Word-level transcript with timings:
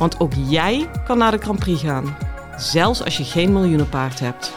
Want 0.00 0.20
ook 0.20 0.32
jij 0.48 0.90
kan 1.04 1.18
naar 1.18 1.30
de 1.30 1.38
Grand 1.38 1.58
Prix 1.58 1.80
gaan, 1.80 2.16
zelfs 2.56 3.04
als 3.04 3.16
je 3.16 3.24
geen 3.24 3.52
miljoenenpaard 3.52 4.20
hebt. 4.20 4.52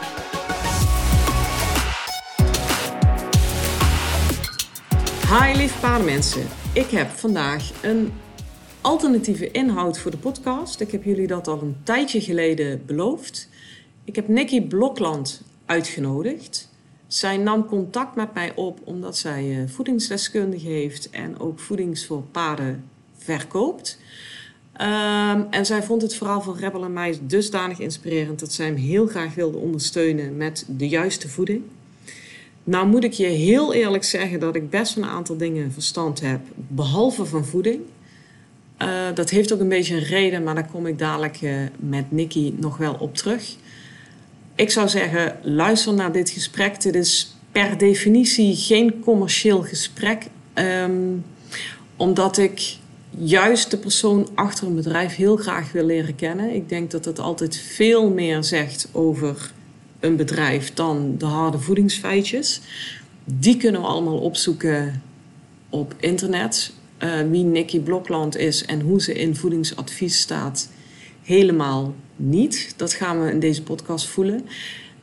Hi 5.28 5.56
lieve 5.56 5.78
paardenmensen, 5.80 6.46
ik 6.72 6.90
heb 6.90 7.10
vandaag 7.10 7.82
een 7.82 8.12
alternatieve 8.80 9.50
inhoud 9.50 9.98
voor 9.98 10.10
de 10.10 10.16
podcast. 10.16 10.80
Ik 10.80 10.90
heb 10.90 11.04
jullie 11.04 11.26
dat 11.26 11.48
al 11.48 11.62
een 11.62 11.76
tijdje 11.82 12.20
geleden 12.20 12.86
beloofd. 12.86 13.48
Ik 14.04 14.16
heb 14.16 14.28
Nicky 14.28 14.62
Blokland 14.62 15.42
uitgenodigd. 15.66 16.70
Zij 17.06 17.36
nam 17.36 17.66
contact 17.66 18.16
met 18.16 18.34
mij 18.34 18.52
op 18.54 18.80
omdat 18.84 19.16
zij 19.16 19.44
uh, 19.44 19.68
voedingsdeskundige 19.68 20.68
heeft 20.68 21.10
en 21.10 21.38
ook 21.38 21.58
voedings 21.58 22.06
voor 22.06 22.22
paarden 22.22 22.84
verkoopt. 23.16 23.98
Ehm, 24.76 25.42
en 25.50 25.66
zij 25.66 25.82
vond 25.82 26.02
het 26.02 26.14
verhaal 26.14 26.40
van 26.40 26.56
Rebel 26.56 26.84
en 26.84 26.92
mij 26.92 27.18
dusdanig 27.22 27.78
inspirerend 27.78 28.40
dat 28.40 28.52
zij 28.52 28.66
hem 28.66 28.76
heel 28.76 29.06
graag 29.06 29.34
wilde 29.34 29.58
ondersteunen 29.58 30.36
met 30.36 30.64
de 30.68 30.88
juiste 30.88 31.28
voeding. 31.28 31.62
Nou 32.64 32.86
moet 32.86 33.04
ik 33.04 33.12
je 33.12 33.26
heel 33.26 33.74
eerlijk 33.74 34.04
zeggen 34.04 34.40
dat 34.40 34.54
ik 34.54 34.70
best 34.70 34.96
een 34.96 35.04
aantal 35.04 35.36
dingen 35.36 35.72
verstand 35.72 36.20
heb, 36.20 36.40
behalve 36.54 37.24
van 37.24 37.44
voeding. 37.44 37.80
Uh, 38.82 38.88
dat 39.14 39.30
heeft 39.30 39.52
ook 39.52 39.60
een 39.60 39.68
beetje 39.68 39.94
een 39.94 40.02
reden, 40.02 40.42
maar 40.42 40.54
daar 40.54 40.70
kom 40.70 40.86
ik 40.86 40.98
dadelijk 40.98 41.42
uh, 41.42 41.56
met 41.76 42.12
Nicky 42.12 42.52
nog 42.56 42.76
wel 42.76 42.96
op 42.98 43.14
terug. 43.14 43.56
Ik 44.54 44.70
zou 44.70 44.88
zeggen, 44.88 45.38
luister 45.42 45.94
naar 45.94 46.12
dit 46.12 46.30
gesprek. 46.30 46.80
Dit 46.80 46.94
is 46.94 47.36
per 47.52 47.78
definitie 47.78 48.56
geen 48.56 49.00
commercieel 49.00 49.62
gesprek. 49.62 50.26
Um, 50.54 51.24
omdat 51.96 52.38
ik 52.38 52.76
juist 53.18 53.70
de 53.70 53.76
persoon 53.76 54.28
achter 54.34 54.66
een 54.66 54.74
bedrijf 54.74 55.14
heel 55.14 55.36
graag 55.36 55.72
wil 55.72 55.84
leren 55.84 56.14
kennen. 56.14 56.54
Ik 56.54 56.68
denk 56.68 56.90
dat 56.90 57.04
het 57.04 57.18
altijd 57.18 57.56
veel 57.56 58.10
meer 58.10 58.44
zegt 58.44 58.88
over 58.92 59.52
een 60.00 60.16
bedrijf 60.16 60.74
dan 60.74 61.14
de 61.18 61.24
harde 61.24 61.58
voedingsfeitjes. 61.58 62.60
Die 63.24 63.56
kunnen 63.56 63.80
we 63.80 63.86
allemaal 63.86 64.18
opzoeken 64.18 65.02
op 65.70 65.94
internet. 65.98 66.72
Uh, 66.98 67.20
wie 67.30 67.44
Nicky 67.44 67.80
Blokland 67.80 68.36
is 68.36 68.64
en 68.64 68.80
hoe 68.80 69.02
ze 69.02 69.14
in 69.14 69.36
voedingsadvies 69.36 70.20
staat, 70.20 70.68
helemaal 71.22 71.94
niet. 72.16 72.74
Dat 72.76 72.92
gaan 72.92 73.24
we 73.24 73.30
in 73.30 73.40
deze 73.40 73.62
podcast 73.62 74.06
voelen. 74.06 74.46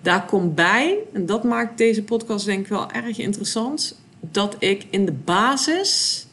Daar 0.02 0.26
komt 0.26 0.56
bij, 0.56 0.98
en 1.14 1.26
dat 1.26 1.44
maakt 1.44 1.78
deze 1.78 2.04
podcast 2.04 2.46
denk 2.46 2.60
ik 2.60 2.68
wel 2.68 2.92
erg 2.92 3.18
interessant, 3.18 4.00
dat 4.32 4.56
ik 4.60 4.86
in 4.90 5.06
de 5.06 5.12
basis 5.12 6.26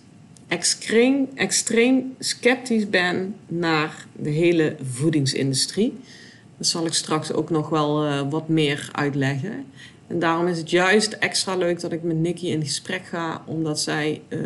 extreem, 0.48 1.28
extreem 1.34 2.14
sceptisch 2.18 2.88
ben 2.88 3.34
naar 3.46 4.06
de 4.12 4.30
hele 4.30 4.76
voedingsindustrie. 4.82 5.98
Dat 6.56 6.66
zal 6.66 6.86
ik 6.86 6.92
straks 6.92 7.32
ook 7.32 7.50
nog 7.50 7.68
wel 7.68 8.06
uh, 8.06 8.30
wat 8.30 8.48
meer 8.48 8.88
uitleggen. 8.92 9.64
En 10.06 10.18
daarom 10.18 10.46
is 10.46 10.58
het 10.58 10.70
juist 10.70 11.12
extra 11.12 11.56
leuk 11.56 11.80
dat 11.80 11.92
ik 11.92 12.02
met 12.02 12.16
Nikki 12.16 12.50
in 12.50 12.64
gesprek 12.64 13.06
ga, 13.06 13.42
omdat 13.46 13.80
zij 13.80 14.22
uh, 14.28 14.40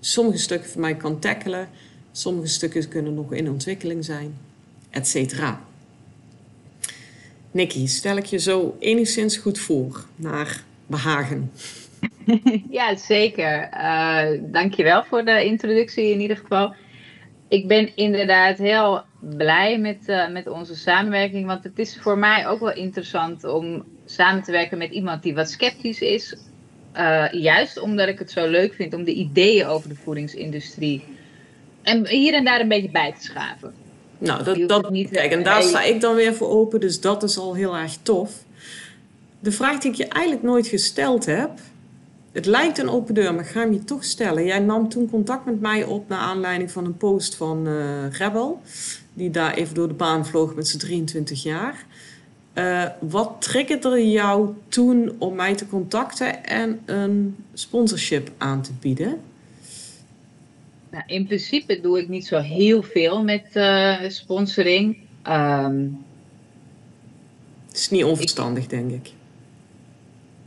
sommige 0.00 0.38
stukken 0.38 0.70
van 0.70 0.80
mij 0.80 0.96
kan 0.96 1.18
tackelen, 1.18 1.68
sommige 2.12 2.48
stukken 2.48 2.88
kunnen 2.88 3.14
nog 3.14 3.32
in 3.32 3.50
ontwikkeling 3.50 4.04
zijn, 4.04 4.36
et 4.90 5.08
cetera. 5.08 5.64
Nikki, 7.50 7.88
stel 7.88 8.16
ik 8.16 8.24
je 8.24 8.38
zo 8.38 8.76
enigszins 8.78 9.36
goed 9.36 9.58
voor, 9.58 10.04
naar 10.16 10.64
behagen. 10.86 11.50
ja, 12.70 12.96
zeker. 12.96 13.68
Uh, 13.72 14.40
dankjewel 14.40 15.04
voor 15.04 15.24
de 15.24 15.44
introductie 15.44 16.10
in 16.10 16.20
ieder 16.20 16.36
geval. 16.36 16.74
Ik 17.48 17.68
ben 17.68 17.96
inderdaad 17.96 18.58
heel 18.58 19.02
blij 19.20 19.78
met, 19.78 19.98
uh, 20.06 20.28
met 20.28 20.48
onze 20.48 20.76
samenwerking. 20.76 21.46
Want 21.46 21.64
het 21.64 21.78
is 21.78 21.98
voor 22.00 22.18
mij 22.18 22.48
ook 22.48 22.60
wel 22.60 22.72
interessant 22.72 23.44
om 23.44 23.84
samen 24.04 24.42
te 24.42 24.52
werken 24.52 24.78
met 24.78 24.90
iemand 24.90 25.22
die 25.22 25.34
wat 25.34 25.50
sceptisch 25.50 26.00
is. 26.00 26.36
Uh, 26.96 27.32
juist 27.32 27.80
omdat 27.80 28.08
ik 28.08 28.18
het 28.18 28.30
zo 28.30 28.48
leuk 28.48 28.74
vind 28.74 28.94
om 28.94 29.04
de 29.04 29.14
ideeën 29.14 29.66
over 29.66 29.88
de 29.88 29.94
voedingsindustrie. 29.94 31.04
En 31.82 32.08
hier 32.08 32.34
en 32.34 32.44
daar 32.44 32.60
een 32.60 32.68
beetje 32.68 32.90
bij 32.90 33.12
te 33.12 33.22
schaven. 33.22 33.74
Nou, 34.18 34.44
dat, 34.44 34.68
dat 34.68 34.90
niet. 34.90 35.10
Kijk, 35.10 35.32
en 35.32 35.42
daar 35.42 35.62
sta 35.62 35.82
ik 35.82 36.00
dan 36.00 36.14
weer 36.14 36.34
voor 36.34 36.48
open. 36.48 36.80
Dus 36.80 37.00
dat 37.00 37.22
is 37.22 37.38
al 37.38 37.54
heel 37.54 37.76
erg 37.76 37.96
tof. 38.02 38.44
De 39.40 39.52
vraag 39.52 39.78
die 39.78 39.90
ik 39.90 39.96
je 39.96 40.08
eigenlijk 40.08 40.44
nooit 40.44 40.66
gesteld 40.66 41.26
heb 41.26 41.50
het 42.34 42.46
lijkt 42.46 42.78
een 42.78 42.88
open 42.88 43.14
deur, 43.14 43.34
maar 43.34 43.44
ik 43.44 43.50
ga 43.50 43.60
hem 43.60 43.72
je 43.72 43.84
toch 43.84 44.04
stellen. 44.04 44.44
Jij 44.44 44.58
nam 44.58 44.88
toen 44.88 45.10
contact 45.10 45.44
met 45.44 45.60
mij 45.60 45.84
op 45.84 46.08
naar 46.08 46.18
aanleiding 46.18 46.70
van 46.70 46.84
een 46.84 46.96
post 46.96 47.34
van 47.34 47.68
uh, 47.68 48.10
Rebel. 48.10 48.62
Die 49.12 49.30
daar 49.30 49.54
even 49.54 49.74
door 49.74 49.88
de 49.88 49.94
baan 49.94 50.26
vloog 50.26 50.54
met 50.54 50.68
zijn 50.68 50.80
23 50.80 51.42
jaar. 51.42 51.86
Uh, 52.54 52.86
wat 53.00 53.36
triggerde 53.38 54.10
jou 54.10 54.48
toen 54.68 55.12
om 55.18 55.34
mij 55.34 55.54
te 55.54 55.66
contacten 55.66 56.44
en 56.44 56.80
een 56.84 57.36
sponsorship 57.52 58.30
aan 58.38 58.62
te 58.62 58.72
bieden? 58.80 59.20
Nou, 60.90 61.04
in 61.06 61.26
principe 61.26 61.80
doe 61.80 61.98
ik 61.98 62.08
niet 62.08 62.26
zo 62.26 62.38
heel 62.38 62.82
veel 62.82 63.22
met 63.22 63.44
uh, 63.54 64.08
sponsoring. 64.08 64.96
Um, 65.28 66.04
het 67.68 67.76
is 67.76 67.90
niet 67.90 68.04
onverstandig, 68.04 68.62
ik, 68.62 68.70
denk 68.70 68.90
ik. 68.90 69.12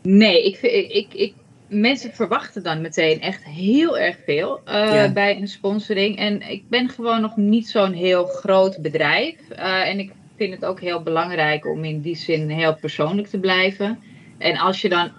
Nee, 0.01 0.45
ik, 0.45 0.61
ik, 0.91 1.13
ik 1.13 1.33
mensen 1.67 2.13
verwachten 2.13 2.63
dan 2.63 2.81
meteen 2.81 3.21
echt 3.21 3.43
heel 3.43 3.97
erg 3.97 4.17
veel 4.25 4.61
uh, 4.67 4.73
ja. 4.73 5.11
bij 5.11 5.37
een 5.37 5.47
sponsoring. 5.47 6.17
En 6.17 6.41
ik 6.49 6.69
ben 6.69 6.89
gewoon 6.89 7.21
nog 7.21 7.37
niet 7.37 7.69
zo'n 7.69 7.93
heel 7.93 8.25
groot 8.25 8.77
bedrijf. 8.81 9.35
Uh, 9.51 9.87
en 9.87 9.99
ik 9.99 10.11
vind 10.35 10.53
het 10.53 10.65
ook 10.65 10.79
heel 10.79 11.01
belangrijk 11.01 11.65
om 11.65 11.83
in 11.83 12.01
die 12.01 12.15
zin 12.15 12.49
heel 12.49 12.75
persoonlijk 12.75 13.27
te 13.27 13.39
blijven. 13.39 13.99
En 14.37 14.57
als 14.57 14.81
je 14.81 14.89
dan 14.89 15.11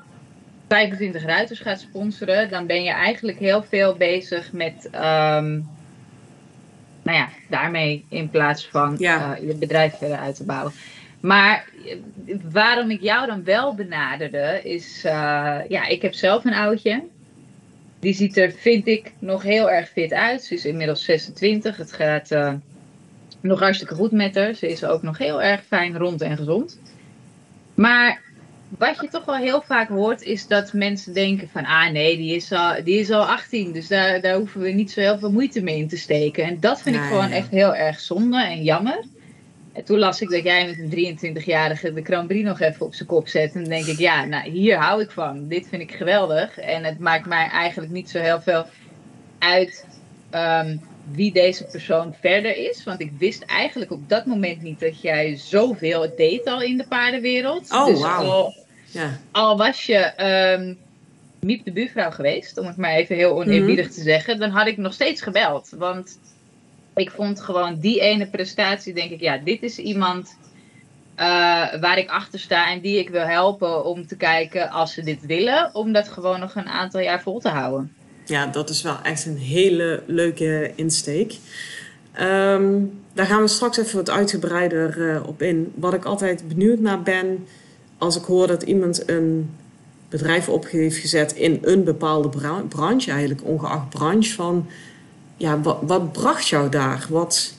25 0.68 1.24
ruiters 1.24 1.60
gaat 1.60 1.80
sponsoren, 1.80 2.50
dan 2.50 2.66
ben 2.66 2.82
je 2.82 2.90
eigenlijk 2.90 3.38
heel 3.38 3.62
veel 3.62 3.94
bezig 3.94 4.52
met. 4.52 4.88
Um, 4.94 5.68
nou 7.02 7.20
ja, 7.20 7.28
daarmee 7.48 8.04
in 8.08 8.30
plaats 8.30 8.68
van 8.68 8.94
ja. 8.98 9.38
uh, 9.38 9.48
je 9.48 9.54
bedrijf 9.54 9.98
verder 9.98 10.18
uit 10.18 10.36
te 10.36 10.44
bouwen. 10.44 10.72
Maar 11.20 11.68
waarom 12.52 12.90
ik 12.90 13.00
jou 13.00 13.26
dan 13.26 13.44
wel 13.44 13.74
benaderde, 13.74 14.60
is, 14.62 15.02
uh, 15.06 15.12
ja, 15.68 15.86
ik 15.86 16.02
heb 16.02 16.14
zelf 16.14 16.44
een 16.44 16.54
oudje. 16.54 17.02
Die 18.00 18.14
ziet 18.14 18.36
er, 18.36 18.52
vind 18.52 18.86
ik, 18.86 19.12
nog 19.18 19.42
heel 19.42 19.70
erg 19.70 19.88
fit 19.88 20.12
uit. 20.12 20.42
Ze 20.42 20.54
is 20.54 20.64
inmiddels 20.64 21.04
26. 21.04 21.76
Het 21.76 21.92
gaat 21.92 22.30
uh, 22.30 22.52
nog 23.40 23.60
hartstikke 23.60 23.94
goed 23.94 24.12
met 24.12 24.34
haar. 24.34 24.54
Ze 24.54 24.68
is 24.68 24.84
ook 24.84 25.02
nog 25.02 25.18
heel 25.18 25.42
erg 25.42 25.62
fijn, 25.64 25.98
rond 25.98 26.20
en 26.20 26.36
gezond. 26.36 26.80
Maar 27.74 28.20
wat 28.68 28.98
je 29.00 29.08
toch 29.08 29.24
wel 29.24 29.36
heel 29.36 29.62
vaak 29.62 29.88
hoort, 29.88 30.22
is 30.22 30.46
dat 30.46 30.72
mensen 30.72 31.14
denken 31.14 31.48
van... 31.48 31.64
Ah 31.64 31.90
nee, 31.90 32.16
die 32.16 32.34
is 32.34 32.52
al, 32.52 32.84
die 32.84 32.98
is 32.98 33.10
al 33.10 33.26
18, 33.26 33.72
dus 33.72 33.88
daar, 33.88 34.20
daar 34.20 34.36
hoeven 34.36 34.60
we 34.60 34.70
niet 34.70 34.90
zo 34.90 35.00
heel 35.00 35.18
veel 35.18 35.32
moeite 35.32 35.62
mee 35.62 35.78
in 35.78 35.88
te 35.88 35.96
steken. 35.96 36.44
En 36.44 36.60
dat 36.60 36.82
vind 36.82 36.96
ik 36.96 37.02
gewoon 37.02 37.30
echt 37.30 37.50
heel 37.50 37.74
erg 37.74 38.00
zonde 38.00 38.44
en 38.44 38.62
jammer. 38.62 39.04
En 39.72 39.84
toen 39.84 39.98
las 39.98 40.20
ik 40.20 40.30
dat 40.30 40.42
jij 40.42 40.66
met 40.66 40.78
een 40.78 41.18
23-jarige 41.18 41.92
de 41.92 42.24
Prix 42.26 42.44
nog 42.44 42.60
even 42.60 42.86
op 42.86 42.94
zijn 42.94 43.08
kop 43.08 43.28
zet. 43.28 43.54
En 43.54 43.60
dan 43.60 43.70
denk 43.70 43.86
ik, 43.86 43.98
ja, 43.98 44.24
nou, 44.24 44.50
hier 44.50 44.76
hou 44.76 45.02
ik 45.02 45.10
van. 45.10 45.48
Dit 45.48 45.68
vind 45.68 45.82
ik 45.82 45.92
geweldig. 45.92 46.58
En 46.58 46.84
het 46.84 46.98
maakt 46.98 47.26
mij 47.26 47.48
eigenlijk 47.48 47.92
niet 47.92 48.10
zo 48.10 48.18
heel 48.18 48.40
veel 48.40 48.66
uit 49.38 49.86
um, 50.34 50.80
wie 51.12 51.32
deze 51.32 51.64
persoon 51.64 52.14
verder 52.20 52.56
is. 52.56 52.84
Want 52.84 53.00
ik 53.00 53.12
wist 53.18 53.42
eigenlijk 53.42 53.90
op 53.90 54.08
dat 54.08 54.26
moment 54.26 54.62
niet 54.62 54.80
dat 54.80 55.00
jij 55.00 55.36
zoveel 55.36 56.12
deed 56.16 56.46
al 56.46 56.62
in 56.62 56.76
de 56.76 56.86
paardenwereld. 56.88 57.72
Oh, 57.72 57.86
dus 57.86 57.98
wow. 57.98 58.20
al, 58.20 58.54
ja. 58.90 59.18
al 59.30 59.56
was 59.56 59.86
je 59.86 60.12
um, 60.56 60.78
Miep 61.40 61.64
de 61.64 61.72
buurvrouw 61.72 62.10
geweest, 62.10 62.58
om 62.58 62.66
het 62.66 62.76
maar 62.76 62.94
even 62.94 63.16
heel 63.16 63.36
oneerbiedig 63.36 63.84
mm 63.84 63.90
-hmm. 63.90 63.98
te 63.98 64.02
zeggen, 64.02 64.38
dan 64.38 64.50
had 64.50 64.66
ik 64.66 64.76
nog 64.76 64.92
steeds 64.92 65.22
gebeld. 65.22 65.70
Want 65.76 66.18
ik 66.98 67.10
vond 67.10 67.40
gewoon 67.40 67.78
die 67.80 68.00
ene 68.00 68.26
prestatie, 68.26 68.94
denk 68.94 69.10
ik, 69.10 69.20
ja, 69.20 69.38
dit 69.44 69.62
is 69.62 69.78
iemand 69.78 70.36
uh, 71.16 71.24
waar 71.80 71.98
ik 71.98 72.08
achter 72.08 72.38
sta 72.38 72.70
en 72.70 72.80
die 72.80 72.98
ik 72.98 73.08
wil 73.08 73.26
helpen 73.26 73.84
om 73.84 74.06
te 74.06 74.16
kijken 74.16 74.70
als 74.70 74.92
ze 74.92 75.02
dit 75.02 75.26
willen, 75.26 75.70
om 75.72 75.92
dat 75.92 76.08
gewoon 76.08 76.40
nog 76.40 76.54
een 76.54 76.68
aantal 76.68 77.00
jaar 77.00 77.22
vol 77.22 77.40
te 77.40 77.48
houden. 77.48 77.92
Ja, 78.24 78.46
dat 78.46 78.70
is 78.70 78.82
wel 78.82 78.96
echt 79.02 79.26
een 79.26 79.36
hele 79.36 80.02
leuke 80.06 80.72
insteek. 80.74 81.34
Um, 82.20 83.00
daar 83.12 83.26
gaan 83.26 83.42
we 83.42 83.48
straks 83.48 83.78
even 83.78 83.96
wat 83.96 84.10
uitgebreider 84.10 84.98
uh, 84.98 85.26
op 85.26 85.42
in. 85.42 85.72
Wat 85.74 85.94
ik 85.94 86.04
altijd 86.04 86.48
benieuwd 86.48 86.78
naar 86.78 87.02
ben, 87.02 87.46
als 87.98 88.16
ik 88.16 88.24
hoor 88.24 88.46
dat 88.46 88.62
iemand 88.62 89.08
een 89.08 89.50
bedrijf 90.08 90.48
op 90.48 90.68
heeft 90.68 90.96
gezet 90.96 91.32
in 91.32 91.58
een 91.62 91.84
bepaalde 91.84 92.28
branche, 92.68 93.10
eigenlijk 93.10 93.44
ongeacht 93.44 93.88
branche, 93.88 94.34
van 94.34 94.66
ja, 95.38 95.60
wat, 95.60 95.78
wat 95.82 96.12
bracht 96.12 96.48
jou 96.48 96.68
daar? 96.68 97.06
Wat, 97.08 97.54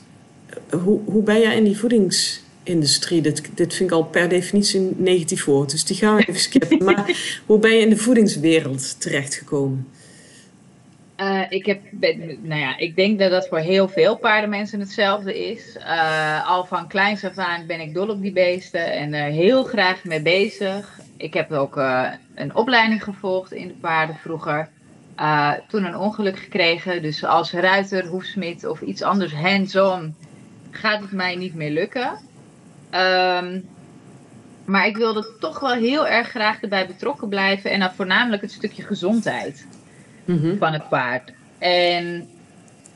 hoe, 0.84 1.00
hoe 1.06 1.24
ben 1.24 1.40
jij 1.40 1.56
in 1.56 1.64
die 1.64 1.78
voedingsindustrie? 1.78 3.22
Dit, 3.22 3.50
dit 3.56 3.74
vind 3.74 3.90
ik 3.90 3.96
al 3.96 4.04
per 4.04 4.30
definitie 4.30 4.80
een 4.80 4.96
negatief 4.98 5.46
woord, 5.46 5.72
dus 5.72 5.86
die 5.86 5.98
gaan 5.98 6.16
we 6.16 6.22
even 6.22 6.42
skippen. 6.42 6.84
maar 6.84 7.12
hoe 7.46 7.60
ben 7.60 7.72
je 7.72 7.80
in 7.80 7.90
de 7.90 7.98
voedingswereld 7.98 9.02
terechtgekomen? 9.02 9.88
Uh, 11.18 11.42
ik, 11.50 11.66
heb, 11.66 11.82
nou 12.42 12.60
ja, 12.60 12.78
ik 12.78 12.96
denk 12.96 13.20
dat 13.20 13.32
dat 13.32 13.48
voor 13.48 13.58
heel 13.58 13.88
veel 13.88 14.18
paardenmensen 14.18 14.80
hetzelfde 14.80 15.50
is. 15.50 15.76
Uh, 15.78 16.50
al 16.50 16.66
van 16.66 16.88
kleins 16.88 17.24
af 17.24 17.38
aan 17.38 17.66
ben 17.66 17.80
ik 17.80 17.94
dol 17.94 18.10
op 18.10 18.22
die 18.22 18.32
beesten 18.32 18.92
en 18.92 19.14
er 19.14 19.32
heel 19.32 19.64
graag 19.64 20.04
mee 20.04 20.22
bezig. 20.22 21.00
Ik 21.18 21.34
heb 21.34 21.52
ook 21.52 21.78
uh, 21.78 22.10
een 22.36 22.56
opleiding 22.56 23.04
gevolgd 23.04 23.52
in 23.52 23.68
de 23.68 23.74
paarden 23.74 24.16
vroeger. 24.16 24.70
Toen 25.68 25.86
een 25.86 25.98
ongeluk 25.98 26.40
gekregen. 26.40 27.02
Dus 27.02 27.24
als 27.26 27.52
ruiter, 27.52 28.06
hoefsmid 28.06 28.66
of 28.66 28.82
iets 28.82 29.02
anders 29.02 29.34
hands-on 29.34 30.16
gaat 30.72 31.02
het 31.02 31.12
mij 31.12 31.36
niet 31.36 31.56
meer 31.56 31.72
lukken. 31.72 32.20
Um, 32.92 33.68
maar 34.66 34.88
ik 34.88 34.98
wilde 34.98 35.36
toch 35.40 35.60
wel 35.60 35.74
heel 35.74 36.08
erg 36.08 36.30
graag 36.30 36.62
erbij 36.62 36.88
betrokken 36.88 37.30
blijven. 37.30 37.72
En 37.72 37.80
dan 37.80 37.92
voornamelijk 37.92 38.42
het 38.42 38.52
stukje 38.52 38.84
gezondheid. 38.84 39.66
Mhm. 40.30 40.58
van 40.58 40.74
het 40.74 40.90
paard. 40.90 41.32
En 41.58 42.28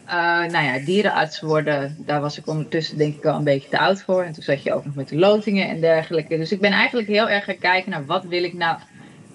uh, 0.06 0.14
nou 0.52 0.64
ja, 0.66 0.80
dierenarts 0.86 1.42
worden, 1.42 1.98
daar 2.06 2.22
was 2.22 2.38
ik 2.38 2.48
ondertussen 2.48 2.98
denk 2.98 3.16
ik 3.16 3.26
al 3.26 3.38
een 3.38 3.44
beetje 3.44 3.70
te 3.70 3.80
oud 3.80 4.02
voor. 4.02 4.24
En 4.24 4.34
toen 4.34 4.44
zat 4.44 4.64
je 4.64 4.74
ook 4.74 4.86
nog 4.86 4.96
met 4.96 5.10
de 5.10 5.18
lotingen 5.18 5.68
en 5.68 5.82
dergelijke. 5.82 6.38
Dus 6.38 6.52
ik 6.52 6.60
ben 6.60 6.72
eigenlijk 6.72 7.08
heel 7.08 7.30
erg 7.30 7.44
gaan 7.44 7.58
kijken 7.58 7.92
naar 7.92 8.06
wat 8.06 8.24
wil 8.24 8.44
ik 8.44 8.54
nou 8.54 8.78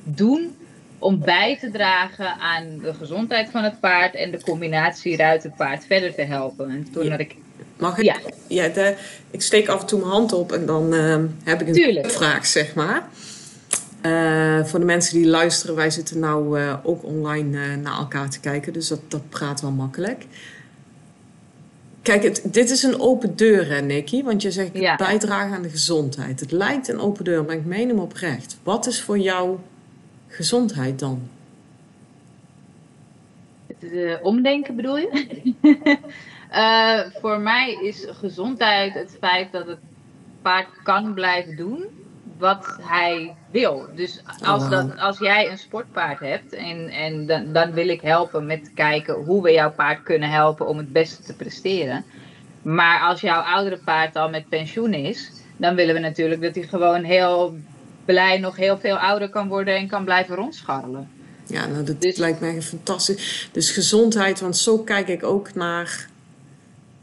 doen 0.02 0.56
om 0.98 1.18
bij 1.18 1.58
te 1.60 1.70
dragen 1.70 2.38
aan 2.38 2.78
de 2.82 2.94
gezondheid 2.94 3.50
van 3.50 3.64
het 3.64 3.80
paard 3.80 4.14
en 4.14 4.30
de 4.30 4.40
combinatie 4.40 5.16
ruiter-paard 5.16 5.84
verder 5.84 6.14
te 6.14 6.22
helpen. 6.22 6.70
En 6.70 6.86
toen 6.92 7.10
had 7.10 7.20
ik... 7.20 7.36
Mag 7.76 7.98
ik? 7.98 8.04
Ja. 8.04 8.16
ja 8.46 8.68
de, 8.68 8.96
ik 9.30 9.42
steek 9.42 9.68
af 9.68 9.80
en 9.80 9.86
toe 9.86 9.98
mijn 9.98 10.12
hand 10.12 10.32
op 10.32 10.52
en 10.52 10.66
dan 10.66 10.94
uh, 10.94 11.16
heb 11.44 11.60
ik 11.60 11.76
een 11.76 12.10
vraag, 12.10 12.46
zeg 12.46 12.74
maar. 12.74 13.08
Uh, 14.02 14.64
voor 14.64 14.78
de 14.78 14.84
mensen 14.84 15.14
die 15.14 15.26
luisteren, 15.26 15.74
wij 15.74 15.90
zitten 15.90 16.18
nou 16.18 16.60
uh, 16.60 16.74
ook 16.82 17.04
online 17.04 17.58
uh, 17.58 17.74
naar 17.82 17.98
elkaar 17.98 18.30
te 18.30 18.40
kijken, 18.40 18.72
dus 18.72 18.88
dat, 18.88 19.00
dat 19.08 19.28
praat 19.28 19.60
wel 19.60 19.70
makkelijk. 19.70 20.26
Kijk, 22.02 22.22
het, 22.22 22.42
dit 22.44 22.70
is 22.70 22.82
een 22.82 23.00
open 23.00 23.36
deur, 23.36 23.68
hè, 23.68 23.80
Nicky? 23.80 24.22
Want 24.22 24.42
je 24.42 24.50
zegt 24.50 24.70
ja. 24.72 24.96
bijdragen 24.96 25.56
aan 25.56 25.62
de 25.62 25.68
gezondheid. 25.68 26.40
Het 26.40 26.52
lijkt 26.52 26.88
een 26.88 27.00
open 27.00 27.24
deur, 27.24 27.44
maar 27.44 27.54
ik 27.54 27.64
meen 27.64 27.88
hem 27.88 27.98
oprecht. 27.98 28.56
Wat 28.62 28.86
is 28.86 29.02
voor 29.02 29.18
jou 29.18 29.58
gezondheid 30.38 30.98
dan? 30.98 31.28
Het 33.66 34.22
omdenken 34.22 34.76
bedoel 34.76 34.98
je? 34.98 35.08
voor 37.20 37.40
mij 37.40 37.78
is 37.82 38.06
gezondheid 38.10 38.94
het 38.94 39.16
feit 39.20 39.52
dat 39.52 39.66
het 39.66 39.78
paard 40.42 40.68
kan 40.82 41.14
blijven 41.14 41.56
doen 41.56 41.84
wat 42.38 42.78
hij 42.80 43.34
wil. 43.50 43.88
Dus 43.94 44.22
als, 44.42 44.62
oh, 44.62 44.70
dat, 44.70 44.98
als 44.98 45.18
jij 45.18 45.50
een 45.50 45.58
sportpaard 45.58 46.20
hebt 46.20 46.52
en, 46.52 46.88
en 46.88 47.26
dan, 47.26 47.52
dan 47.52 47.72
wil 47.72 47.88
ik 47.88 48.00
helpen 48.00 48.46
met 48.46 48.70
kijken 48.74 49.14
hoe 49.14 49.42
we 49.42 49.52
jouw 49.52 49.72
paard 49.72 50.02
kunnen 50.02 50.30
helpen 50.30 50.66
om 50.66 50.76
het 50.76 50.92
beste 50.92 51.22
te 51.22 51.36
presteren. 51.36 52.04
Maar 52.62 53.00
als 53.00 53.20
jouw 53.20 53.40
oudere 53.40 53.78
paard 53.84 54.16
al 54.16 54.30
met 54.30 54.48
pensioen 54.48 54.94
is, 54.94 55.32
dan 55.56 55.74
willen 55.74 55.94
we 55.94 56.00
natuurlijk 56.00 56.42
dat 56.42 56.54
hij 56.54 56.64
gewoon 56.64 57.02
heel 57.02 57.56
blij 58.12 58.38
nog 58.38 58.56
heel 58.56 58.78
veel 58.78 58.98
ouder 58.98 59.30
kan 59.30 59.48
worden 59.48 59.76
en 59.76 59.88
kan 59.88 60.04
blijven 60.04 60.34
rondscharrelen. 60.34 61.08
Ja, 61.46 61.66
nou, 61.66 61.84
dat 61.84 62.00
dus, 62.00 62.16
lijkt 62.16 62.40
mij 62.40 62.62
fantastisch. 62.62 63.48
Dus 63.52 63.70
gezondheid, 63.70 64.40
want 64.40 64.56
zo 64.56 64.78
kijk 64.78 65.08
ik 65.08 65.24
ook 65.24 65.54
naar. 65.54 66.08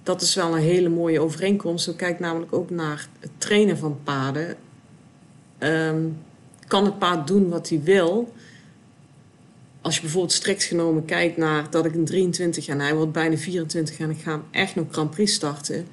Dat 0.04 0.22
is 0.22 0.36
wel 0.36 0.56
een 0.56 0.62
hele 0.62 0.90
mooie 0.90 1.20
overeenkomst. 1.20 1.86
Zo 1.86 1.94
kijk 1.94 2.14
ik 2.14 2.20
namelijk 2.20 2.54
ook 2.54 2.70
naar 2.70 3.08
het 3.20 3.30
trainen 3.38 3.78
van 3.78 4.00
paarden. 4.04 4.56
Ehm, 5.58 6.02
kan 6.68 6.86
het 6.86 7.00
paard 7.00 7.28
doen 7.28 7.50
wat 7.50 7.70
hij 7.70 7.82
wil? 7.84 8.34
Als 9.82 9.96
je 9.96 10.02
bijvoorbeeld 10.02 10.34
strikt 10.34 10.64
genomen 10.64 11.06
kijkt 11.06 11.38
naar 11.38 11.70
dat 11.70 11.86
ik 11.86 11.94
een 11.94 12.06
23 12.06 12.68
en 12.68 12.80
hij 12.80 12.96
wordt 12.96 13.12
bijna 13.12 13.38
24 13.38 13.98
en 13.98 14.10
ik 14.10 14.22
ga 14.22 14.32
hem 14.32 14.44
echt 14.52 14.76
nog 14.76 14.86
Grand 14.92 15.12
Prix 15.12 15.34
starten. 15.34 15.88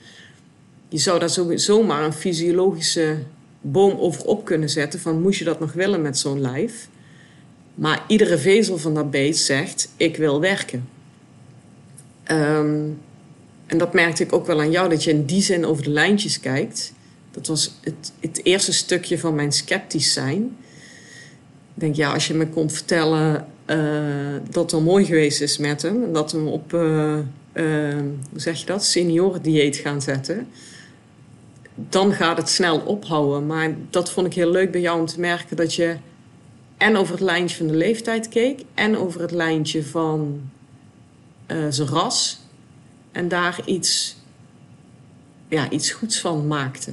Je 0.89 0.99
zou 0.99 1.19
daar 1.19 1.59
zomaar 1.59 2.05
een 2.05 2.13
fysiologische 2.13 3.19
boom 3.63 3.99
over 3.99 4.25
op 4.25 4.45
kunnen 4.45 4.71
zetten 4.71 5.01
van 5.01 5.23
moest 5.23 5.39
je 5.39 5.45
dat 5.45 5.61
nog 5.61 5.73
willen 5.73 6.03
met 6.03 6.19
zo'n 6.19 6.41
lijf. 6.41 6.89
Maar 7.75 8.05
iedere 8.07 8.39
vezel 8.39 8.79
van 8.79 8.95
dat 8.95 9.11
beest 9.11 9.45
zegt 9.45 9.89
ik 9.97 10.17
wil 10.17 10.41
werken. 10.41 10.89
Ehm, 12.23 12.85
en 13.67 13.79
dat 13.79 13.93
merkte 13.93 14.23
ik 14.23 14.33
ook 14.33 14.47
wel 14.47 14.61
aan 14.61 14.71
jou, 14.71 14.89
dat 14.89 15.05
je 15.05 15.11
in 15.11 15.25
die 15.25 15.43
zin 15.43 15.67
over 15.67 15.83
de 15.83 15.91
lijntjes 15.91 16.41
kijkt. 16.41 16.93
Dat 17.31 17.47
was 17.47 17.79
het, 17.81 18.13
het 18.21 18.45
eerste 18.45 18.73
stukje 18.73 19.19
van 19.19 19.35
mijn 19.35 19.53
sceptisch 19.53 20.13
zijn. 20.13 20.57
Ik 21.75 21.81
denk, 21.81 21.95
ja, 21.95 22.13
als 22.13 22.27
je 22.27 22.35
me 22.35 22.47
komt 22.49 22.73
vertellen 22.73 23.47
uh, 23.67 24.37
dat 24.51 24.71
het 24.71 24.83
mooi 24.83 25.05
geweest 25.05 25.41
is 25.41 25.59
met 25.59 25.83
hem... 25.83 26.05
en 26.05 26.13
dat 26.13 26.33
we 26.33 26.39
hem 26.39 26.49
op, 26.49 26.73
uh, 26.73 27.19
uh, 27.55 27.95
hoe 28.31 28.41
zeg 28.41 28.61
je 28.61 28.67
dat, 28.67 28.85
seniorendieet 28.85 29.77
gaan 29.77 30.03
zetten... 30.03 30.49
dan 31.75 32.13
gaat 32.13 32.37
het 32.37 32.49
snel 32.49 32.79
ophouden. 32.79 33.47
Maar 33.47 33.75
dat 33.91 34.11
vond 34.11 34.27
ik 34.27 34.35
heel 34.35 34.51
leuk 34.51 34.71
bij 34.71 34.81
jou 34.81 35.01
om 35.01 35.07
te 35.07 35.21
merken 35.21 35.57
dat 35.57 35.75
je... 35.75 35.97
en 36.77 36.97
over 36.97 37.13
het 37.13 37.23
lijntje 37.23 37.57
van 37.57 37.67
de 37.67 37.77
leeftijd 37.77 38.29
keek... 38.29 38.61
en 38.75 38.97
over 38.97 39.21
het 39.21 39.31
lijntje 39.31 39.85
van 39.85 40.51
zijn 41.69 41.89
ras... 41.89 42.41
en 43.13 43.29
daar 43.29 43.61
iets, 43.65 44.17
ja, 45.49 45.71
iets 45.71 45.91
goeds 45.91 46.21
van 46.21 46.47
maakte. 46.47 46.93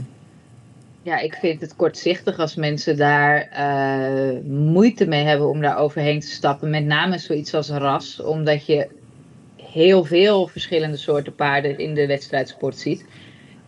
Ja, 1.02 1.20
ik 1.20 1.34
vind 1.34 1.62
het 1.62 1.76
kortzichtig 1.76 2.40
als 2.40 2.56
mensen 2.56 2.98
daar 2.98 3.50
uh, 3.54 4.40
moeite 4.46 5.06
mee 5.06 5.24
hebben 5.24 5.50
om 5.50 5.62
daar 5.62 5.78
overheen 5.78 6.20
te 6.20 6.28
stappen. 6.28 6.70
Met 6.70 6.86
name 6.86 7.18
zoiets 7.18 7.54
als 7.54 7.70
ras, 7.70 8.22
omdat 8.22 8.66
je 8.66 8.88
heel 9.56 10.04
veel 10.04 10.48
verschillende 10.48 10.98
soorten 10.98 11.36
paarden 11.36 11.78
in 11.78 11.94
de 11.94 12.08
wedstrijdsport 12.08 12.78
ziet. 12.78 13.06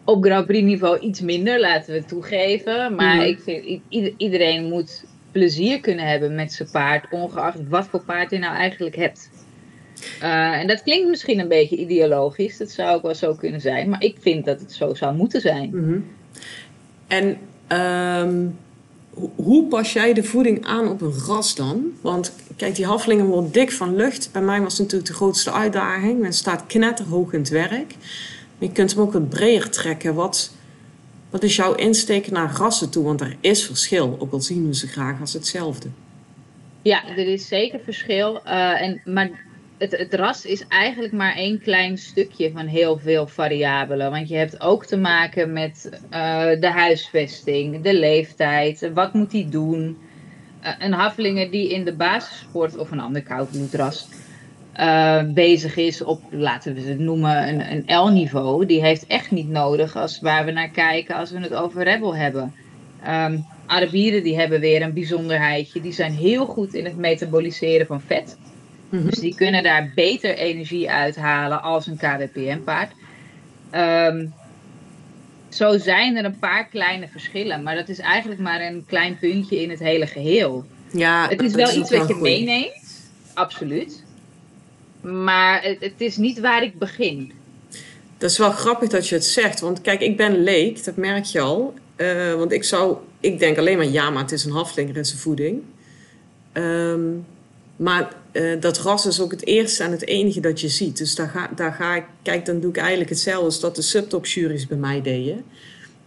Op 0.04 0.24
Grand 0.24 0.46
Prix 0.46 0.64
niveau 0.64 1.00
iets 1.00 1.22
minder, 1.22 1.60
laten 1.60 1.94
we 1.94 2.06
toegeven. 2.06 2.96
Maar 2.96 3.16
mhm. 3.16 3.26
ik 3.26 3.40
vind 3.40 3.82
iedereen 4.18 4.64
moet 4.64 5.04
plezier 5.32 5.80
kunnen 5.80 6.08
hebben 6.08 6.36
met 6.36 6.54
zijn 6.54 6.70
paard, 6.72 7.06
ongeacht 7.12 7.58
wat 7.70 7.88
voor 7.88 8.04
paard 8.04 8.32
je 8.32 8.38
nou 8.38 8.56
eigenlijk 8.56 8.96
hebt. 8.96 9.30
Uh, 10.22 10.60
en 10.60 10.68
dat 10.68 10.84
klinkt 10.84 11.10
misschien 11.10 11.40
een 11.40 11.48
beetje 11.48 11.76
ideologisch, 11.76 12.58
dat 12.58 12.70
zou 12.70 12.96
ook 12.96 13.02
wel 13.02 13.16
zo 13.16 13.34
kunnen 13.34 13.62
zijn, 13.62 13.90
maar 13.90 14.04
ik 14.04 14.18
vind 14.20 14.46
dat 14.46 14.60
het 14.60 14.74
zo 14.74 14.94
zou 14.94 15.16
moeten 15.16 15.42
zijn. 15.42 15.70
Mm 15.74 16.06
en 17.12 17.38
ehm, 17.68 18.48
hoe 19.36 19.68
pas 19.68 19.94
jij 19.94 20.14
de 20.14 20.24
voeding 20.24 20.66
aan 20.66 20.90
op 20.90 21.02
een 21.02 21.14
ras 21.26 21.56
dan? 21.56 21.92
Want 22.02 22.34
kijk, 22.56 22.76
die 22.76 22.86
haflingen 22.86 23.26
worden 23.26 23.52
dik 23.52 23.72
van 23.72 23.96
lucht. 23.96 24.30
Bij 24.32 24.42
mij 24.42 24.62
was 24.62 24.72
het 24.72 24.82
natuurlijk 24.82 25.10
de 25.10 25.16
grootste 25.16 25.52
uitdaging. 25.52 26.20
Men 26.20 26.34
staat 26.34 26.66
knetterhoog 26.68 27.34
in 27.34 27.40
het 27.40 27.50
werk. 27.50 27.96
Je 28.62 28.72
kunt 28.72 28.92
hem 28.92 29.02
ook 29.02 29.14
wat 29.14 29.30
breder 29.30 29.70
trekken. 29.70 30.14
Wat, 30.14 30.54
wat 31.30 31.44
is 31.44 31.56
jouw 31.56 31.74
insteek 31.74 32.32
naar 32.32 32.56
rassen 32.56 32.90
toe? 32.90 33.04
Want 33.04 33.22
er 33.22 33.36
is 33.40 33.66
verschil, 33.66 34.18
ook 34.20 34.32
al 34.32 34.42
zien 34.42 34.68
we 34.68 34.76
ze 34.76 34.88
graag 34.88 35.20
als 35.20 35.34
hetzelfde. 35.34 35.88
Ja, 36.82 37.08
er 37.08 37.28
is 37.28 37.48
zeker 37.48 37.80
verschil. 37.80 38.42
Uh, 38.46 38.82
en, 38.82 39.02
maar 39.06 39.30
het, 39.78 39.98
het 39.98 40.14
ras 40.14 40.46
is 40.46 40.68
eigenlijk 40.68 41.14
maar 41.14 41.36
één 41.36 41.62
klein 41.62 41.98
stukje 41.98 42.52
van 42.52 42.66
heel 42.66 42.98
veel 42.98 43.28
variabelen. 43.28 44.12
Want 44.12 44.30
je 44.30 44.36
hebt 44.36 44.62
ook 44.62 44.86
te 44.86 44.98
maken 44.98 45.54
met 45.54 45.90
uh, 45.92 46.00
de 46.60 46.72
huisvesting, 46.72 47.82
de 47.82 47.94
leeftijd, 47.94 48.90
wat 48.94 49.14
moet 49.14 49.32
hij 49.32 49.48
doen. 49.50 49.98
Uh, 50.64 50.70
een 50.80 50.94
haflinger 50.94 51.52
die 51.52 51.70
in 51.70 51.86
de 51.86 51.94
basissport 51.94 52.78
of 52.78 52.92
een 52.92 53.00
ander 53.00 53.24
koudbloedras 53.24 54.08
uh, 54.80 55.24
bezig 55.34 55.76
is 55.76 56.04
op, 56.04 56.22
laten 56.30 56.74
we 56.74 56.82
het 56.82 57.00
noemen, 57.00 57.48
een, 57.48 57.86
een 57.88 57.98
L-niveau, 57.98 58.66
die 58.66 58.82
heeft 58.82 59.08
echt 59.08 59.32
niet 59.32 59.50
nodig 59.50 59.96
als 59.96 60.20
waar 60.20 60.46
we 60.46 60.52
naar 60.52 60.70
kijken 60.70 61.16
als 61.16 61.32
we 61.32 61.40
het 61.40 61.54
over 61.54 61.84
Rebel 61.84 62.16
hebben. 62.16 62.54
Um, 63.08 63.46
Arabieren 63.72 64.24
die 64.24 64.40
hebben 64.40 64.60
weer 64.60 64.82
een 64.82 64.94
bijzonderheidje. 64.94 65.82
Die 65.82 65.92
zijn 65.92 66.12
heel 66.12 66.46
goed 66.46 66.74
in 66.74 66.86
het 66.86 66.98
metaboliseren 66.98 67.86
van 67.86 68.02
vet. 68.02 68.38
Mhm. 68.90 69.06
Dus 69.06 69.20
die 69.20 69.36
kunnen 69.36 69.64
daar 69.64 69.92
beter 69.96 70.36
energie 70.36 70.92
uithalen 70.92 71.62
als 71.62 71.88
een 71.88 71.98
KWPM-paard. 71.98 72.92
Ehm, 73.70 74.28
zo 75.50 75.78
zijn 75.78 76.16
er 76.16 76.26
een 76.26 76.40
paar 76.40 76.68
kleine 76.68 77.08
verschillen, 77.08 77.64
maar 77.64 77.76
dat 77.76 77.90
is 77.90 78.00
eigenlijk 78.00 78.42
maar 78.42 78.62
een 78.62 78.84
klein 78.88 79.18
puntje 79.18 79.62
in 79.62 79.70
het 79.70 79.80
hele 79.80 80.08
geheel. 80.08 80.66
Ja, 80.92 81.28
het 81.30 81.42
is 81.42 81.54
wel 81.54 81.78
iets 81.78 81.92
wat 81.92 82.08
je 82.08 82.16
meeneemt, 82.16 83.10
absoluut. 83.34 84.04
Maar 85.02 85.64
het, 85.80 85.94
is 85.98 86.18
niet 86.18 86.40
waar 86.40 86.64
ik 86.64 86.80
begin. 86.80 87.32
Dat 88.18 88.32
is 88.32 88.38
wel 88.38 88.52
grappig 88.52 88.90
dat 88.90 89.08
je 89.08 89.16
het 89.16 89.26
zegt. 89.26 89.60
Want 89.60 89.82
kijk, 89.82 90.02
ik 90.02 90.18
ben 90.18 90.44
leek, 90.44 90.84
dat 90.84 90.96
merk 90.96 91.26
je 91.26 91.40
al. 91.40 91.74
Uh, 91.98 92.34
want 92.34 92.52
ik 92.52 92.64
zou, 92.64 92.98
ik 93.20 93.40
denk 93.40 93.58
alleen 93.58 93.78
maar 93.78 93.88
ja, 93.88 94.10
maar 94.10 94.22
het 94.22 94.32
is 94.32 94.46
een 94.46 94.52
haflinger 94.52 94.98
in 94.98 95.06
zijn 95.06 95.20
voeding. 95.20 95.62
Um, 96.54 97.26
maar 97.76 98.14
uh, 98.32 98.62
dat 98.62 98.78
ras 98.78 99.06
is 99.06 99.22
ook 99.22 99.32
het 99.32 99.46
eerste 99.46 99.84
en 99.84 99.92
het 99.92 100.06
enige 100.06 100.40
dat 100.40 100.62
je 100.62 100.70
ziet. 100.70 100.98
Dus 100.98 101.16
daar 101.16 101.30
ga, 101.30 101.50
daar 101.56 101.74
ga 101.74 101.96
ik, 101.96 102.04
kijk, 102.22 102.46
dan 102.46 102.60
doe 102.60 102.70
ik 102.70 102.78
eigenlijk 102.78 103.10
hetzelfde 103.10 103.46
als 103.46 103.60
dat 103.60 103.76
de 103.76 103.82
subtopjuries 103.82 104.68
bij 104.68 104.78
mij 104.78 105.02
deden. 105.02 105.44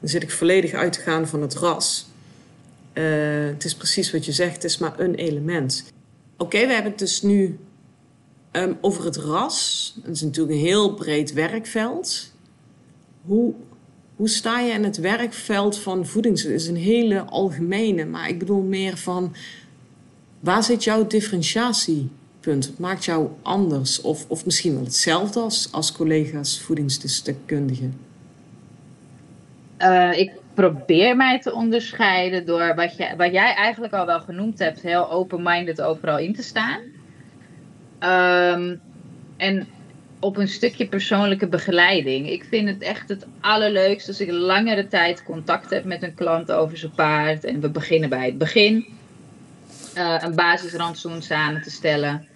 Dan 0.00 0.08
zit 0.08 0.22
ik 0.22 0.30
volledig 0.30 0.72
uit 0.72 0.92
te 0.92 1.00
gaan 1.00 1.28
van 1.28 1.42
het 1.42 1.54
ras. 1.54 2.06
Uh, 2.92 3.04
het 3.46 3.64
is 3.64 3.74
precies 3.74 4.12
wat 4.12 4.24
je 4.24 4.32
zegt, 4.32 4.54
het 4.54 4.64
is 4.64 4.78
maar 4.78 5.00
een 5.00 5.14
element. 5.14 5.84
Oké, 6.36 6.66
we 6.66 6.72
hebben 6.72 6.90
het 6.90 6.98
dus 6.98 7.22
nu 7.22 7.58
um, 8.56 8.78
over 8.80 9.04
het 9.04 9.16
ras. 9.16 9.92
Dat 9.96 10.14
is 10.14 10.22
natuurlijk 10.22 10.54
een 10.54 10.64
heel 10.64 10.94
breed 10.94 11.32
werkveld. 11.32 12.32
Hoe, 13.22 13.54
hoe 14.16 14.28
sta 14.28 14.60
je 14.60 14.72
in 14.72 14.84
het 14.84 14.96
werkveld 14.96 15.78
van 15.78 16.06
voeding? 16.06 16.42
Het 16.42 16.50
is 16.50 16.66
een 16.66 16.76
hele 16.76 17.20
algemene, 17.20 18.04
maar 18.04 18.28
ik 18.28 18.38
bedoel 18.38 18.62
meer 18.62 18.96
van 18.96 19.34
Waar 20.44 20.62
zit 20.62 20.84
jouw 20.84 21.06
differentiatiepunt? 21.06 22.66
Wat 22.66 22.78
maakt 22.78 23.04
jou 23.04 23.28
anders? 23.42 24.00
Of, 24.00 24.28
of 24.28 24.44
misschien 24.44 24.74
wel 24.74 24.84
hetzelfde 24.84 25.40
als, 25.40 25.68
als 25.72 25.92
collega's 25.92 26.60
voedingsdeskundigen? 26.60 28.00
Uh, 29.78 30.18
ik 30.18 30.32
probeer 30.54 31.16
mij 31.16 31.40
te 31.40 31.52
onderscheiden 31.52 32.46
door 32.46 32.74
wat, 32.74 32.96
je, 32.96 33.14
wat 33.16 33.32
jij 33.32 33.54
eigenlijk 33.54 33.92
al 33.92 34.06
wel 34.06 34.20
genoemd 34.20 34.58
hebt, 34.58 34.80
heel 34.80 35.10
open-minded 35.10 35.80
overal 35.80 36.18
in 36.18 36.34
te 36.34 36.42
staan. 36.42 36.80
Um, 38.04 38.80
en 39.36 39.66
op 40.20 40.36
een 40.36 40.48
stukje 40.48 40.86
persoonlijke 40.86 41.46
begeleiding. 41.46 42.30
Ik 42.30 42.44
vind 42.44 42.68
het 42.68 42.82
echt 42.82 43.08
het 43.08 43.26
allerleukste 43.40 44.10
als 44.10 44.20
ik 44.20 44.30
langere 44.30 44.88
tijd 44.88 45.22
contact 45.22 45.70
heb 45.70 45.84
met 45.84 46.02
een 46.02 46.14
klant 46.14 46.52
over 46.52 46.76
zijn 46.76 46.92
paard. 46.92 47.44
En 47.44 47.60
we 47.60 47.68
beginnen 47.68 48.08
bij 48.08 48.26
het 48.26 48.38
begin 48.38 48.86
uh, 49.96 50.16
een 50.20 50.34
basisrantsoen 50.34 51.22
samen 51.22 51.62
te 51.62 51.70
stellen. 51.70 52.26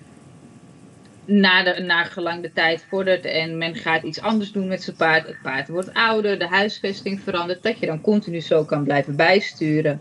Na, 1.25 1.62
de, 1.62 1.82
na 1.82 2.04
gelang 2.04 2.42
de 2.42 2.52
tijd 2.52 2.84
vordert 2.88 3.25
en 3.25 3.58
men 3.58 3.75
gaat 3.75 4.02
iets 4.02 4.20
anders 4.20 4.52
doen 4.52 4.68
met 4.68 4.82
zijn 4.82 4.96
paard. 4.96 5.26
Het 5.26 5.42
paard 5.42 5.68
wordt 5.68 5.94
ouder, 5.94 6.38
de 6.38 6.46
huisvesting 6.46 7.20
verandert. 7.20 7.62
Dat 7.62 7.78
je 7.78 7.87
dan 7.87 8.00
continu 8.00 8.40
zo 8.40 8.64
kan 8.64 8.84
blijven 8.84 9.16
bijsturen. 9.16 10.00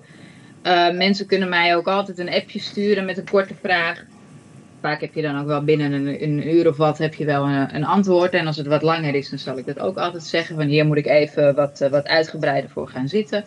Uh, 0.63 0.91
mensen 0.91 1.25
kunnen 1.25 1.49
mij 1.49 1.75
ook 1.75 1.87
altijd 1.87 2.19
een 2.19 2.33
appje 2.33 2.59
sturen 2.59 3.05
met 3.05 3.17
een 3.17 3.29
korte 3.29 3.55
vraag. 3.61 4.05
Vaak 4.87 5.01
heb 5.01 5.13
je 5.13 5.21
dan 5.21 5.39
ook 5.39 5.47
wel 5.47 5.63
binnen 5.63 6.21
een, 6.23 6.55
uur 6.55 6.67
of 6.67 6.77
wat 6.77 6.97
heb 6.97 7.13
je 7.13 7.25
wel 7.25 7.43
een, 7.43 7.75
een, 7.75 7.85
antwoord. 7.85 8.33
En 8.33 8.47
als 8.47 8.57
het 8.57 8.67
wat 8.67 8.81
langer 8.81 9.15
is, 9.15 9.29
dan 9.29 9.39
zal 9.39 9.57
ik 9.57 9.65
dat 9.65 9.79
ook 9.79 9.97
altijd 9.97 10.23
zeggen. 10.23 10.55
Van 10.55 10.67
hier 10.67 10.85
moet 10.85 10.97
ik 10.97 11.05
even 11.05 11.55
wat, 11.55 11.81
uh, 11.81 11.89
wat 11.89 12.07
uitgebreider 12.07 12.69
voor 12.69 12.87
gaan 12.87 13.07
zitten. 13.07 13.45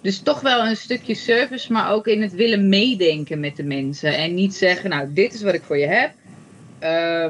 Dus 0.00 0.18
toch 0.18 0.40
wel 0.40 0.66
een 0.66 0.76
stukje 0.76 1.14
service, 1.14 1.72
maar 1.72 1.92
ook 1.92 2.06
in 2.06 2.22
het 2.22 2.34
willen 2.34 2.68
meedenken 2.68 3.40
met 3.40 3.56
de 3.56 3.62
mensen. 3.62 4.16
En 4.16 4.34
niet 4.34 4.54
zeggen, 4.54 4.90
nou, 4.90 5.12
dit 5.12 5.34
is 5.34 5.42
wat 5.42 5.54
ik 5.54 5.62
voor 5.62 5.78
je 5.78 5.86
heb. 5.86 6.12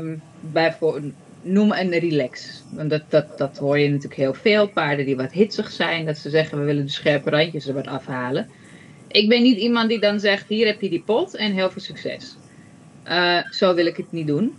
Um, 0.00 0.22
bijvoorbeeld, 0.40 1.12
noem 1.42 1.72
een 1.72 1.98
relax. 1.98 2.62
Want 2.70 2.90
dat, 2.90 3.02
dat, 3.08 3.38
dat 3.38 3.58
hoor 3.58 3.78
je 3.78 3.88
natuurlijk 3.88 4.20
heel 4.20 4.34
veel. 4.34 4.68
Paarden 4.68 5.06
die 5.06 5.16
wat 5.16 5.32
hitsig 5.32 5.70
zijn, 5.70 6.06
dat 6.06 6.18
ze 6.18 6.30
zeggen, 6.30 6.58
we 6.58 6.64
willen 6.64 6.84
de 6.84 6.92
scherpe 6.92 7.30
randjes 7.30 7.66
er 7.66 7.74
wat 7.74 7.86
afhalen. 7.86 8.48
Ik 9.08 9.28
ben 9.28 9.42
niet 9.42 9.58
iemand 9.58 9.88
die 9.88 10.00
dan 10.00 10.20
zegt, 10.20 10.48
hier 10.48 10.66
heb 10.66 10.80
je 10.80 10.90
die 10.90 11.02
pot 11.06 11.36
en 11.36 11.52
heel 11.52 11.70
veel 11.70 11.82
succes. 11.82 12.36
Uh, 13.08 13.38
zo 13.50 13.74
wil 13.74 13.86
ik 13.86 13.96
het 13.96 14.12
niet 14.12 14.26
doen 14.26 14.54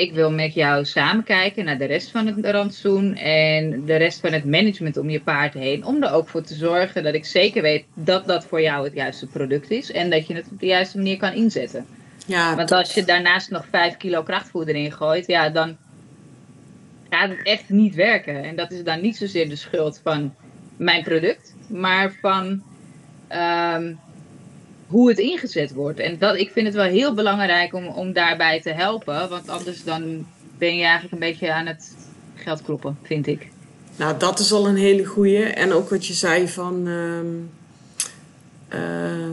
ik 0.00 0.12
wil 0.12 0.30
met 0.30 0.54
jou 0.54 0.84
samen 0.84 1.24
kijken 1.24 1.64
naar 1.64 1.78
de 1.78 1.84
rest 1.84 2.10
van 2.10 2.26
het 2.26 2.46
rantsoen 2.46 3.16
en 3.16 3.84
de 3.84 3.96
rest 3.96 4.20
van 4.20 4.32
het 4.32 4.44
management 4.44 4.96
om 4.96 5.10
je 5.10 5.20
paard 5.20 5.54
heen. 5.54 5.84
Om 5.84 6.02
er 6.02 6.12
ook 6.12 6.28
voor 6.28 6.42
te 6.42 6.54
zorgen 6.54 7.02
dat 7.02 7.14
ik 7.14 7.24
zeker 7.24 7.62
weet 7.62 7.84
dat 7.94 8.26
dat 8.26 8.44
voor 8.44 8.62
jou 8.62 8.84
het 8.84 8.94
juiste 8.94 9.26
product 9.26 9.70
is 9.70 9.92
en 9.92 10.10
dat 10.10 10.26
je 10.26 10.34
het 10.34 10.46
op 10.50 10.60
de 10.60 10.66
juiste 10.66 10.96
manier 10.96 11.16
kan 11.16 11.32
inzetten. 11.32 11.86
Ja, 12.26 12.56
Want 12.56 12.72
als 12.72 12.94
je 12.94 13.04
daarnaast 13.04 13.50
nog 13.50 13.66
5 13.70 13.96
kilo 13.96 14.22
krachtvoeder 14.22 14.74
in 14.74 14.92
gooit, 14.92 15.26
ja, 15.26 15.48
dan 15.48 15.76
gaat 17.10 17.28
het 17.28 17.42
echt 17.42 17.68
niet 17.68 17.94
werken. 17.94 18.44
En 18.44 18.56
dat 18.56 18.70
is 18.70 18.84
dan 18.84 19.00
niet 19.00 19.16
zozeer 19.16 19.48
de 19.48 19.56
schuld 19.56 20.00
van 20.02 20.34
mijn 20.76 21.02
product, 21.02 21.54
maar 21.66 22.12
van 22.20 22.62
um, 23.32 23.98
hoe 24.90 25.08
het 25.08 25.18
ingezet 25.18 25.72
wordt. 25.72 25.98
En 25.98 26.18
dat, 26.18 26.36
ik 26.36 26.50
vind 26.50 26.66
het 26.66 26.74
wel 26.74 26.84
heel 26.84 27.14
belangrijk 27.14 27.74
om, 27.74 27.86
om 27.86 28.12
daarbij 28.12 28.60
te 28.60 28.70
helpen. 28.70 29.28
Want 29.28 29.48
anders 29.48 29.84
dan 29.84 30.26
ben 30.58 30.76
je 30.76 30.82
eigenlijk 30.82 31.12
een 31.12 31.28
beetje 31.28 31.52
aan 31.52 31.66
het 31.66 31.96
geld 32.34 32.62
kloppen, 32.62 32.98
vind 33.02 33.26
ik. 33.26 33.48
Nou, 33.96 34.18
dat 34.18 34.38
is 34.38 34.52
al 34.52 34.68
een 34.68 34.76
hele 34.76 35.04
goeie. 35.04 35.42
En 35.42 35.72
ook 35.72 35.90
wat 35.90 36.06
je 36.06 36.12
zei 36.12 36.48
van... 36.48 36.88
Uh, 36.88 37.18
uh, 38.74 39.30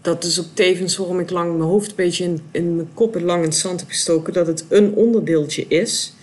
dat 0.00 0.24
is 0.24 0.40
ook 0.40 0.46
tevens 0.54 0.96
waarom 0.96 1.20
ik 1.20 1.30
lang 1.30 1.50
mijn 1.50 1.68
hoofd 1.68 1.90
een 1.90 1.96
beetje 1.96 2.24
in, 2.24 2.40
in 2.50 2.76
mijn 2.76 2.90
kop 2.94 3.16
en 3.16 3.24
lang 3.24 3.42
in 3.42 3.48
het 3.48 3.58
zand 3.58 3.80
heb 3.80 3.88
gestoken. 3.88 4.32
Dat 4.32 4.46
het 4.46 4.64
een 4.68 4.94
onderdeeltje 4.94 5.64
is. 5.68 6.14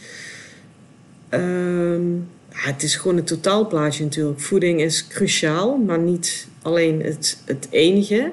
Uh, 1.29 1.99
het 2.65 2.83
is 2.83 2.95
gewoon 2.95 3.17
een 3.17 3.23
totaalplaatje 3.23 4.03
natuurlijk. 4.03 4.39
Voeding 4.39 4.81
is 4.81 5.07
cruciaal, 5.07 5.77
maar 5.77 5.99
niet 5.99 6.47
alleen 6.61 7.01
het, 7.01 7.41
het 7.45 7.67
enige. 7.69 8.31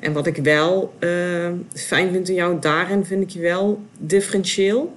En 0.00 0.12
wat 0.12 0.26
ik 0.26 0.36
wel 0.36 0.94
uh, 1.00 1.50
fijn 1.74 2.12
vind 2.12 2.28
in 2.28 2.34
jou, 2.34 2.60
daarin 2.60 3.04
vind 3.04 3.22
ik 3.22 3.30
je 3.30 3.40
wel 3.40 3.82
differentieel. 3.98 4.96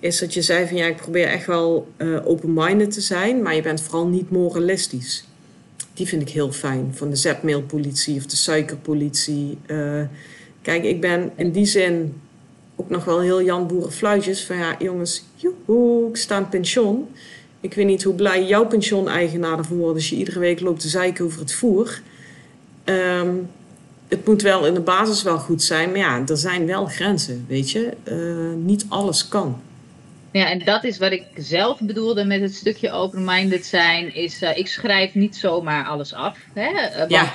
Is 0.00 0.18
dat 0.18 0.34
je 0.34 0.42
zei 0.42 0.66
van 0.66 0.76
ja, 0.76 0.86
ik 0.86 0.96
probeer 0.96 1.26
echt 1.26 1.46
wel 1.46 1.88
uh, 1.96 2.26
open-minded 2.26 2.90
te 2.90 3.00
zijn, 3.00 3.42
maar 3.42 3.54
je 3.54 3.62
bent 3.62 3.80
vooral 3.80 4.06
niet 4.06 4.30
moralistisch. 4.30 5.24
Die 5.94 6.06
vind 6.06 6.22
ik 6.22 6.28
heel 6.28 6.52
fijn. 6.52 6.90
Van 6.94 7.10
de 7.10 7.16
zetmeelpolitie 7.16 8.16
of 8.16 8.26
de 8.26 8.36
suikerpolitie. 8.36 9.58
Uh, 9.66 10.02
kijk, 10.62 10.84
ik 10.84 11.00
ben 11.00 11.30
in 11.36 11.50
die 11.50 11.66
zin 11.66 12.20
ook 12.76 12.88
nog 12.88 13.04
wel 13.04 13.20
heel 13.20 13.42
Jan 13.42 13.66
Boerenfluitjes. 13.66 14.44
Van 14.44 14.56
ja, 14.56 14.76
jongens, 14.78 15.24
joehoe, 15.34 16.08
ik 16.08 16.16
sta 16.16 16.38
in 16.38 16.48
pensioen. 16.48 17.08
Ik 17.60 17.74
weet 17.74 17.86
niet 17.86 18.02
hoe 18.02 18.14
blij 18.14 18.46
jouw 18.46 18.66
pensioeneigenaar 18.66 19.58
ervan 19.58 19.76
wordt 19.76 19.94
als 19.94 20.08
je 20.08 20.16
iedere 20.16 20.38
week 20.38 20.60
loopt 20.60 20.80
te 20.80 20.88
zeiken 20.88 21.24
over 21.24 21.40
het 21.40 21.52
voer. 21.52 22.00
Um, 22.84 23.48
het 24.08 24.26
moet 24.26 24.42
wel 24.42 24.66
in 24.66 24.74
de 24.74 24.80
basis 24.80 25.22
wel 25.22 25.38
goed 25.38 25.62
zijn, 25.62 25.90
maar 25.90 25.98
ja, 25.98 26.22
er 26.26 26.36
zijn 26.36 26.66
wel 26.66 26.86
grenzen, 26.86 27.44
weet 27.48 27.70
je. 27.70 27.92
Uh, 28.04 28.64
niet 28.64 28.86
alles 28.88 29.28
kan. 29.28 29.60
Ja, 30.30 30.50
en 30.50 30.64
dat 30.64 30.84
is 30.84 30.98
wat 30.98 31.12
ik 31.12 31.24
zelf 31.34 31.80
bedoelde 31.80 32.24
met 32.24 32.40
het 32.40 32.54
stukje 32.54 32.90
open-minded 32.90 33.66
zijn. 33.66 34.14
Is, 34.14 34.42
uh, 34.42 34.56
ik 34.56 34.68
schrijf 34.68 35.14
niet 35.14 35.36
zomaar 35.36 35.86
alles 35.86 36.14
af. 36.14 36.38
Hè? 36.52 36.70
Uh, 36.70 36.98
want 36.98 37.10
ja. 37.10 37.32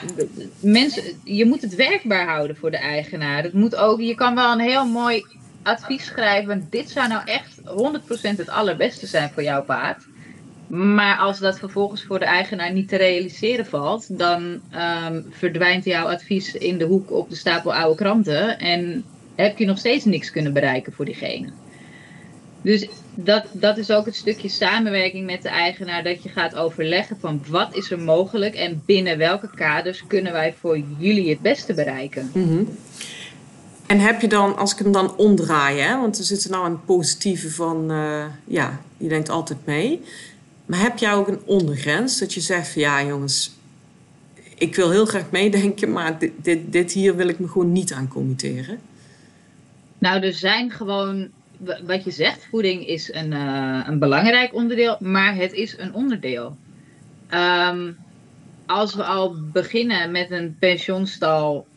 mensen, 0.59 1.03
je 1.23 1.45
moet 1.45 1.61
het 1.61 1.75
werkbaar 1.75 2.27
houden 2.27 2.55
voor 2.55 2.71
de 2.71 2.77
eigenaar. 2.77 3.43
Het 3.43 3.53
moet 3.53 3.75
ook, 3.75 4.01
je 4.01 4.15
kan 4.15 4.35
wel 4.35 4.51
een 4.51 4.59
heel 4.59 4.85
mooi 4.85 5.25
advies 5.63 6.05
schrijven. 6.05 6.67
Dit 6.69 6.89
zou 6.89 7.07
nou 7.07 7.21
echt 7.25 7.61
100% 8.31 8.37
het 8.37 8.49
allerbeste 8.49 9.07
zijn 9.07 9.31
voor 9.33 9.43
jouw 9.43 9.63
paard. 9.63 10.03
Maar 10.71 11.17
als 11.17 11.39
dat 11.39 11.59
vervolgens 11.59 12.03
voor 12.03 12.19
de 12.19 12.25
eigenaar 12.25 12.73
niet 12.73 12.87
te 12.87 12.95
realiseren 12.95 13.65
valt, 13.65 14.17
dan 14.17 14.43
um, 14.43 15.25
verdwijnt 15.29 15.85
jouw 15.85 16.07
advies 16.07 16.53
in 16.53 16.77
de 16.77 16.85
hoek 16.85 17.11
op 17.11 17.29
de 17.29 17.35
stapel 17.35 17.73
oude 17.73 17.95
kranten 17.95 18.59
en 18.59 19.03
heb 19.35 19.57
je 19.57 19.65
nog 19.65 19.77
steeds 19.77 20.05
niks 20.05 20.31
kunnen 20.31 20.53
bereiken 20.53 20.93
voor 20.93 21.05
diegene. 21.05 21.49
Dus 22.61 22.87
dat, 23.15 23.45
dat 23.51 23.77
is 23.77 23.91
ook 23.91 24.05
het 24.05 24.15
stukje 24.15 24.49
samenwerking 24.49 25.25
met 25.25 25.41
de 25.41 25.49
eigenaar, 25.49 26.03
dat 26.03 26.23
je 26.23 26.29
gaat 26.29 26.55
overleggen 26.55 27.17
van 27.19 27.41
wat 27.47 27.75
is 27.75 27.91
er 27.91 27.99
mogelijk 27.99 28.55
en 28.55 28.81
binnen 28.85 29.17
welke 29.17 29.49
kaders 29.55 30.03
kunnen 30.07 30.31
wij 30.31 30.53
voor 30.59 30.79
jullie 30.97 31.29
het 31.29 31.41
beste 31.41 31.73
bereiken. 31.73 32.29
-hmm. 32.33 32.67
En 33.87 33.99
heb 33.99 34.21
je 34.21 34.27
dan, 34.27 34.57
als 34.57 34.71
ik 34.71 34.79
hem 34.79 34.91
dan 34.91 35.15
omdraai, 35.15 35.79
hè, 35.79 35.97
want 35.99 36.17
er 36.17 36.23
zit 36.23 36.43
er 36.43 36.51
nou 36.51 36.65
een 36.65 36.85
positieve 36.85 37.51
van, 37.51 37.91
uh, 37.91 38.25
ja, 38.47 38.81
je 38.97 39.07
denkt 39.07 39.29
altijd 39.29 39.65
mee. 39.65 40.01
Maar 40.71 40.79
heb 40.79 40.97
jij 40.97 41.13
ook 41.13 41.27
een 41.27 41.41
ondergrens 41.45 42.19
dat 42.19 42.33
je 42.33 42.39
zegt 42.39 42.73
ja 42.73 43.03
jongens, 43.03 43.51
ik 44.57 44.75
wil 44.75 44.91
heel 44.91 45.05
graag 45.05 45.31
meedenken, 45.31 45.91
maar 45.91 46.19
dit, 46.19 46.31
dit, 46.41 46.71
dit 46.71 46.91
hier 46.91 47.15
wil 47.15 47.27
ik 47.27 47.39
me 47.39 47.47
gewoon 47.47 47.71
niet 47.71 47.93
aan 47.93 48.07
committeren? 48.07 48.79
Nou, 49.97 50.21
er 50.21 50.33
zijn 50.33 50.71
gewoon, 50.71 51.29
wat 51.85 52.03
je 52.03 52.11
zegt, 52.11 52.47
voeding 52.49 52.87
is 52.87 53.13
een, 53.13 53.31
uh, 53.31 53.83
een 53.87 53.99
belangrijk 53.99 54.53
onderdeel, 54.53 54.97
maar 54.99 55.35
het 55.35 55.53
is 55.53 55.77
een 55.77 55.93
onderdeel. 55.93 56.57
Um, 57.33 57.97
als 58.65 58.95
we 58.95 59.03
al 59.03 59.35
beginnen 59.51 60.11
met 60.11 60.31
een 60.31 60.55
pensioenstal 60.59 61.67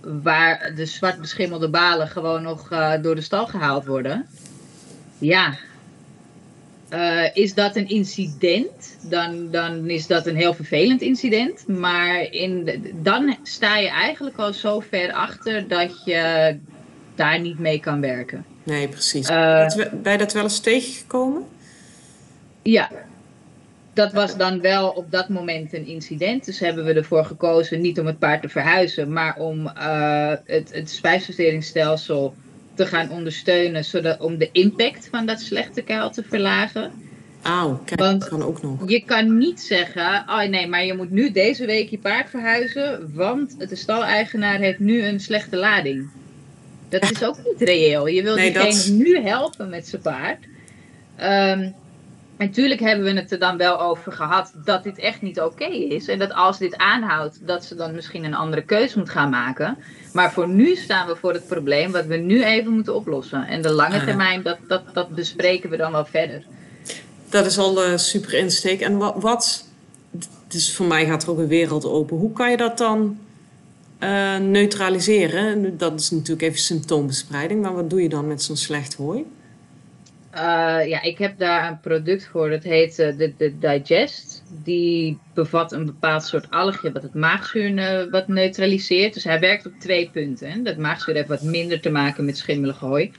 waar 0.00 0.72
de 0.74 0.86
zwart 0.86 1.20
beschimmelde 1.20 1.68
balen 1.68 2.08
gewoon 2.08 2.42
nog 2.42 2.70
uh, 2.72 2.92
door 3.02 3.14
de 3.14 3.20
stal 3.20 3.46
gehaald 3.46 3.84
worden. 3.84 4.26
Ja, 5.18 5.56
uh, 6.92 7.36
is 7.36 7.54
dat 7.54 7.76
een 7.76 7.88
incident, 7.88 8.96
dan, 9.02 9.50
dan 9.50 9.90
is 9.90 10.06
dat 10.06 10.26
een 10.26 10.36
heel 10.36 10.54
vervelend 10.54 11.00
incident. 11.00 11.68
Maar 11.68 12.20
in 12.30 12.82
dan 13.02 13.36
sta 13.42 13.76
je 13.76 13.88
eigenlijk 13.88 14.36
al 14.36 14.52
zo 14.52 14.80
ver 14.80 15.12
achter 15.12 15.68
dat 15.68 16.04
je 16.04 16.56
daar 17.14 17.40
niet 17.40 17.58
mee 17.58 17.80
kan 17.80 18.00
werken. 18.00 18.44
Nee, 18.62 18.88
precies. 18.88 19.30
Uh, 19.30 19.66
ben 20.02 20.12
je 20.12 20.18
dat 20.18 20.32
wel 20.32 20.42
eens 20.42 20.60
tegengekomen? 20.60 21.44
Ja, 22.62 22.90
dat 23.92 24.12
was 24.12 24.36
dan 24.36 24.60
wel 24.60 24.88
op 24.88 25.10
dat 25.10 25.28
moment 25.28 25.72
een 25.72 25.86
incident. 25.86 26.44
Dus 26.44 26.58
hebben 26.58 26.84
we 26.84 26.92
ervoor 26.92 27.24
gekozen 27.24 27.80
niet 27.80 28.00
om 28.00 28.06
het 28.06 28.18
paard 28.18 28.42
te 28.42 28.48
verhuizen, 28.48 29.12
maar 29.12 29.36
om 29.38 29.66
uh, 29.66 30.32
het, 30.44 30.72
het 30.72 30.90
spijsverteringsstelsel 30.90 32.34
te 32.74 32.86
gaan 32.86 33.10
ondersteunen, 33.10 33.84
zodat, 33.84 34.20
om 34.20 34.38
de 34.38 34.48
impact 34.52 35.08
van 35.10 35.26
dat 35.26 35.40
slechte 35.40 35.82
kuil 35.82 36.10
te 36.10 36.22
verlagen. 36.28 36.92
Auw, 37.42 37.80
kijk, 37.84 38.00
Want 38.00 38.20
dat 38.20 38.28
kan 38.28 38.42
ook 38.42 38.62
nog. 38.62 38.90
Je 38.90 39.04
kan 39.04 39.38
niet 39.38 39.60
zeggen, 39.60 40.24
oh 40.26 40.42
nee, 40.42 40.66
maar 40.66 40.84
je 40.84 40.94
moet 40.94 41.10
nu 41.10 41.30
deze 41.30 41.66
week 41.66 41.88
je 41.88 41.98
paard 41.98 42.30
verhuizen, 42.30 43.14
want 43.14 43.68
de 43.68 43.76
staleigenaar 43.76 44.58
heeft 44.58 44.78
nu 44.78 45.04
een 45.04 45.20
slechte 45.20 45.56
lading. 45.56 46.10
Dat 46.88 47.10
is 47.10 47.24
ook 47.24 47.36
niet 47.44 47.68
reëel. 47.68 48.06
Je 48.06 48.22
wilt 48.22 48.36
nee, 48.36 48.52
diegene 48.52 48.96
nu 48.96 49.18
helpen 49.18 49.68
met 49.68 49.88
zijn 49.88 50.02
paard. 50.02 50.44
Um, 51.20 51.26
en 51.26 51.74
natuurlijk 52.44 52.80
hebben 52.80 53.04
we 53.04 53.20
het 53.20 53.32
er 53.32 53.38
dan 53.38 53.56
wel 53.56 53.80
over 53.80 54.12
gehad 54.12 54.52
dat 54.64 54.82
dit 54.82 54.98
echt 54.98 55.22
niet 55.22 55.40
oké 55.40 55.64
is. 55.64 56.08
En 56.08 56.18
dat 56.18 56.32
als 56.32 56.58
dit 56.58 56.76
aanhoudt, 56.76 57.46
dat 57.46 57.64
ze 57.64 57.74
dan 57.74 57.94
misschien 57.94 58.24
een 58.24 58.34
andere 58.34 58.62
keuze 58.62 58.98
moet 58.98 59.10
gaan 59.10 59.30
maken. 59.30 59.78
Maar 60.12 60.32
voor 60.32 60.48
nu 60.48 60.76
staan 60.76 61.06
we 61.06 61.16
voor 61.16 61.32
het 61.32 61.46
probleem 61.46 61.92
wat 61.92 62.06
we 62.06 62.16
nu 62.16 62.44
even 62.44 62.72
moeten 62.72 62.94
oplossen. 62.94 63.46
En 63.46 63.62
de 63.62 63.72
lange 63.72 64.04
termijn, 64.04 64.42
dat, 64.42 64.58
dat, 64.68 64.82
dat 64.92 65.08
bespreken 65.08 65.70
we 65.70 65.76
dan 65.76 65.92
wel 65.92 66.04
verder. 66.04 66.44
Dat 67.28 67.46
is 67.46 67.58
al 67.58 67.88
uh, 67.88 67.96
super 67.96 68.34
insteek. 68.34 68.80
En 68.80 68.96
wat, 68.96 69.14
wat, 69.16 69.68
dus 70.48 70.74
voor 70.74 70.86
mij 70.86 71.06
gaat 71.06 71.22
er 71.22 71.30
ook 71.30 71.38
een 71.38 71.48
wereld 71.48 71.84
open. 71.84 72.16
Hoe 72.16 72.32
kan 72.32 72.50
je 72.50 72.56
dat 72.56 72.78
dan 72.78 73.18
uh, 74.00 74.36
neutraliseren? 74.36 75.78
Dat 75.78 76.00
is 76.00 76.10
natuurlijk 76.10 76.42
even 76.42 76.58
symptoombespreiding. 76.58 77.62
Maar 77.62 77.74
wat 77.74 77.90
doe 77.90 78.02
je 78.02 78.08
dan 78.08 78.26
met 78.26 78.42
zo'n 78.42 78.56
slecht 78.56 78.94
hooi? 78.94 79.24
Uh, 80.34 80.88
ja, 80.88 81.02
ik 81.02 81.18
heb 81.18 81.38
daar 81.38 81.68
een 81.68 81.80
product 81.80 82.26
voor. 82.26 82.50
Dat 82.50 82.62
heet 82.62 82.98
uh, 82.98 83.18
de, 83.18 83.34
de 83.36 83.58
Digest. 83.58 84.42
Die 84.62 85.18
bevat 85.34 85.72
een 85.72 85.84
bepaald 85.84 86.24
soort 86.24 86.50
algje 86.50 86.92
wat 86.92 87.02
het 87.02 87.14
maagzuur 87.14 87.70
uh, 87.70 88.10
wat 88.10 88.28
neutraliseert. 88.28 89.14
Dus 89.14 89.24
hij 89.24 89.40
werkt 89.40 89.66
op 89.66 89.72
twee 89.78 90.10
punten. 90.12 90.62
Dat 90.64 90.76
maagzuur 90.76 91.14
heeft 91.14 91.28
wat 91.28 91.42
minder 91.42 91.80
te 91.80 91.90
maken 91.90 92.24
met 92.24 92.36
schimmelige 92.36 92.84
hooi. 92.84 93.12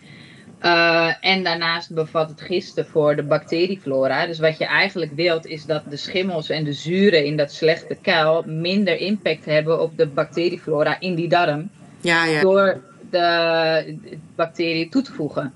en 1.19 1.43
daarnaast 1.43 1.93
bevat 1.93 2.29
het 2.29 2.41
gisten 2.41 2.85
voor 2.85 3.15
de 3.15 3.23
bacterieflora. 3.23 4.25
Dus 4.25 4.39
wat 4.39 4.57
je 4.57 4.65
eigenlijk 4.65 5.11
wilt 5.15 5.45
is 5.45 5.65
dat 5.65 5.83
de 5.89 5.97
schimmels 5.97 6.49
en 6.49 6.63
de 6.63 6.73
zuren 6.73 7.25
in 7.25 7.37
dat 7.37 7.51
slechte 7.51 7.97
kuil 8.01 8.43
minder 8.47 8.97
impact 8.97 9.45
hebben 9.45 9.81
op 9.81 9.97
de 9.97 10.07
bacterieflora 10.07 10.99
in 10.99 11.15
die 11.15 11.29
darm. 11.29 11.69
Ja, 12.01 12.25
ja. 12.25 12.41
Door 12.41 12.81
de 13.09 13.97
bacteriën 14.35 14.89
toe 14.89 15.01
te 15.01 15.13
voegen. 15.13 15.53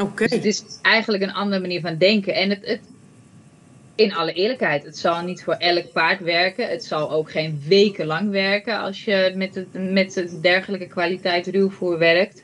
Oké. 0.00 0.26
Dus 0.26 0.36
het 0.36 0.44
is 0.44 0.62
eigenlijk 0.82 1.22
een 1.22 1.32
andere 1.32 1.60
manier 1.60 1.80
van 1.80 1.96
denken. 1.96 2.34
En 2.34 2.50
het, 2.50 2.66
het, 2.66 2.80
in 3.94 4.14
alle 4.14 4.32
eerlijkheid, 4.32 4.84
het 4.84 4.98
zal 4.98 5.22
niet 5.22 5.42
voor 5.42 5.54
elk 5.54 5.92
paard 5.92 6.20
werken. 6.20 6.68
Het 6.68 6.84
zal 6.84 7.10
ook 7.10 7.30
geen 7.30 7.62
weken 7.68 8.06
lang 8.06 8.30
werken 8.30 8.80
als 8.80 9.04
je 9.04 9.32
met, 9.36 9.54
het, 9.54 9.66
met 9.72 10.28
dergelijke 10.40 10.86
kwaliteit 10.86 11.46
ruwvoer 11.46 11.98
werkt. 11.98 12.42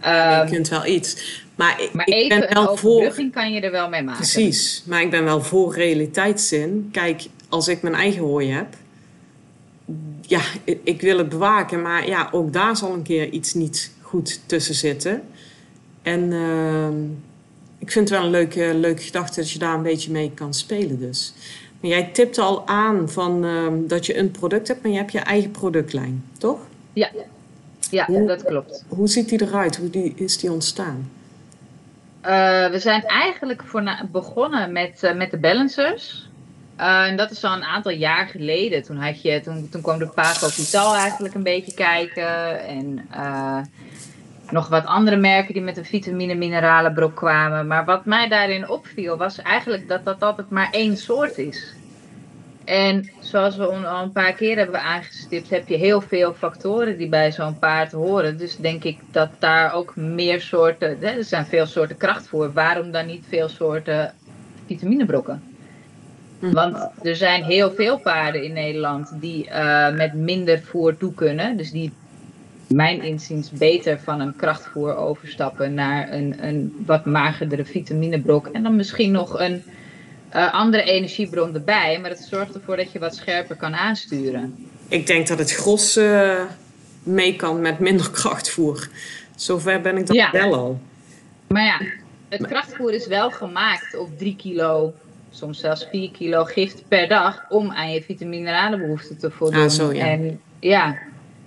je 0.00 0.06
ehm, 0.06 0.48
kunt 0.48 0.68
wel 0.68 0.86
iets. 0.86 1.44
Maar, 1.54 1.82
ik, 1.82 1.92
maar 1.92 2.06
even 2.06 2.40
ben 2.40 2.54
wel 2.54 2.76
voor. 2.76 3.14
kan 3.32 3.52
je 3.52 3.60
er 3.60 3.70
wel 3.70 3.88
mee 3.88 4.02
maken. 4.02 4.20
Precies, 4.20 4.82
maar 4.86 5.02
ik 5.02 5.10
ben 5.10 5.24
wel 5.24 5.40
voor 5.40 5.74
realiteitszin. 5.74 6.88
Kijk, 6.92 7.22
als 7.48 7.68
ik 7.68 7.82
mijn 7.82 7.94
eigen 7.94 8.22
hooi 8.22 8.50
heb, 8.50 8.74
ja, 10.20 10.40
ik 10.82 11.00
wil 11.00 11.18
het 11.18 11.28
bewaken, 11.28 11.82
maar 11.82 12.08
ja, 12.08 12.28
ook 12.32 12.52
daar 12.52 12.76
zal 12.76 12.92
een 12.92 13.02
keer 13.02 13.28
iets 13.28 13.54
niet 13.54 13.90
goed 14.00 14.40
tussen 14.46 14.74
zitten. 14.74 15.22
En 16.06 16.32
ehm, 16.32 17.04
ik 17.78 17.92
vind 17.92 18.08
het 18.08 18.18
wel 18.18 18.26
een 18.26 18.30
leuke, 18.30 18.74
leuke 18.74 19.02
gedachte 19.02 19.40
dat 19.40 19.50
je 19.50 19.58
daar 19.58 19.74
een 19.74 19.82
beetje 19.82 20.10
mee 20.10 20.30
kan 20.34 20.54
spelen 20.54 20.98
dus. 20.98 21.32
Maar 21.80 21.90
jij 21.90 22.04
tipt 22.04 22.38
al 22.38 22.66
aan 22.66 23.08
van, 23.08 23.44
uh, 23.44 23.66
dat 23.78 24.06
je 24.06 24.18
een 24.18 24.30
product 24.30 24.68
hebt, 24.68 24.82
maar 24.82 24.90
je 24.90 24.96
hebt 24.96 25.12
je 25.12 25.18
eigen 25.18 25.50
productlijn, 25.50 26.24
toch? 26.38 26.58
Ja, 26.92 27.10
ja 27.90 28.06
dat 28.26 28.44
klopt. 28.44 28.84
Hoe 28.88 29.08
ziet 29.08 29.28
die 29.28 29.42
eruit? 29.42 29.76
Hoe 29.76 29.90
die, 29.90 30.12
is 30.16 30.38
die 30.38 30.52
ontstaan? 30.52 31.10
Uh, 32.22 32.70
we 32.70 32.78
zijn 32.78 33.02
eigenlijk 33.04 33.62
voor 33.64 34.06
begonnen 34.12 34.72
met, 34.72 35.00
uh, 35.04 35.14
met 35.14 35.30
de 35.30 35.38
balancers. 35.38 36.28
Uh, 36.80 37.06
en 37.06 37.16
dat 37.16 37.30
is 37.30 37.44
al 37.44 37.52
een 37.52 37.64
aantal 37.64 37.92
jaar 37.92 38.26
geleden. 38.26 38.82
Toen, 38.82 38.96
had 38.96 39.22
je, 39.22 39.40
toen, 39.40 39.68
toen 39.68 39.82
kwam 39.82 39.98
de 39.98 40.08
Paco 40.08 40.48
Vital 40.48 40.94
eigenlijk 40.94 41.34
een 41.34 41.42
beetje 41.42 41.74
kijken. 41.74 42.64
En 42.66 43.08
nog 44.50 44.68
wat 44.68 44.86
andere 44.86 45.16
merken 45.16 45.54
die 45.54 45.62
met 45.62 45.76
een 45.76 45.84
vitamine-mineralenbrok 45.84 47.14
kwamen. 47.14 47.66
Maar 47.66 47.84
wat 47.84 48.04
mij 48.04 48.28
daarin 48.28 48.68
opviel 48.68 49.16
was 49.16 49.42
eigenlijk 49.42 49.88
dat 49.88 50.04
dat 50.04 50.22
altijd 50.22 50.50
maar 50.50 50.68
één 50.70 50.96
soort 50.96 51.38
is. 51.38 51.74
En 52.64 53.10
zoals 53.20 53.56
we 53.56 53.66
al 53.66 54.02
een 54.02 54.12
paar 54.12 54.32
keer 54.32 54.56
hebben 54.56 54.82
aangestipt, 54.82 55.50
heb 55.50 55.68
je 55.68 55.76
heel 55.76 56.00
veel 56.00 56.34
factoren 56.34 56.98
die 56.98 57.08
bij 57.08 57.32
zo'n 57.32 57.58
paard 57.58 57.92
horen. 57.92 58.38
Dus 58.38 58.56
denk 58.56 58.84
ik 58.84 58.98
dat 59.10 59.28
daar 59.38 59.72
ook 59.72 59.96
meer 59.96 60.40
soorten, 60.40 61.02
er 61.02 61.24
zijn 61.24 61.46
veel 61.46 61.66
soorten 61.66 61.96
krachtvoer. 61.96 62.52
Waarom 62.52 62.90
dan 62.90 63.06
niet 63.06 63.24
veel 63.28 63.48
soorten 63.48 64.14
vitaminebrokken? 64.66 65.42
Hm. 66.38 66.52
Want 66.52 66.88
er 67.02 67.16
zijn 67.16 67.44
heel 67.44 67.70
veel 67.70 67.98
paarden 67.98 68.42
in 68.42 68.52
Nederland 68.52 69.20
die 69.20 69.46
uh, 69.46 69.90
met 69.90 70.14
minder 70.14 70.62
voer 70.62 70.96
toe 70.96 71.14
kunnen. 71.14 71.56
Dus 71.56 71.70
die 71.70 71.92
mijn 72.66 73.02
inziens 73.02 73.50
beter 73.50 74.00
van 74.00 74.20
een 74.20 74.36
krachtvoer 74.36 74.96
overstappen 74.96 75.74
naar 75.74 76.12
een, 76.12 76.46
een 76.46 76.82
wat 76.86 77.04
magerdere 77.04 77.64
vitaminebrok. 77.64 78.46
En 78.46 78.62
dan 78.62 78.76
misschien 78.76 79.10
nog 79.10 79.40
een 79.40 79.62
uh, 80.34 80.54
andere 80.54 80.82
energiebron 80.82 81.54
erbij. 81.54 81.98
Maar 82.00 82.10
het 82.10 82.26
zorgt 82.30 82.54
ervoor 82.54 82.76
dat 82.76 82.92
je 82.92 82.98
wat 82.98 83.14
scherper 83.14 83.56
kan 83.56 83.74
aansturen. 83.74 84.68
Ik 84.88 85.06
denk 85.06 85.26
dat 85.26 85.38
het 85.38 85.52
gros 85.52 85.96
uh, 85.96 86.42
mee 87.02 87.36
kan 87.36 87.60
met 87.60 87.78
minder 87.78 88.10
krachtvoer. 88.10 88.88
Zover 89.36 89.80
ben 89.80 89.96
ik 89.96 90.06
dan 90.06 90.16
ja. 90.16 90.30
wel 90.30 90.54
al. 90.54 90.80
Maar 91.48 91.64
ja, 91.64 91.80
het 92.28 92.46
krachtvoer 92.46 92.92
is 92.92 93.06
wel 93.06 93.30
gemaakt 93.30 93.96
op 93.96 94.18
3 94.18 94.36
kilo, 94.36 94.94
soms 95.30 95.60
zelfs 95.60 95.86
4 95.90 96.10
kilo 96.10 96.44
gift 96.44 96.88
per 96.88 97.08
dag 97.08 97.44
om 97.48 97.72
aan 97.72 97.92
je 97.92 98.02
vitamine-mineralenbehoeften 98.02 99.18
te 99.18 99.30
voldoen. 99.30 99.62
Ah, 99.62 99.68
zo, 99.68 99.92
ja. 99.92 100.06
En 100.06 100.40
ja, 100.60 100.98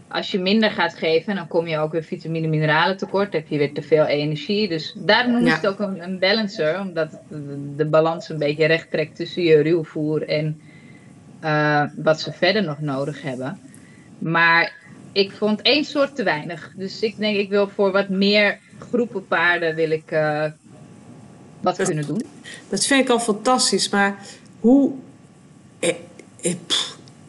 als 0.10 0.32
je 0.32 0.40
minder 0.40 0.72
gaat 0.72 0.94
geven, 0.94 1.36
dan 1.36 1.48
kom 1.48 1.68
je 1.68 1.78
ook 1.78 1.92
weer 1.92 2.04
vitamine 2.04 2.48
mineralen 2.48 2.98
tekort. 2.98 3.34
heb 3.34 3.48
je 3.48 3.58
weer 3.58 3.74
te 3.74 3.82
veel 3.82 4.06
energie. 4.06 4.68
Dus 4.68 4.94
daarom 4.98 5.32
noemen 5.32 5.50
ze 5.50 5.56
het 5.56 5.68
ook 5.68 5.80
een, 5.80 6.04
een, 6.04 6.20
balancer. 6.20 6.80
Omdat 6.80 7.20
de, 7.76 7.86
balans 7.86 8.30
een 8.30 8.38
beetje 8.38 8.66
recht 8.66 8.92
trekt 8.92 9.16
tussen 9.16 9.44
je 9.44 9.62
ruwvoer 9.62 10.28
en 10.28 10.62
uh, 11.44 11.84
wat 11.96 12.22
ze 12.22 12.32
verder 12.32 12.64
nog 12.64 12.80
nodig 12.80 13.22
hebben. 13.22 13.60
Maar 14.18 14.74
ik 15.12 15.32
vond 15.32 15.62
één 15.62 15.84
soort 15.84 16.16
te 16.16 16.24
weinig. 16.24 16.74
Dus 16.76 17.02
ik 17.02 17.18
denk, 17.18 17.38
ik 17.38 17.50
wil 17.50 17.68
voor 17.68 17.92
wat 17.92 18.10
meer 18.10 18.60
groepen 18.80 19.28
paarden 19.28 19.76
wil 19.76 19.92
ik 19.92 20.12
uh, 20.12 20.46
wat 21.62 21.84
kunnen 21.84 22.08
doen. 22.08 22.24
Dat 22.70 22.86
vind 22.86 23.04
ik 23.04 23.10
al 23.10 23.20
fantastisch. 23.20 23.90
Maar 23.90 24.16
hoe... 24.60 24.92
Eh, 25.80 25.90
eh, 26.42 26.56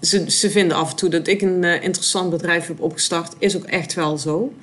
ze, 0.01 0.31
ze 0.31 0.51
vinden 0.51 0.77
af 0.77 0.91
en 0.91 0.97
toe 0.97 1.09
dat 1.09 1.27
ik 1.27 1.43
een 1.43 1.63
uh, 1.63 1.83
interessant 1.83 2.31
bedrijf 2.31 2.67
heb 2.67 2.81
opgestart. 2.81 3.35
Is 3.39 3.57
ook 3.57 3.65
echt 3.65 3.95
wel 3.95 4.19
zo. 4.19 4.55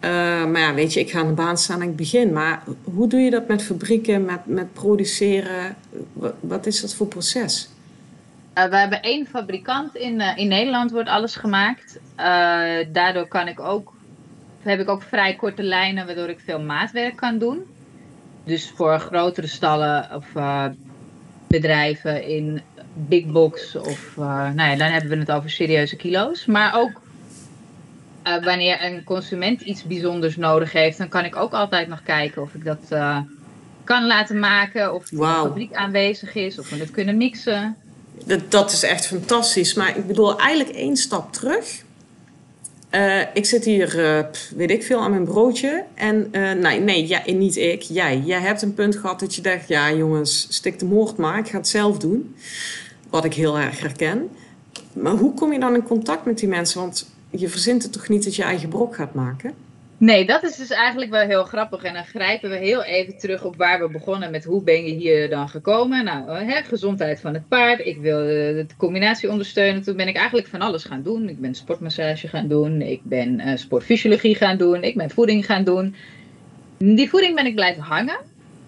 Uh, 0.00 0.10
maar 0.44 0.60
ja, 0.60 0.74
weet 0.74 0.92
je, 0.92 1.00
ik 1.00 1.10
ga 1.10 1.18
aan 1.18 1.26
de 1.26 1.32
baan 1.32 1.58
staan 1.58 1.82
en 1.82 1.88
ik 1.88 1.96
begin. 1.96 2.32
Maar 2.32 2.62
hoe 2.84 3.08
doe 3.08 3.20
je 3.20 3.30
dat 3.30 3.48
met 3.48 3.62
fabrieken, 3.62 4.24
met, 4.24 4.46
met 4.46 4.72
produceren? 4.72 5.76
Wat, 6.40 6.66
is 6.66 6.80
dat 6.80 6.94
voor 6.94 7.06
proces? 7.06 7.68
Uh, 8.54 8.64
we 8.64 8.76
hebben 8.76 9.02
één 9.02 9.26
fabrikant 9.26 9.94
in, 9.94 10.20
in 10.20 10.48
Nederland, 10.48 10.90
wordt 10.90 11.08
alles 11.08 11.36
gemaakt. 11.36 11.98
daardoor 12.92 13.28
kan 13.28 13.48
ik 13.48 13.60
ook, 13.60 13.92
heb 14.62 14.80
ik 14.80 14.88
ook 14.88 15.02
vrij 15.02 15.34
korte 15.34 15.62
lijnen, 15.62 16.06
waardoor 16.06 16.28
ik 16.28 16.40
veel 16.44 16.60
maatwerk 16.60 17.16
kan 17.16 17.38
doen. 17.38 17.62
Dus 18.44 18.72
voor 18.76 18.98
grotere 18.98 19.46
stallen 19.46 20.08
of 20.14 20.26
bedrijven 21.46 22.26
in 22.26 22.62
big 22.94 23.26
box 23.26 23.76
of 23.76 24.14
uh, 24.18 24.26
nou 24.26 24.70
ja, 24.70 24.76
dan 24.76 24.88
hebben 24.88 25.10
we 25.10 25.16
het 25.16 25.30
over 25.30 25.50
serieuze 25.50 25.96
kilo's. 25.96 26.46
Maar 26.46 26.80
ook 26.80 27.00
uh, 28.26 28.44
wanneer 28.44 28.84
een 28.84 29.04
consument 29.04 29.60
iets 29.60 29.84
bijzonders 29.84 30.36
nodig 30.36 30.72
heeft, 30.72 30.98
dan 30.98 31.08
kan 31.08 31.24
ik 31.24 31.36
ook 31.36 31.52
altijd 31.52 31.88
nog 31.88 32.02
kijken 32.02 32.42
of 32.42 32.54
ik 32.54 32.64
dat 32.64 32.80
uh, 32.90 33.18
kan 33.84 34.06
laten 34.06 34.38
maken. 34.38 34.94
Of 34.94 35.10
wow. 35.10 35.42
de 35.42 35.48
fabriek 35.48 35.72
aanwezig 35.72 36.34
is, 36.34 36.58
of 36.58 36.70
we 36.70 36.76
het 36.76 36.90
kunnen 36.90 37.16
mixen. 37.16 37.76
Dat, 38.24 38.50
dat 38.50 38.72
is 38.72 38.82
echt 38.82 39.06
fantastisch. 39.06 39.74
Maar 39.74 39.96
ik 39.96 40.06
bedoel, 40.06 40.38
eigenlijk 40.38 40.76
één 40.76 40.96
stap 40.96 41.32
terug. 41.32 41.82
Uh, 42.90 43.20
ik 43.32 43.46
zit 43.46 43.64
hier, 43.64 43.98
uh, 43.98 44.24
weet 44.56 44.70
ik 44.70 44.82
veel, 44.82 45.00
aan 45.00 45.10
mijn 45.10 45.24
broodje. 45.24 45.84
En 45.94 46.28
uh, 46.32 46.52
nee, 46.52 46.80
nee 46.80 47.08
ja, 47.08 47.22
niet 47.26 47.56
ik, 47.56 47.82
jij. 47.82 48.22
Jij 48.24 48.40
hebt 48.40 48.62
een 48.62 48.74
punt 48.74 48.96
gehad 48.96 49.20
dat 49.20 49.34
je 49.34 49.42
dacht, 49.42 49.68
ja 49.68 49.92
jongens, 49.92 50.46
stik 50.50 50.78
de 50.78 50.84
moord 50.84 51.16
maar, 51.16 51.38
ik 51.38 51.48
ga 51.48 51.56
het 51.56 51.68
zelf 51.68 51.98
doen. 51.98 52.34
Wat 53.14 53.24
ik 53.24 53.34
heel 53.34 53.58
erg 53.58 53.80
herken. 53.80 54.30
Maar 54.92 55.12
hoe 55.12 55.34
kom 55.34 55.52
je 55.52 55.58
dan 55.58 55.74
in 55.74 55.82
contact 55.82 56.24
met 56.24 56.38
die 56.38 56.48
mensen? 56.48 56.80
Want 56.80 57.10
je 57.30 57.48
verzint 57.48 57.82
het 57.82 57.92
toch 57.92 58.08
niet 58.08 58.24
dat 58.24 58.36
je 58.36 58.42
eigen 58.42 58.68
brok 58.68 58.94
gaat 58.94 59.14
maken? 59.14 59.52
Nee, 59.98 60.26
dat 60.26 60.42
is 60.42 60.56
dus 60.56 60.70
eigenlijk 60.70 61.10
wel 61.10 61.26
heel 61.26 61.44
grappig. 61.44 61.82
En 61.82 61.94
dan 61.94 62.04
grijpen 62.04 62.50
we 62.50 62.56
heel 62.56 62.82
even 62.82 63.18
terug 63.18 63.44
op 63.44 63.56
waar 63.56 63.80
we 63.80 63.88
begonnen 63.88 64.30
met 64.30 64.44
hoe 64.44 64.62
ben 64.62 64.84
je 64.84 64.94
hier 64.94 65.30
dan 65.30 65.48
gekomen. 65.48 66.04
Nou, 66.04 66.30
hè, 66.30 66.62
gezondheid 66.62 67.20
van 67.20 67.34
het 67.34 67.48
paard. 67.48 67.86
Ik 67.86 67.98
wil 68.00 68.18
de 68.18 68.66
combinatie 68.76 69.30
ondersteunen. 69.30 69.82
Toen 69.82 69.96
ben 69.96 70.08
ik 70.08 70.16
eigenlijk 70.16 70.48
van 70.48 70.60
alles 70.60 70.84
gaan 70.84 71.02
doen. 71.02 71.28
Ik 71.28 71.40
ben 71.40 71.54
sportmassage 71.54 72.28
gaan 72.28 72.48
doen. 72.48 72.82
Ik 72.82 73.00
ben 73.02 73.40
uh, 73.40 73.56
sportfysiologie 73.56 74.34
gaan 74.34 74.56
doen. 74.56 74.82
Ik 74.82 74.96
ben 74.96 75.10
voeding 75.10 75.46
gaan 75.46 75.64
doen. 75.64 75.94
Die 76.78 77.08
voeding 77.08 77.34
ben 77.34 77.46
ik 77.46 77.54
blijven 77.54 77.82
hangen. 77.82 78.18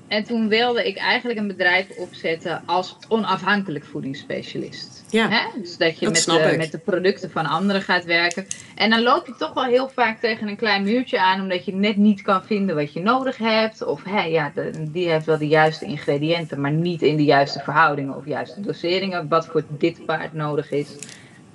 En 0.09 0.25
toen 0.25 0.49
wilde 0.49 0.87
ik 0.87 0.97
eigenlijk 0.97 1.39
een 1.39 1.47
bedrijf 1.47 1.87
opzetten 1.97 2.63
als 2.67 2.97
onafhankelijk 3.09 3.85
voedingsspecialist. 3.85 5.05
Ja, 5.11 5.29
Hè? 5.29 5.61
Dus 5.61 5.77
dat 5.77 5.99
je 5.99 6.07
met, 6.07 6.25
de, 6.25 6.55
met 6.57 6.73
de 6.73 6.79
producten 6.79 7.31
van 7.31 7.47
anderen 7.47 7.83
gaat 7.83 8.05
werken. 8.05 8.47
En 8.75 8.91
dan 8.91 9.03
loop 9.03 9.27
je 9.27 9.35
toch 9.39 9.55
wel 9.55 9.65
heel 9.65 9.89
vaak 9.89 10.21
tegen 10.21 10.49
een 10.49 10.57
klein 10.57 10.83
muurtje 10.83 11.21
aan, 11.21 11.41
omdat 11.41 11.65
je 11.65 11.75
net 11.75 11.97
niet 11.97 12.23
kan 12.23 12.45
vinden 12.45 12.77
wat 12.77 12.93
je 12.93 13.01
nodig 13.01 13.37
hebt. 13.37 13.85
Of 13.85 14.05
hè, 14.05 14.23
ja, 14.23 14.53
die 14.79 15.09
heeft 15.09 15.27
wel 15.27 15.39
de 15.39 15.49
juiste 15.49 15.85
ingrediënten, 15.85 16.61
maar 16.61 16.73
niet 16.73 17.03
in 17.03 17.17
de 17.17 17.25
juiste 17.25 17.61
verhoudingen 17.61 18.17
of 18.17 18.27
juiste 18.27 18.61
doseringen, 18.61 19.29
wat 19.29 19.47
voor 19.47 19.65
dit 19.69 20.05
paard 20.05 20.33
nodig 20.33 20.71
is. 20.71 20.89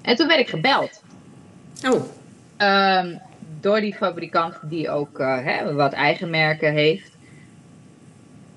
En 0.01 0.15
toen 0.15 0.27
werd 0.27 0.39
ik 0.39 0.49
gebeld. 0.49 1.01
Oh. 1.85 2.03
Um, 2.57 3.19
door 3.59 3.81
die 3.81 3.93
fabrikant 3.93 4.55
die 4.63 4.89
ook 4.89 5.19
uh, 5.19 5.45
hè, 5.45 5.73
wat 5.73 5.93
eigen 5.93 6.29
merken 6.29 6.73
heeft 6.73 7.11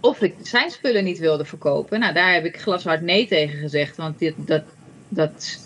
of 0.04 0.20
ik 0.20 0.34
zijn 0.42 0.70
spullen 0.70 1.04
niet 1.04 1.18
wilde 1.18 1.44
verkopen. 1.44 2.00
Nou, 2.00 2.14
daar 2.14 2.32
heb 2.32 2.44
ik 2.44 2.60
glashard 2.60 3.00
nee 3.00 3.26
tegen 3.26 3.58
gezegd. 3.58 3.96
Want 3.96 4.18
dit, 4.18 4.34
dat, 4.36 4.62
dat, 5.08 5.58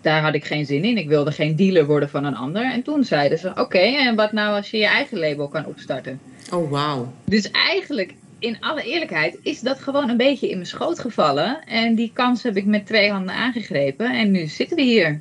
daar 0.00 0.22
had 0.22 0.34
ik 0.34 0.44
geen 0.44 0.66
zin 0.66 0.84
in. 0.84 0.96
Ik 0.96 1.08
wilde 1.08 1.32
geen 1.32 1.56
dealer 1.56 1.86
worden 1.86 2.08
van 2.08 2.24
een 2.24 2.36
ander. 2.36 2.72
En 2.72 2.82
toen 2.82 3.04
zeiden 3.04 3.38
ze: 3.38 3.52
Oké, 3.54 3.78
en 3.78 4.14
wat 4.14 4.32
nou 4.32 4.56
als 4.56 4.70
je 4.70 4.76
je 4.76 4.86
eigen 4.86 5.18
label 5.18 5.48
kan 5.48 5.66
opstarten? 5.66 6.20
Oh, 6.52 6.70
wauw. 6.70 7.12
Dus 7.24 7.50
eigenlijk, 7.50 8.14
in 8.38 8.56
alle 8.60 8.82
eerlijkheid, 8.82 9.38
is 9.42 9.60
dat 9.60 9.78
gewoon 9.78 10.08
een 10.08 10.16
beetje 10.16 10.48
in 10.48 10.56
mijn 10.56 10.66
schoot 10.68 10.98
gevallen. 10.98 11.64
En 11.66 11.94
die 11.94 12.10
kans 12.14 12.42
heb 12.42 12.56
ik 12.56 12.64
met 12.64 12.86
twee 12.86 13.10
handen 13.10 13.34
aangegrepen. 13.34 14.10
En 14.10 14.30
nu 14.30 14.46
zitten 14.46 14.76
we 14.76 14.82
hier. 14.82 15.20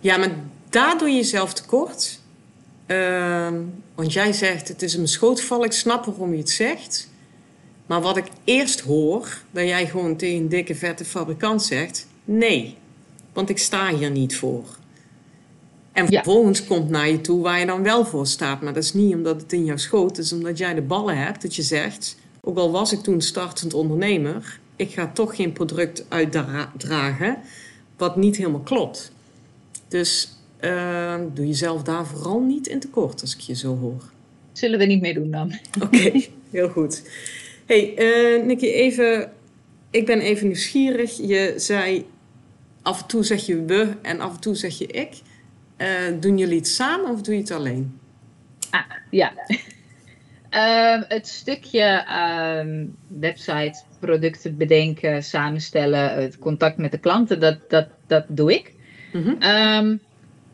Ja, 0.00 0.16
maar 0.16 0.30
daar 0.70 0.98
doe 0.98 1.08
je 1.08 1.16
jezelf 1.16 1.52
tekort. 1.52 2.18
Uh, 2.86 3.48
want 3.94 4.12
jij 4.12 4.32
zegt: 4.32 4.68
Het 4.68 4.82
is 4.82 4.92
in 4.92 4.98
mijn 4.98 5.10
schoot 5.10 5.40
gevallen. 5.40 5.64
Ik 5.66 5.72
snap 5.72 6.04
waarom 6.04 6.32
je 6.32 6.38
het 6.38 6.50
zegt. 6.50 7.10
Maar 7.92 8.00
wat 8.02 8.16
ik 8.16 8.26
eerst 8.44 8.80
hoor, 8.80 9.38
dat 9.50 9.66
jij 9.66 9.86
gewoon 9.86 10.16
tegen 10.16 10.38
een 10.38 10.48
dikke 10.48 10.74
vette 10.74 11.04
fabrikant 11.04 11.62
zegt: 11.62 12.06
nee, 12.24 12.76
want 13.32 13.50
ik 13.50 13.58
sta 13.58 13.94
hier 13.94 14.10
niet 14.10 14.36
voor. 14.36 14.64
En 15.92 16.06
vervolgens 16.06 16.64
komt 16.64 16.88
naar 16.88 17.08
je 17.08 17.20
toe 17.20 17.42
waar 17.42 17.58
je 17.58 17.66
dan 17.66 17.82
wel 17.82 18.04
voor 18.04 18.26
staat. 18.26 18.62
Maar 18.62 18.72
dat 18.72 18.82
is 18.82 18.92
niet 18.92 19.14
omdat 19.14 19.40
het 19.40 19.52
in 19.52 19.64
jouw 19.64 19.76
schoot 19.76 20.18
is, 20.18 20.32
omdat 20.32 20.58
jij 20.58 20.74
de 20.74 20.82
ballen 20.82 21.16
hebt. 21.16 21.42
Dat 21.42 21.56
je 21.56 21.62
zegt, 21.62 22.16
ook 22.40 22.58
al 22.58 22.70
was 22.70 22.92
ik 22.92 23.00
toen 23.00 23.20
startend 23.20 23.74
ondernemer, 23.74 24.58
ik 24.76 24.92
ga 24.92 25.10
toch 25.14 25.36
geen 25.36 25.52
product 25.52 26.04
uitdragen 26.08 27.38
wat 27.96 28.16
niet 28.16 28.36
helemaal 28.36 28.60
klopt. 28.60 29.12
Dus 29.88 30.36
uh, 30.60 31.14
doe 31.34 31.46
jezelf 31.46 31.82
daar 31.82 32.06
vooral 32.06 32.40
niet 32.40 32.66
in 32.66 32.80
tekort 32.80 33.20
als 33.20 33.34
ik 33.34 33.40
je 33.40 33.54
zo 33.54 33.78
hoor. 33.78 34.02
Zullen 34.52 34.78
we 34.78 34.84
niet 34.84 35.00
meer 35.00 35.14
doen 35.14 35.30
dan? 35.30 35.58
Oké, 35.80 36.12
heel 36.50 36.68
goed 36.68 37.02
hey, 37.72 37.94
uh, 37.96 38.44
Nicky, 38.44 38.66
even, 38.66 39.32
ik 39.90 40.06
ben 40.06 40.20
even 40.20 40.46
nieuwsgierig. 40.46 41.16
Je 41.16 41.54
zei, 41.56 42.06
af 42.82 43.00
en 43.00 43.06
toe 43.06 43.24
zeg 43.24 43.46
je 43.46 43.64
we 43.64 43.92
en 44.02 44.20
af 44.20 44.34
en 44.34 44.40
toe 44.40 44.54
zeg 44.54 44.78
je 44.78 44.86
ik. 44.86 45.20
Uh, 45.78 45.88
doen 46.20 46.38
jullie 46.38 46.56
het 46.56 46.68
samen 46.68 47.10
of 47.10 47.22
doe 47.22 47.34
je 47.34 47.40
het 47.40 47.50
alleen? 47.50 47.98
Ah, 48.70 48.80
ja. 49.10 49.32
uh, 50.50 51.02
het 51.16 51.26
stukje 51.26 52.04
uh, 52.08 52.86
website, 53.20 53.82
producten 53.98 54.56
bedenken, 54.56 55.22
samenstellen, 55.22 56.22
het 56.22 56.38
contact 56.38 56.76
met 56.76 56.90
de 56.90 56.98
klanten, 56.98 57.40
dat, 57.40 57.70
dat, 57.70 57.88
dat 58.06 58.24
doe 58.28 58.52
ik. 58.52 58.72
Mm 59.12 59.22
-hmm. 59.22 60.00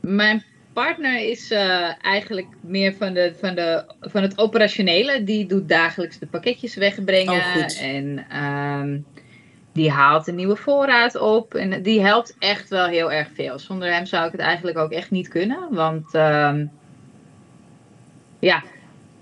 mijn 0.00 0.44
partner 0.82 1.28
is 1.30 1.50
uh, 1.50 2.04
eigenlijk 2.04 2.46
meer 2.60 2.94
van, 2.98 3.14
de, 3.14 3.34
van, 3.40 3.54
de, 3.54 3.84
van 4.00 4.22
het 4.22 4.38
operationele. 4.38 5.24
Die 5.24 5.46
doet 5.46 5.68
dagelijks 5.68 6.18
de 6.18 6.26
pakketjes 6.26 6.74
wegbrengen. 6.74 7.34
Oh, 7.34 7.82
en 7.82 8.36
um, 8.46 9.06
die 9.72 9.90
haalt 9.90 10.26
een 10.26 10.34
nieuwe 10.34 10.56
voorraad 10.56 11.20
op. 11.20 11.54
En 11.54 11.82
die 11.82 12.00
helpt 12.00 12.34
echt 12.38 12.68
wel 12.68 12.86
heel 12.86 13.12
erg 13.12 13.28
veel. 13.34 13.58
Zonder 13.58 13.92
hem 13.92 14.06
zou 14.06 14.26
ik 14.26 14.32
het 14.32 14.40
eigenlijk 14.40 14.78
ook 14.78 14.92
echt 14.92 15.10
niet 15.10 15.28
kunnen. 15.28 15.68
Want 15.70 16.14
um, 16.14 16.70
ja, 18.38 18.62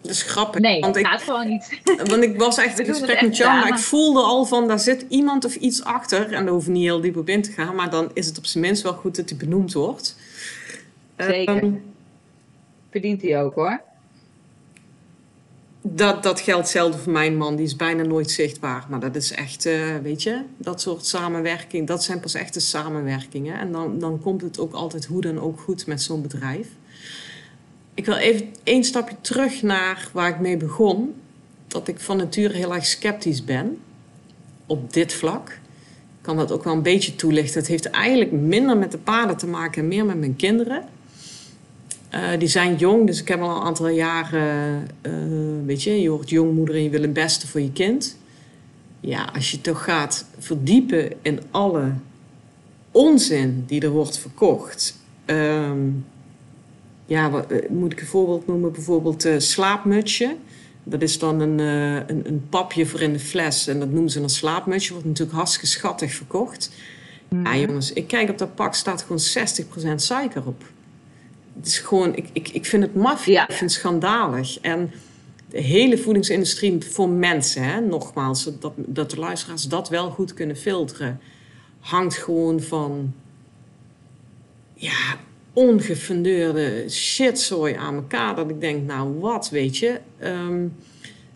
dat 0.03 0.11
is 0.11 0.23
grappig. 0.23 0.61
Nee, 0.61 0.81
want 0.81 0.95
het 0.95 1.07
gaat 1.07 1.23
gewoon 1.23 1.49
niet. 1.49 1.81
Want 2.11 2.23
ik 2.23 2.39
was 2.39 2.59
echt 2.59 2.79
in 2.79 2.87
gesprek 2.87 3.23
met 3.23 3.37
jou, 3.37 3.59
maar 3.59 3.69
ik 3.69 3.79
voelde 3.79 4.21
al 4.21 4.45
van, 4.45 4.69
daar 4.69 4.79
zit 4.79 5.05
iemand 5.09 5.45
of 5.45 5.55
iets 5.55 5.85
achter. 5.85 6.33
En 6.33 6.45
daar 6.45 6.53
hoeven 6.53 6.73
niet 6.73 6.83
heel 6.83 7.01
diep 7.01 7.17
op 7.17 7.29
in 7.29 7.43
te 7.43 7.53
gaan, 7.53 7.75
maar 7.75 7.91
dan 7.91 8.11
is 8.15 8.27
het 8.27 8.39
op 8.39 8.47
zijn 8.47 8.65
minst 8.65 8.83
wel 8.83 8.93
goed 8.93 9.17
dat 9.17 9.29
hij 9.29 9.39
benoemd 9.39 9.73
wordt. 9.73 10.17
Zeker. 11.17 11.63
Um, 11.63 11.83
Verdient 12.91 13.23
hij 13.23 13.43
ook 13.43 13.55
hoor. 13.55 13.81
Dat, 15.83 16.23
dat 16.23 16.41
geldt 16.41 16.63
hetzelfde 16.63 16.99
voor 16.99 17.13
mijn 17.13 17.37
man. 17.37 17.57
Die 17.57 17.65
is 17.65 17.77
bijna 17.77 18.03
nooit 18.03 18.31
zichtbaar. 18.31 18.87
Maar 18.89 19.01
dat 19.01 19.17
is 19.17 19.33
echt, 19.33 19.67
uh, 19.67 19.97
weet 20.03 20.23
je, 20.23 20.43
dat 20.57 20.81
soort 20.81 21.07
samenwerking. 21.07 21.87
Dat 21.87 22.05
zijn 22.05 22.21
pas 22.21 22.35
echte 22.35 22.61
samenwerkingen. 22.61 23.59
En 23.59 23.73
dan, 23.73 23.99
dan 23.99 24.21
komt 24.21 24.43
het 24.43 24.59
ook 24.59 24.73
altijd 24.73 25.05
hoe 25.05 25.21
dan 25.21 25.41
ook 25.41 25.61
goed 25.61 25.87
met 25.87 26.03
zo'n 26.03 26.23
bedrijf. 26.23 26.69
Ik 27.95 28.07
wil 28.07 28.17
even 28.17 28.49
één 28.63 28.85
stapje 28.85 29.17
terug 29.21 29.63
naar 29.63 30.09
waar 30.13 30.29
ik 30.29 30.41
mee 30.41 30.57
begon. 30.57 31.15
Dat 31.67 31.89
ik 31.89 32.01
van 32.01 32.17
nature 32.17 32.55
heel 32.55 32.75
erg 32.75 32.87
sceptisch 32.87 33.45
ben. 33.45 33.79
Op 34.67 34.93
dit 34.93 35.13
vlak. 35.13 35.49
Ik 35.49 36.33
kan 36.33 36.37
dat 36.37 36.53
ook 36.53 36.65
wel 36.65 36.73
een 36.73 36.83
beetje 36.83 37.15
toelichten. 37.15 37.61
Het 37.61 37.69
heeft 37.69 37.91
eigenlijk 37.91 38.33
minder 38.33 38.77
met 38.77 38.93
de 38.93 38.99
paarden 38.99 39.37
te 39.37 39.47
maken 39.47 39.83
en 39.83 39.89
meer 39.89 40.05
met 40.05 40.19
mijn 40.19 40.37
kinderen. 40.37 40.85
Uh, 42.17 42.39
die 42.39 42.49
zijn 42.49 42.77
jong, 42.77 43.07
dus 43.07 43.21
ik 43.21 43.29
heb 43.29 43.41
al 43.41 43.57
een 43.57 43.63
aantal 43.63 43.89
jaren, 43.89 44.89
uh, 45.03 45.67
weet 45.67 45.83
je, 45.83 46.03
je 46.03 46.11
wordt 46.11 46.31
jongmoeder 46.31 46.75
en 46.75 46.83
je 46.83 46.91
wil 46.91 47.03
het 47.03 47.13
beste 47.13 47.47
voor 47.47 47.61
je 47.61 47.73
kind. 47.73 48.17
Ja, 49.01 49.31
als 49.35 49.51
je 49.51 49.61
toch 49.61 49.85
gaat 49.85 50.27
verdiepen 50.39 51.13
in 51.23 51.41
alle 51.51 51.93
onzin 52.91 53.65
die 53.67 53.81
er 53.81 53.91
wordt 53.91 54.19
verkocht. 54.19 54.99
Um, 55.27 56.05
ja, 57.07 57.31
wat, 57.31 57.51
eh, 57.51 57.71
moet 57.71 57.93
ik 57.93 58.01
een 58.01 58.07
voorbeeld 58.07 58.47
noemen? 58.47 58.73
Bijvoorbeeld 58.73 59.27
uh, 59.27 59.39
slaapmutsje. 59.39 60.37
Dat 60.83 61.03
is 61.03 61.19
dan 61.19 61.41
een, 61.41 61.59
een, 61.59 62.27
een, 62.27 62.47
papje 62.49 62.87
voor 62.87 63.01
in 63.01 63.13
de 63.13 63.19
fles 63.19 63.67
en 63.67 63.79
dat 63.79 63.91
noemen 63.91 64.11
ze 64.11 64.21
een 64.21 64.29
slaapmutsje. 64.29 64.93
Wordt 64.93 65.07
natuurlijk 65.07 65.37
hartstikke 65.37 65.67
schattig 65.67 66.13
verkocht. 66.13 66.71
Mm. 67.29 67.45
Ja, 67.45 67.57
jongens, 67.57 67.93
ik 67.93 68.07
kijk 68.07 68.31
op 68.31 68.39
dat 68.39 68.55
pak, 68.55 68.75
staat 68.75 69.03
gewoon 69.03 69.23
60% 69.91 69.95
suiker 69.95 70.47
op 70.47 70.65
het 71.57 71.67
is 71.67 71.79
gewoon, 71.79 72.17
ik, 72.17 72.29
ik, 72.33 72.49
ik 72.49 72.67
vind 72.67 72.83
het 72.83 72.95
maffia, 72.95 73.43
ik 73.43 73.55
vind 73.55 73.71
het 73.71 73.81
schandalig. 73.81 74.61
En 74.61 74.91
de 75.49 75.61
hele 75.61 75.99
voedingsindustrie 75.99 76.83
voor 76.83 77.09
mensen, 77.09 77.63
hè, 77.63 77.81
nogmaals, 77.81 78.45
dat, 78.61 78.73
dat 78.77 79.11
de 79.11 79.19
luisteraars 79.19 79.63
dat 79.63 79.89
wel 79.89 80.11
goed 80.11 80.35
kunnen 80.35 80.57
filteren, 80.57 81.21
hangt 81.81 82.17
gewoon 82.17 82.61
van 82.61 83.15
ja, 84.75 85.19
ongefundeerde 85.53 86.85
shitzooi 86.89 87.75
aan 87.75 87.95
elkaar. 87.95 88.37
Dat 88.37 88.51
ik 88.51 88.61
denk, 88.61 88.87
nou 88.87 89.19
wat, 89.19 89.51
weet 89.51 89.77
je. 89.77 90.01
Um, 90.23 90.75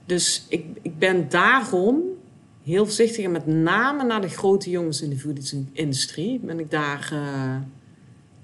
dus 0.07 0.45
ik, 0.49 0.65
ik 0.83 0.99
ben 0.99 1.29
daarom 1.29 2.03
heel 2.65 2.85
voorzichtig 2.85 3.25
en 3.25 3.33
met 3.33 3.47
name 3.47 4.05
naar 4.05 4.21
de 4.21 4.29
grote 4.29 4.71
jongens 4.71 5.03
in 5.03 5.11
de 5.11 5.19
voedingsindustrie 5.19 6.39
ben 6.39 6.59
ik 6.59 6.71
daar. 6.71 7.11
Uh, 7.13 7.57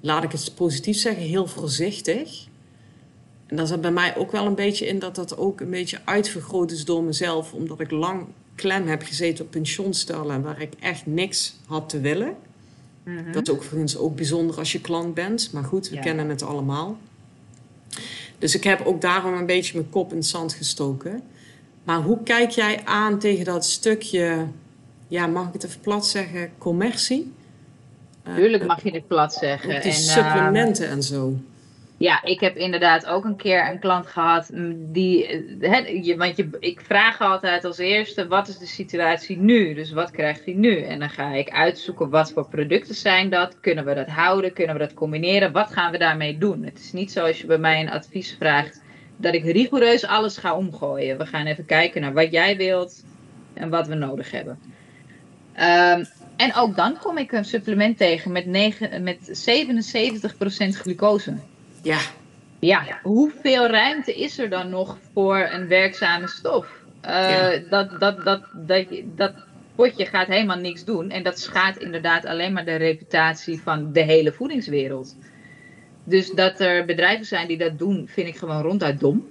laat 0.01 0.25
ik 0.25 0.33
het 0.33 0.53
positief 0.55 0.97
zeggen, 0.97 1.23
heel 1.23 1.47
voorzichtig. 1.47 2.47
En 3.47 3.57
dat 3.57 3.69
zat 3.69 3.81
bij 3.81 3.91
mij 3.91 4.17
ook 4.17 4.33
wel 4.33 4.47
een 4.47 4.55
beetje 4.55 4.87
in 4.87 4.99
dat 4.99 5.15
dat 5.15 5.39
ook 5.39 5.61
een 5.61 5.71
beetje 5.71 6.01
uitvergroot 6.05 6.71
is 6.71 6.85
door 6.85 7.03
mezelf, 7.03 7.53
omdat 7.53 7.81
ik 7.81 7.91
lang 7.91 8.27
klem 8.55 8.87
heb 8.87 9.03
gezeten 9.03 9.45
op 9.45 9.51
pensioenstellen 9.51 10.43
waar 10.43 10.61
ik 10.61 10.73
echt 10.81 11.07
niks 11.07 11.57
had 11.67 11.89
te 11.89 12.01
willen. 12.01 12.37
Mhm. 13.03 13.33
Dat 13.33 13.49
is 13.49 13.55
ook 13.55 13.63
voor 13.63 13.79
ons 13.79 13.97
ook 13.97 14.17
bijzonder 14.17 14.59
als 14.59 14.73
je 14.73 14.81
klant 14.81 15.15
bent, 15.15 15.53
maar 15.53 15.65
goed, 15.65 15.89
we 15.89 15.99
kennen 15.99 16.29
het 16.29 16.43
allemaal. 16.43 16.99
Dus 18.39 18.55
ik 18.55 18.65
heb 18.65 18.87
ook 18.87 19.01
daarom 19.01 19.35
een 19.35 19.47
beetje 19.47 19.79
mijn 19.79 19.91
kop 19.91 20.11
in 20.11 20.17
het 20.17 20.27
zand 20.27 20.53
gestoken. 20.53 21.23
Maar 21.85 22.03
hoe 22.03 22.23
kijk 22.23 22.51
jij 22.51 22.85
aan 22.85 23.19
tegen 23.19 23.45
dat 23.45 23.67
stukje, 23.67 24.47
ja, 25.09 25.27
mag 25.27 25.47
ik 25.47 25.53
het 25.53 25.65
even 25.65 25.81
plat 25.81 26.07
zeggen, 26.07 26.51
commercie? 26.59 27.33
Tuurlijk 28.35 28.67
mag 28.67 28.83
je 28.83 28.93
dit 28.93 29.07
plat 29.07 29.35
zeggen. 29.35 29.69
die 29.69 29.81
en, 29.81 29.93
supplementen 29.93 30.89
en 30.89 31.03
zo. 31.03 31.39
Ja, 31.99 32.23
ik 32.23 32.41
heb 32.41 32.57
inderdaad 32.57 33.07
ook 33.07 33.25
een 33.25 33.37
keer 33.37 33.71
een 33.71 33.79
klant 33.79 34.07
gehad 34.07 34.51
die. 34.77 35.27
je, 36.03 36.17
want 36.17 36.37
je, 36.37 36.49
ik 36.61 36.81
vraag 36.81 37.21
altijd 37.21 37.65
als 37.65 37.79
eerste: 37.79 38.27
wat 38.27 38.49
is 38.49 38.59
de 38.59 38.67
situatie 38.67 39.39
nu? 39.39 39.75
Dus 39.75 39.93
wat 39.93 40.11
krijgt 40.11 40.45
hij 40.45 40.55
nu? 40.55 40.81
En 40.81 40.99
dan 40.99 41.11
ga 41.11 41.33
ik 41.33 41.51
uitzoeken 41.51 42.11
wat 42.11 42.33
voor 42.33 42.49
producten 42.49 42.95
zijn 42.95 43.31
dat. 43.31 43.61
Kunnen 43.61 43.85
we 43.85 43.95
dat 43.95 44.09
houden? 44.09 44.53
Kunnen 44.53 44.75
we 44.75 44.81
dat 44.81 44.95
combineren? 44.95 45.53
Wat 45.53 45.73
gaan 45.73 45.93
we 45.93 45.99
daarmee 45.99 46.39
doen? 46.39 46.65
Het 46.65 46.79
is 46.79 46.93
niet 46.93 47.13
zoals 47.13 47.41
je 47.41 47.47
bij 47.47 47.59
mij 47.59 47.81
een 47.81 47.91
advies 47.91 48.37
vraagt: 48.39 48.83
dat 49.17 49.35
ik 49.35 49.45
rigoureus 49.45 50.07
alles 50.07 50.37
ga 50.37 50.57
omgooien. 50.57 51.19
We 51.19 51.27
gaan 51.27 51.47
even 51.47 51.67
kijken 51.67 52.01
naar 52.01 52.13
wat 52.13 52.33
jij 52.33 52.57
wilt 52.57 53.05
en 53.55 53.71
wat 53.71 53.87
we 53.87 53.95
nodig 53.95 54.31
hebben. 54.31 54.59
Ehm, 55.53 56.05
en 56.37 56.55
ook 56.55 56.77
dan 56.77 56.99
kom 56.99 57.19
ik 57.19 57.33
een 57.33 57.45
supplement 57.45 57.97
tegen 57.97 58.33
met, 58.33 58.47
9, 58.47 59.03
met 59.03 59.49
77% 59.49 60.69
glucose. 60.69 61.37
Ja. 61.83 61.99
Ja, 62.59 62.99
hoeveel 63.03 63.67
ruimte 63.67 64.15
is 64.15 64.39
er 64.39 64.51
dan 64.51 64.71
nog 64.71 64.99
voor 65.13 65.49
een 65.53 65.69
werkzame 65.69 66.29
stof? 66.29 66.67
Uh, 67.07 67.49
dat, 67.71 68.01
dat, 68.01 68.25
dat, 68.25 68.43
dat, 68.55 68.87
dat 69.05 69.33
potje 69.75 70.07
gaat 70.07 70.27
helemaal 70.27 70.59
niks 70.59 70.85
doen. 70.85 71.11
En 71.11 71.23
dat 71.23 71.39
schaadt 71.39 71.79
inderdaad 71.79 72.27
alleen 72.27 72.53
maar 72.53 72.65
de 72.65 72.77
reputatie 72.77 73.61
van 73.63 73.93
de 73.93 74.03
hele 74.03 74.33
voedingswereld. 74.33 75.17
Dus 76.05 76.31
dat 76.31 76.61
er 76.61 76.85
bedrijven 76.85 77.27
zijn 77.27 77.49
die 77.49 77.59
dat 77.59 77.79
doen, 77.79 78.09
vind 78.09 78.29
ik 78.29 78.37
gewoon 78.37 78.63
ronduit 78.63 79.01
dom. 79.01 79.29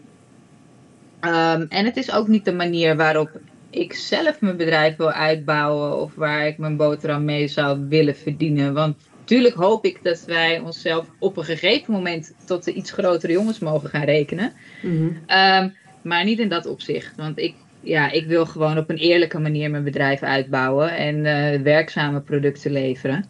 Um, 1.22 1.66
en 1.70 1.86
het 1.86 1.98
is 1.98 2.12
ook 2.12 2.28
niet 2.28 2.46
de 2.46 2.54
manier 2.54 2.96
waarop 2.96 3.30
ik 3.76 3.94
zelf 3.94 4.42
mijn 4.42 4.58
bedrijf 4.58 4.96
wil 4.96 5.12
uitbouwen 5.12 5.98
of 5.98 6.16
waar 6.16 6.48
ik 6.48 6.58
mijn 6.58 6.78
boterham 6.78 7.26
mee 7.26 7.48
zou 7.48 7.86
willen 7.90 8.16
verdienen. 8.16 8.74
Want 8.74 8.96
natuurlijk 9.20 9.56
hoop 9.56 9.86
ik 9.86 10.00
dat 10.04 10.24
wij 10.26 10.60
onszelf 10.60 11.08
op 11.20 11.38
een 11.38 11.44
gegeven 11.44 11.94
moment 11.94 12.34
tot 12.46 12.64
de 12.64 12.74
iets 12.74 12.92
grotere 12.92 13.34
jongens 13.34 13.60
mogen 13.60 13.90
gaan 13.90 14.04
rekenen. 14.04 14.54
Mm 14.82 14.98
-hmm. 14.98 15.38
um, 15.64 15.74
maar 16.02 16.24
niet 16.24 16.40
in 16.40 16.50
dat 16.50 16.66
opzicht. 16.66 17.16
Want 17.16 17.38
ik, 17.38 17.56
ja, 17.82 18.12
ik 18.12 18.26
wil 18.26 18.46
gewoon 18.46 18.78
op 18.78 18.90
een 18.90 18.98
eerlijke 18.98 19.40
manier 19.40 19.72
mijn 19.72 19.84
bedrijf 19.84 20.22
uitbouwen 20.22 20.98
en 20.98 21.16
uh, 21.16 21.62
werkzame 21.62 22.20
producten 22.20 22.72
leveren. 22.72 23.26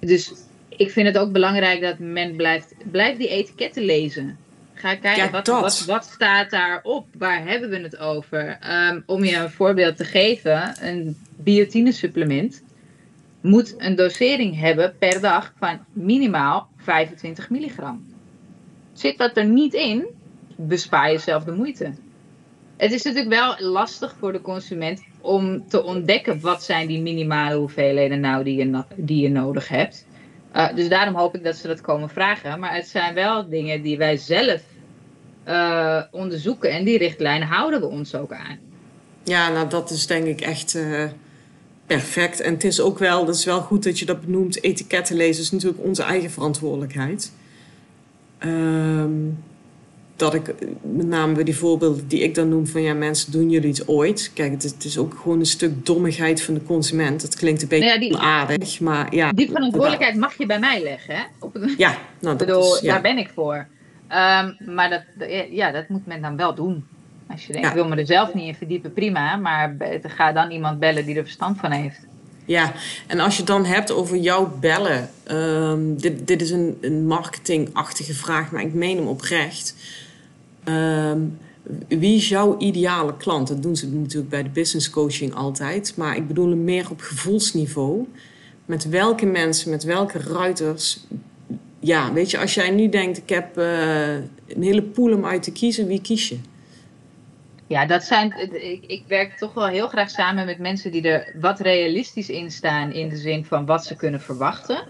Dus 0.00 0.32
ik 0.68 0.90
vind 0.90 1.06
het 1.06 1.18
ook 1.18 1.32
belangrijk 1.32 1.80
dat 1.80 1.98
men 1.98 2.36
blijft, 2.36 2.74
blijft 2.90 3.18
die 3.18 3.28
etiketten 3.28 3.82
lezen. 3.82 4.38
Ga 4.82 4.94
kijken, 4.94 5.30
wat, 5.30 5.46
wat, 5.46 5.84
wat, 5.84 6.04
staat 6.04 6.50
daarop? 6.50 7.06
Waar 7.18 7.46
hebben 7.46 7.70
we 7.70 7.78
het 7.80 7.98
over? 7.98 8.58
Um, 8.90 9.02
om 9.06 9.24
je 9.24 9.36
een 9.36 9.50
voorbeeld 9.50 9.96
te 9.96 10.04
geven, 10.04 10.74
een 10.80 11.16
biotine 11.36 11.92
supplement 11.92 12.62
moet 13.40 13.74
een 13.78 13.94
dosering 13.94 14.58
hebben 14.58 14.94
per 14.98 15.20
dag 15.20 15.52
van 15.58 15.78
minimaal 15.92 16.68
25 16.76 17.50
milligram. 17.50 18.06
Zit 18.92 19.18
dat 19.18 19.36
er 19.36 19.44
niet 19.44 19.74
in, 19.74 20.06
bespaar 20.56 21.12
je 21.12 21.18
zelf 21.18 21.44
de 21.44 21.52
moeite. 21.52 21.92
Het 22.76 22.92
is 22.92 23.02
natuurlijk 23.02 23.34
wel 23.34 23.70
lastig 23.70 24.14
voor 24.18 24.32
de 24.32 24.40
consument 24.40 25.02
om 25.20 25.68
te 25.68 25.82
ontdekken 25.82 26.40
wat 26.40 26.62
zijn 26.62 26.86
die 26.86 27.00
minimale 27.00 27.56
hoeveelheden 27.56 28.20
nou 28.20 28.44
die 28.44 28.56
je, 28.56 28.84
die 28.96 29.22
je 29.22 29.30
nodig 29.30 29.68
hebt. 29.68 30.06
Uh, 30.56 30.74
dus 30.74 30.88
daarom 30.88 31.14
hoop 31.14 31.34
ik 31.34 31.44
dat 31.44 31.56
ze 31.56 31.66
dat 31.66 31.80
komen 31.80 32.08
vragen. 32.08 32.60
Maar 32.60 32.74
het 32.74 32.88
zijn 32.88 33.14
wel 33.14 33.48
dingen 33.48 33.82
die 33.82 33.98
wij 33.98 34.16
zelf 34.16 34.62
uh, 35.48 36.02
onderzoeken. 36.10 36.70
En 36.70 36.84
die 36.84 36.98
richtlijnen 36.98 37.48
houden 37.48 37.80
we 37.80 37.86
ons 37.86 38.14
ook 38.14 38.32
aan. 38.32 38.58
Ja, 39.24 39.48
nou 39.48 39.68
dat 39.68 39.90
is 39.90 40.06
denk 40.06 40.26
ik 40.26 40.40
echt 40.40 40.74
uh, 40.74 41.04
perfect. 41.86 42.40
En 42.40 42.52
het 42.52 42.64
is 42.64 42.80
ook 42.80 42.98
wel, 42.98 43.24
dat 43.24 43.34
is 43.34 43.44
wel 43.44 43.60
goed 43.60 43.84
dat 43.84 43.98
je 43.98 44.04
dat 44.04 44.20
benoemt. 44.20 44.62
Etiketten 44.62 45.16
lezen 45.16 45.42
is 45.42 45.50
natuurlijk 45.50 45.84
onze 45.84 46.02
eigen 46.02 46.30
verantwoordelijkheid. 46.30 47.32
Um, 48.44 49.38
dat 50.16 50.34
ik 50.34 50.54
met 50.82 51.06
name 51.06 51.34
bij 51.34 51.44
die 51.44 51.56
voorbeelden 51.56 52.08
die 52.08 52.20
ik 52.20 52.34
dan 52.34 52.48
noem 52.48 52.66
van 52.66 52.82
ja, 52.82 52.94
mensen 52.94 53.32
doen 53.32 53.50
jullie 53.50 53.68
het 53.70 53.88
ooit. 53.88 54.30
Kijk, 54.34 54.52
het 54.52 54.64
is, 54.64 54.70
het 54.70 54.84
is 54.84 54.98
ook 54.98 55.14
gewoon 55.22 55.38
een 55.38 55.46
stuk 55.46 55.86
dommigheid 55.86 56.42
van 56.42 56.54
de 56.54 56.62
consument. 56.62 57.22
Het 57.22 57.34
klinkt 57.34 57.62
een 57.62 57.68
beetje 57.68 57.86
nou 57.86 58.00
ja, 58.00 58.08
die, 58.08 58.16
aardig, 58.16 58.80
maar 58.80 59.14
ja. 59.14 59.32
Die 59.32 59.50
verantwoordelijkheid 59.50 60.16
mag 60.16 60.38
je 60.38 60.46
bij 60.46 60.58
mij 60.58 60.82
leggen, 60.82 61.14
hè? 61.14 61.22
Op, 61.38 61.58
ja, 61.76 61.90
nou, 62.20 62.36
dat 62.36 62.46
bedoel, 62.46 62.74
is, 62.74 62.80
ja. 62.80 62.92
daar 62.92 63.02
ben 63.02 63.18
ik 63.18 63.30
voor. 63.34 63.66
Um, 64.12 64.74
maar 64.74 64.90
dat, 64.90 65.28
ja, 65.50 65.70
dat 65.70 65.88
moet 65.88 66.06
men 66.06 66.22
dan 66.22 66.36
wel 66.36 66.54
doen. 66.54 66.84
Als 67.26 67.46
je 67.46 67.52
denkt, 67.52 67.68
ja. 67.68 67.74
ik 67.74 67.80
wil 67.82 67.88
me 67.88 67.96
er 67.96 68.06
zelf 68.06 68.34
niet 68.34 68.46
in 68.46 68.54
verdiepen, 68.54 68.92
prima. 68.92 69.36
Maar 69.36 69.76
ga 70.02 70.32
dan 70.32 70.50
iemand 70.50 70.78
bellen 70.78 71.06
die 71.06 71.16
er 71.16 71.22
verstand 71.22 71.58
van 71.58 71.70
heeft. 71.70 71.98
Ja, 72.44 72.72
en 73.06 73.20
als 73.20 73.32
je 73.32 73.38
het 73.38 73.50
dan 73.50 73.64
hebt 73.64 73.90
over 73.92 74.16
jouw 74.16 74.58
bellen. 74.60 75.10
Um, 75.30 76.00
dit, 76.00 76.26
dit 76.26 76.42
is 76.42 76.50
een, 76.50 76.78
een 76.80 77.06
marketingachtige 77.06 78.14
vraag, 78.14 78.50
maar 78.50 78.62
ik 78.62 78.74
meen 78.74 78.96
hem 78.96 79.06
oprecht. 79.06 79.76
Um, 80.64 81.38
wie 81.88 82.16
is 82.16 82.28
jouw 82.28 82.58
ideale 82.58 83.16
klant? 83.16 83.48
Dat 83.48 83.62
doen 83.62 83.76
ze 83.76 83.88
natuurlijk 83.88 84.30
bij 84.30 84.42
de 84.42 84.48
business 84.48 84.90
coaching 84.90 85.34
altijd. 85.34 85.96
Maar 85.96 86.16
ik 86.16 86.26
bedoel 86.26 86.48
hem 86.48 86.64
meer 86.64 86.90
op 86.90 87.00
gevoelsniveau. 87.00 88.08
Met 88.64 88.88
welke 88.88 89.26
mensen, 89.26 89.70
met 89.70 89.84
welke 89.84 90.18
ruiters. 90.18 91.06
Ja, 91.82 92.12
weet 92.12 92.30
je, 92.30 92.38
als 92.38 92.54
jij 92.54 92.70
nu 92.70 92.88
denkt: 92.88 93.18
ik 93.18 93.28
heb 93.28 93.58
uh, 93.58 94.14
een 94.48 94.62
hele 94.62 94.82
pool 94.82 95.12
om 95.12 95.24
uit 95.24 95.42
te 95.42 95.52
kiezen, 95.52 95.86
wie 95.86 96.00
kies 96.00 96.28
je? 96.28 96.38
Ja, 97.66 97.86
dat 97.86 98.04
zijn. 98.04 98.34
Ik, 98.52 98.84
ik 98.86 99.02
werk 99.06 99.36
toch 99.36 99.54
wel 99.54 99.66
heel 99.66 99.88
graag 99.88 100.10
samen 100.10 100.46
met 100.46 100.58
mensen 100.58 100.92
die 100.92 101.02
er 101.02 101.34
wat 101.40 101.60
realistisch 101.60 102.28
in 102.28 102.50
staan. 102.50 102.92
In 102.92 103.08
de 103.08 103.16
zin 103.16 103.44
van 103.44 103.66
wat 103.66 103.84
ze 103.84 103.96
kunnen 103.96 104.20
verwachten. 104.20 104.82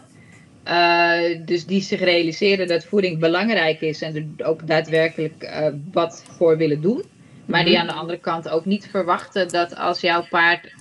Uh, 0.69 1.39
dus 1.45 1.67
die 1.67 1.83
zich 1.83 2.01
realiseren 2.01 2.67
dat 2.67 2.85
voeding 2.85 3.19
belangrijk 3.19 3.81
is 3.81 4.03
en 4.03 4.37
er 4.37 4.47
ook 4.47 4.67
daadwerkelijk 4.67 5.35
uh, 5.43 5.67
wat 5.93 6.25
voor 6.37 6.57
willen 6.57 6.81
doen. 6.81 7.03
Maar 7.45 7.65
die 7.65 7.73
mhm. 7.73 7.81
aan 7.81 7.87
de 7.87 8.01
andere 8.01 8.19
kant 8.19 8.49
ook 8.49 8.65
niet 8.65 8.89
verwachten 8.91 9.49
dat 9.49 9.77
als 9.77 10.01
jouw 10.01 10.27
paard 10.31 10.73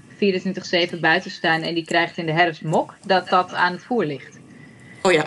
24-7 0.95 0.99
buiten 0.99 1.31
staan 1.31 1.61
en 1.61 1.73
die 1.73 1.85
krijgt 1.85 2.17
in 2.17 2.25
de 2.25 2.31
herfst 2.31 2.63
mok, 2.63 2.95
dat 3.05 3.29
dat 3.29 3.53
aan 3.53 3.71
het 3.71 3.83
voer 3.83 4.05
ligt. 4.05 4.39
Oh 5.01 5.11
ja. 5.11 5.25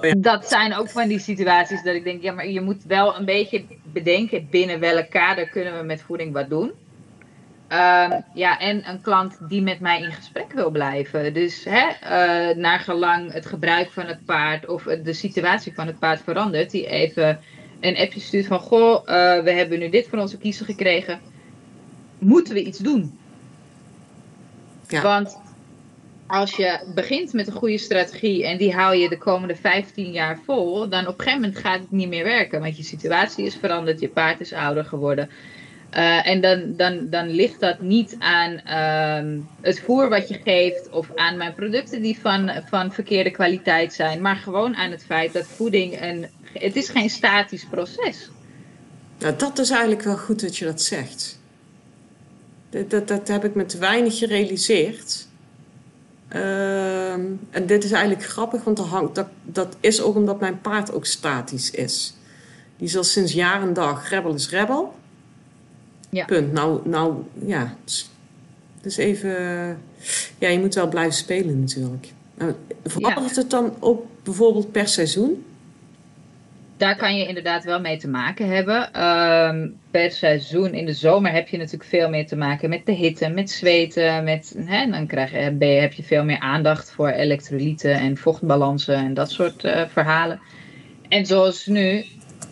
Ja. 0.00 0.14
Dat 0.16 0.48
zijn 0.48 0.74
ook 0.74 0.88
van 0.88 1.08
die 1.08 1.18
situaties 1.18 1.82
dat 1.82 1.94
ik 1.94 2.04
denk, 2.04 2.22
ja, 2.22 2.32
maar 2.32 2.48
je 2.48 2.60
moet 2.60 2.84
wel 2.84 3.16
een 3.16 3.24
beetje 3.24 3.64
bedenken 3.82 4.48
binnen 4.50 4.80
welk 4.80 5.10
kader 5.10 5.48
kunnen 5.48 5.78
we 5.78 5.84
met 5.84 6.02
voeding 6.02 6.32
wat 6.32 6.48
doen. 6.48 6.72
Uh, 7.72 8.12
ja, 8.34 8.58
en 8.58 8.88
een 8.88 9.00
klant 9.00 9.38
die 9.48 9.62
met 9.62 9.80
mij 9.80 10.00
in 10.00 10.12
gesprek 10.12 10.52
wil 10.52 10.70
blijven. 10.70 11.34
Dus 11.34 11.64
hè, 11.64 11.86
uh, 11.88 12.56
naar 12.56 12.78
gelang 12.78 13.32
het 13.32 13.46
gebruik 13.46 13.90
van 13.90 14.06
het 14.06 14.24
paard 14.24 14.66
of 14.66 14.82
de 14.82 15.12
situatie 15.12 15.74
van 15.74 15.86
het 15.86 15.98
paard 15.98 16.20
verandert, 16.20 16.70
die 16.70 16.86
even 16.86 17.40
een 17.80 17.96
appje 17.96 18.20
stuurt 18.20 18.46
van: 18.46 18.58
Goh, 18.58 18.94
uh, 18.94 19.04
we 19.42 19.50
hebben 19.50 19.78
nu 19.78 19.88
dit 19.88 20.08
van 20.08 20.20
onze 20.20 20.38
kiezer 20.38 20.66
gekregen. 20.66 21.20
Moeten 22.18 22.54
we 22.54 22.62
iets 22.62 22.78
doen? 22.78 23.18
Ja. 24.88 25.02
Want 25.02 25.38
als 26.30 26.56
je 26.56 26.80
begint 26.94 27.32
met 27.32 27.46
een 27.46 27.52
goede 27.52 27.78
strategie 27.78 28.46
en 28.46 28.58
die 28.58 28.74
hou 28.74 28.96
je 28.96 29.08
de 29.08 29.18
komende 29.18 29.56
15 29.56 30.12
jaar 30.12 30.38
vol, 30.44 30.88
dan 30.88 31.06
op 31.06 31.18
een 31.18 31.24
gegeven 31.24 31.40
moment 31.40 31.58
gaat 31.58 31.80
het 31.80 31.90
niet 31.90 32.08
meer 32.08 32.24
werken. 32.24 32.60
Want 32.60 32.76
je 32.76 32.82
situatie 32.82 33.44
is 33.44 33.56
veranderd, 33.56 34.00
je 34.00 34.08
paard 34.08 34.40
is 34.40 34.52
ouder 34.52 34.84
geworden. 34.84 35.30
Uh, 35.96 36.26
en 36.26 36.40
dan, 36.40 36.76
dan, 36.76 37.06
dan 37.10 37.28
ligt 37.28 37.60
dat 37.60 37.80
niet 37.80 38.16
aan 38.18 38.60
uh, 38.66 39.42
het 39.60 39.80
voer 39.80 40.08
wat 40.08 40.28
je 40.28 40.40
geeft 40.44 40.90
of 40.90 41.10
aan 41.14 41.36
mijn 41.36 41.54
producten 41.54 42.02
die 42.02 42.18
van, 42.20 42.50
van 42.68 42.92
verkeerde 42.92 43.30
kwaliteit 43.30 43.92
zijn, 43.92 44.20
maar 44.20 44.36
gewoon 44.36 44.76
aan 44.76 44.90
het 44.90 45.04
feit 45.04 45.32
dat 45.32 45.46
voeding 45.46 46.02
een. 46.02 46.26
Het 46.52 46.76
is 46.76 46.88
geen 46.88 47.10
statisch 47.10 47.66
proces. 47.70 48.30
Nou, 49.18 49.36
dat 49.36 49.58
is 49.58 49.70
eigenlijk 49.70 50.02
wel 50.02 50.16
goed 50.16 50.40
dat 50.40 50.56
je 50.56 50.64
dat 50.64 50.82
zegt. 50.82 51.40
Dat, 52.70 52.90
dat, 52.90 53.08
dat 53.08 53.28
heb 53.28 53.44
ik 53.44 53.54
me 53.54 53.66
te 53.66 53.78
weinig 53.78 54.18
gerealiseerd. 54.18 55.28
Uh, 56.34 57.12
en 57.50 57.66
dit 57.66 57.84
is 57.84 57.92
eigenlijk 57.92 58.24
grappig, 58.24 58.64
want 58.64 58.76
dat, 58.76 58.86
hangt, 58.86 59.14
dat, 59.14 59.26
dat 59.42 59.76
is 59.80 60.02
ook 60.02 60.14
omdat 60.14 60.40
mijn 60.40 60.60
paard 60.60 60.92
ook 60.92 61.06
statisch 61.06 61.70
is. 61.70 62.14
Die 62.76 62.88
is 62.88 62.96
al 62.96 63.04
sinds 63.04 63.32
jaar 63.32 63.62
en 63.62 63.72
dag 63.72 64.08
rebel 64.08 64.34
is 64.34 64.50
rebel. 64.50 64.94
Ja. 66.10 66.24
Punt. 66.24 66.52
Nou, 66.52 66.88
nou 66.88 67.14
ja. 67.44 67.74
Dus, 67.84 68.10
dus 68.80 68.96
even. 68.96 69.30
Ja, 70.38 70.48
je 70.48 70.58
moet 70.58 70.74
wel 70.74 70.88
blijven 70.88 71.14
spelen 71.14 71.60
natuurlijk. 71.60 72.12
Nou, 72.34 72.54
verandert 72.84 73.34
ja. 73.34 73.40
het 73.40 73.50
dan 73.50 73.74
ook 73.78 74.06
bijvoorbeeld 74.22 74.72
per 74.72 74.88
seizoen? 74.88 75.44
Daar 76.80 76.96
kan 76.96 77.16
je 77.16 77.26
inderdaad 77.26 77.64
wel 77.64 77.80
mee 77.80 77.96
te 77.96 78.08
maken 78.08 78.48
hebben. 78.48 79.04
Um, 79.04 79.76
per 79.90 80.10
seizoen 80.10 80.74
in 80.74 80.86
de 80.86 80.92
zomer 80.92 81.32
heb 81.32 81.48
je 81.48 81.56
natuurlijk 81.56 81.84
veel 81.84 82.08
meer 82.08 82.26
te 82.26 82.36
maken 82.36 82.68
met 82.68 82.86
de 82.86 82.92
hitte, 82.92 83.28
met 83.28 83.50
zweten. 83.50 84.24
Met, 84.24 84.54
hè, 84.64 84.90
dan 84.90 85.06
krijg 85.06 85.30
je, 85.30 85.64
heb 85.64 85.92
je 85.92 86.02
veel 86.02 86.24
meer 86.24 86.38
aandacht 86.38 86.90
voor 86.90 87.08
elektrolyten 87.08 87.94
en 87.94 88.16
vochtbalansen 88.16 88.94
en 88.94 89.14
dat 89.14 89.30
soort 89.30 89.64
uh, 89.64 89.82
verhalen. 89.88 90.40
En 91.08 91.26
zoals 91.26 91.66
nu, 91.66 92.04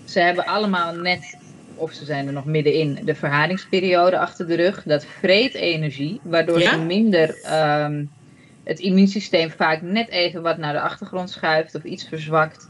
ze 0.04 0.20
hebben 0.20 0.46
allemaal 0.46 0.94
net 0.94 1.38
of 1.74 1.92
ze 1.92 2.04
zijn 2.04 2.26
er 2.26 2.32
nog 2.32 2.44
middenin, 2.44 2.98
de 3.04 3.14
verharingsperiode 3.14 4.18
achter 4.18 4.46
de 4.46 4.54
rug. 4.54 4.82
Dat 4.82 5.04
vreet 5.04 5.54
energie, 5.54 6.20
waardoor 6.22 6.60
ja? 6.60 6.70
ze 6.70 6.78
minder 6.78 7.28
um, 7.84 8.10
het 8.64 8.78
immuunsysteem 8.78 9.50
vaak 9.50 9.82
net 9.82 10.08
even 10.08 10.42
wat 10.42 10.58
naar 10.58 10.72
de 10.72 10.80
achtergrond 10.80 11.30
schuift 11.30 11.74
of 11.74 11.84
iets 11.84 12.08
verzwakt. 12.08 12.68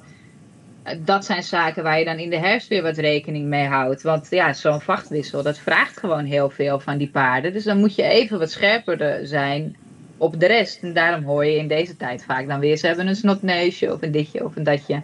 Dat 1.05 1.25
zijn 1.25 1.43
zaken 1.43 1.83
waar 1.83 1.99
je 1.99 2.05
dan 2.05 2.19
in 2.19 2.31
de 2.31 2.39
herfst 2.39 2.69
weer 2.69 2.83
wat 2.83 2.97
rekening 2.97 3.47
mee 3.47 3.67
houdt. 3.67 4.03
Want 4.03 4.27
ja, 4.31 4.53
zo'n 4.53 4.81
vachtwissel, 4.81 5.43
dat 5.43 5.59
vraagt 5.59 5.99
gewoon 5.99 6.25
heel 6.25 6.51
veel 6.51 6.81
van 6.81 6.99
die 6.99 7.09
paarden. 7.09 7.53
Dus 7.53 7.65
dan 7.65 7.79
moet 7.79 7.95
je 7.95 8.03
even 8.03 8.39
wat 8.39 8.51
scherper 8.51 9.27
zijn 9.27 9.77
op 10.17 10.41
de 10.41 10.47
rest. 10.47 10.83
En 10.83 10.93
daarom 10.93 11.25
hoor 11.25 11.45
je 11.45 11.57
in 11.57 11.69
deze 11.69 11.97
tijd 11.97 12.25
vaak 12.25 12.49
dan 12.49 12.61
weer, 12.61 12.77
ze 12.77 12.87
hebben 12.87 13.07
een 13.07 13.17
snotneusje 13.17 13.93
of 13.93 14.03
een 14.03 14.13
ditje 14.13 14.45
of 14.45 14.57
een 14.57 14.65
datje. 14.65 15.03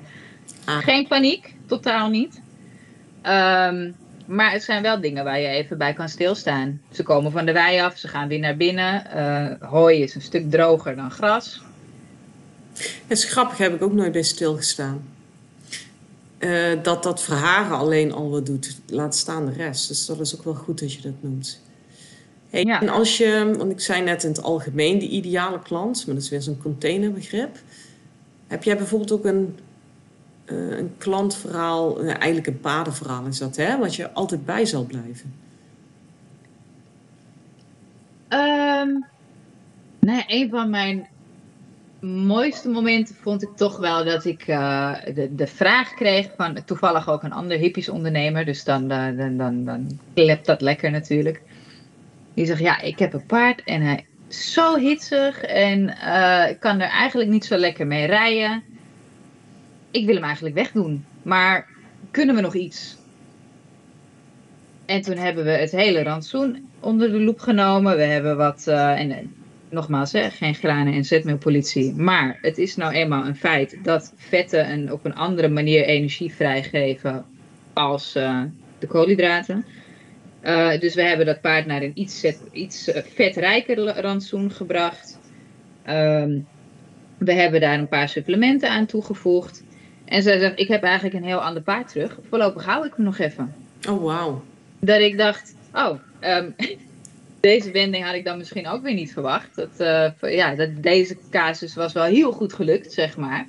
Ah. 0.64 0.78
Geen 0.78 1.08
paniek, 1.08 1.54
totaal 1.66 2.08
niet. 2.08 2.40
Ehm, 3.22 3.90
maar 4.26 4.52
het 4.52 4.62
zijn 4.62 4.82
wel 4.82 5.00
dingen 5.00 5.24
waar 5.24 5.40
je 5.40 5.48
even 5.48 5.78
bij 5.78 5.92
kan 5.92 6.08
stilstaan. 6.08 6.80
Ze 6.92 7.02
komen 7.02 7.32
van 7.32 7.46
de 7.46 7.52
wei 7.52 7.80
af, 7.80 7.98
ze 7.98 8.08
gaan 8.08 8.28
weer 8.28 8.38
naar 8.38 8.56
binnen. 8.56 9.02
Uh, 9.16 9.68
hooi 9.70 10.02
is 10.02 10.14
een 10.14 10.20
stuk 10.20 10.50
droger 10.50 10.96
dan 10.96 11.10
gras. 11.10 11.62
Het 12.76 13.18
is 13.18 13.24
grappig, 13.24 13.58
heb 13.58 13.74
ik 13.74 13.82
ook 13.82 13.92
nooit 13.92 14.12
bij 14.12 14.22
stilgestaan. 14.22 15.13
Uh, 16.44 16.82
dat 16.82 17.02
dat 17.02 17.22
verharen 17.22 17.76
alleen 17.76 18.12
al 18.12 18.30
wat 18.30 18.46
doet, 18.46 18.80
laat 18.86 19.16
staan 19.16 19.46
de 19.46 19.52
rest. 19.52 19.88
Dus 19.88 20.06
dat 20.06 20.20
is 20.20 20.36
ook 20.36 20.44
wel 20.44 20.54
goed 20.54 20.80
dat 20.80 20.92
je 20.92 21.02
dat 21.02 21.12
noemt. 21.20 21.60
Hey, 22.50 22.62
En 22.62 22.88
als 22.88 23.16
je, 23.18 23.54
want 23.58 23.70
ik 23.70 23.80
zei 23.80 24.02
net 24.02 24.22
in 24.22 24.28
het 24.28 24.42
algemeen, 24.42 24.98
de 24.98 25.08
ideale 25.08 25.62
klant, 25.62 26.06
maar 26.06 26.14
dat 26.14 26.24
is 26.24 26.30
weer 26.30 26.42
zo'n 26.42 26.62
containerbegrip. 26.62 27.58
Heb 28.46 28.62
jij 28.62 28.76
bijvoorbeeld 28.76 29.12
ook 29.12 29.24
een, 29.24 29.58
uh, 30.46 30.78
een 30.78 30.94
klantverhaal, 30.98 32.02
uh, 32.02 32.08
eigenlijk 32.08 32.46
een 32.46 32.60
padenverhaal 32.60 33.26
is 33.26 33.38
dat, 33.38 33.56
hè? 33.56 33.78
Wat 33.78 33.94
je 33.94 34.12
altijd 34.12 34.44
bij 34.44 34.64
zal 34.64 34.84
blijven? 34.84 35.34
Um, 38.28 39.04
nou, 39.98 40.22
een 40.26 40.50
van 40.50 40.70
mijn 40.70 41.06
mooiste 42.04 42.68
momenten 42.68 43.14
vond 43.14 43.42
ik 43.42 43.56
toch 43.56 43.76
wel 43.76 44.04
dat 44.04 44.24
ik 44.24 44.48
uh, 44.48 44.94
de, 45.14 45.34
de 45.34 45.46
vraag 45.46 45.94
kreeg 45.94 46.28
van 46.36 46.64
toevallig 46.64 47.08
ook 47.08 47.22
een 47.22 47.32
ander 47.32 47.58
hippies 47.58 47.88
ondernemer. 47.88 48.44
Dus 48.44 48.64
dan, 48.64 48.88
dan, 48.88 49.36
dan, 49.36 49.64
dan 49.64 49.98
klept 50.14 50.46
dat 50.46 50.60
lekker 50.60 50.90
natuurlijk. 50.90 51.42
Die 52.34 52.46
zegt, 52.46 52.60
ja, 52.60 52.80
ik 52.80 52.98
heb 52.98 53.12
een 53.12 53.26
paard 53.26 53.62
en 53.64 53.80
hij 53.82 54.06
is 54.28 54.52
zo 54.52 54.78
hitsig 54.78 55.42
en 55.42 55.80
uh, 56.04 56.44
ik 56.48 56.60
kan 56.60 56.80
er 56.80 56.88
eigenlijk 56.88 57.30
niet 57.30 57.44
zo 57.44 57.56
lekker 57.56 57.86
mee 57.86 58.06
rijden. 58.06 58.62
Ik 59.90 60.06
wil 60.06 60.14
hem 60.14 60.24
eigenlijk 60.24 60.54
wegdoen, 60.54 61.04
maar 61.22 61.68
kunnen 62.10 62.34
we 62.34 62.40
nog 62.40 62.54
iets? 62.54 62.96
En 64.86 65.02
toen 65.02 65.16
hebben 65.16 65.44
we 65.44 65.50
het 65.50 65.70
hele 65.70 66.02
rantsoen 66.02 66.68
onder 66.80 67.10
de 67.10 67.20
loep 67.20 67.38
genomen. 67.38 67.96
We 67.96 68.02
hebben 68.02 68.36
wat, 68.36 68.66
en 68.66 69.34
nogmaals, 69.74 70.12
hè, 70.12 70.30
geen 70.30 70.54
granen- 70.54 70.94
en 70.94 71.04
zetmeelpolitie. 71.04 71.92
Maar 71.92 72.38
het 72.40 72.58
is 72.58 72.76
nou 72.76 72.92
eenmaal 72.92 73.26
een 73.26 73.36
feit 73.36 73.78
dat 73.82 74.12
vetten 74.16 74.70
een, 74.70 74.92
op 74.92 75.04
een 75.04 75.14
andere 75.14 75.48
manier 75.48 75.84
energie 75.84 76.34
vrijgeven 76.34 77.24
als 77.72 78.16
uh, 78.16 78.42
de 78.78 78.86
koolhydraten. 78.86 79.64
Uh, 80.42 80.80
dus 80.80 80.94
we 80.94 81.02
hebben 81.02 81.26
dat 81.26 81.40
paard 81.40 81.66
naar 81.66 81.82
een 81.82 81.92
iets, 81.94 82.24
iets 82.52 82.90
vetrijker 83.14 84.00
rantsoen 84.00 84.50
gebracht. 84.50 85.18
Um, 85.88 86.46
we 87.18 87.32
hebben 87.32 87.60
daar 87.60 87.78
een 87.78 87.88
paar 87.88 88.08
supplementen 88.08 88.70
aan 88.70 88.86
toegevoegd. 88.86 89.64
En 90.04 90.22
zij 90.22 90.38
zegt, 90.38 90.58
ik 90.58 90.68
heb 90.68 90.82
eigenlijk 90.82 91.14
een 91.14 91.24
heel 91.24 91.42
ander 91.42 91.62
paard 91.62 91.88
terug. 91.88 92.18
Voorlopig 92.28 92.64
hou 92.64 92.86
ik 92.86 92.92
hem 92.96 93.04
nog 93.04 93.18
even. 93.18 93.54
Oh, 93.88 94.02
wauw. 94.02 94.44
Dat 94.78 95.00
ik 95.00 95.18
dacht, 95.18 95.54
oh, 95.72 95.98
um, 96.20 96.54
deze 97.44 97.70
wending 97.70 98.04
had 98.04 98.14
ik 98.14 98.24
dan 98.24 98.38
misschien 98.38 98.68
ook 98.68 98.82
weer 98.82 98.94
niet 98.94 99.12
verwacht. 99.12 99.54
Dat, 99.54 99.80
uh, 100.22 100.34
ja, 100.34 100.54
dat 100.54 100.82
deze 100.82 101.16
casus 101.30 101.74
was 101.74 101.92
wel 101.92 102.04
heel 102.04 102.32
goed 102.32 102.52
gelukt, 102.52 102.92
zeg 102.92 103.16
maar. 103.16 103.46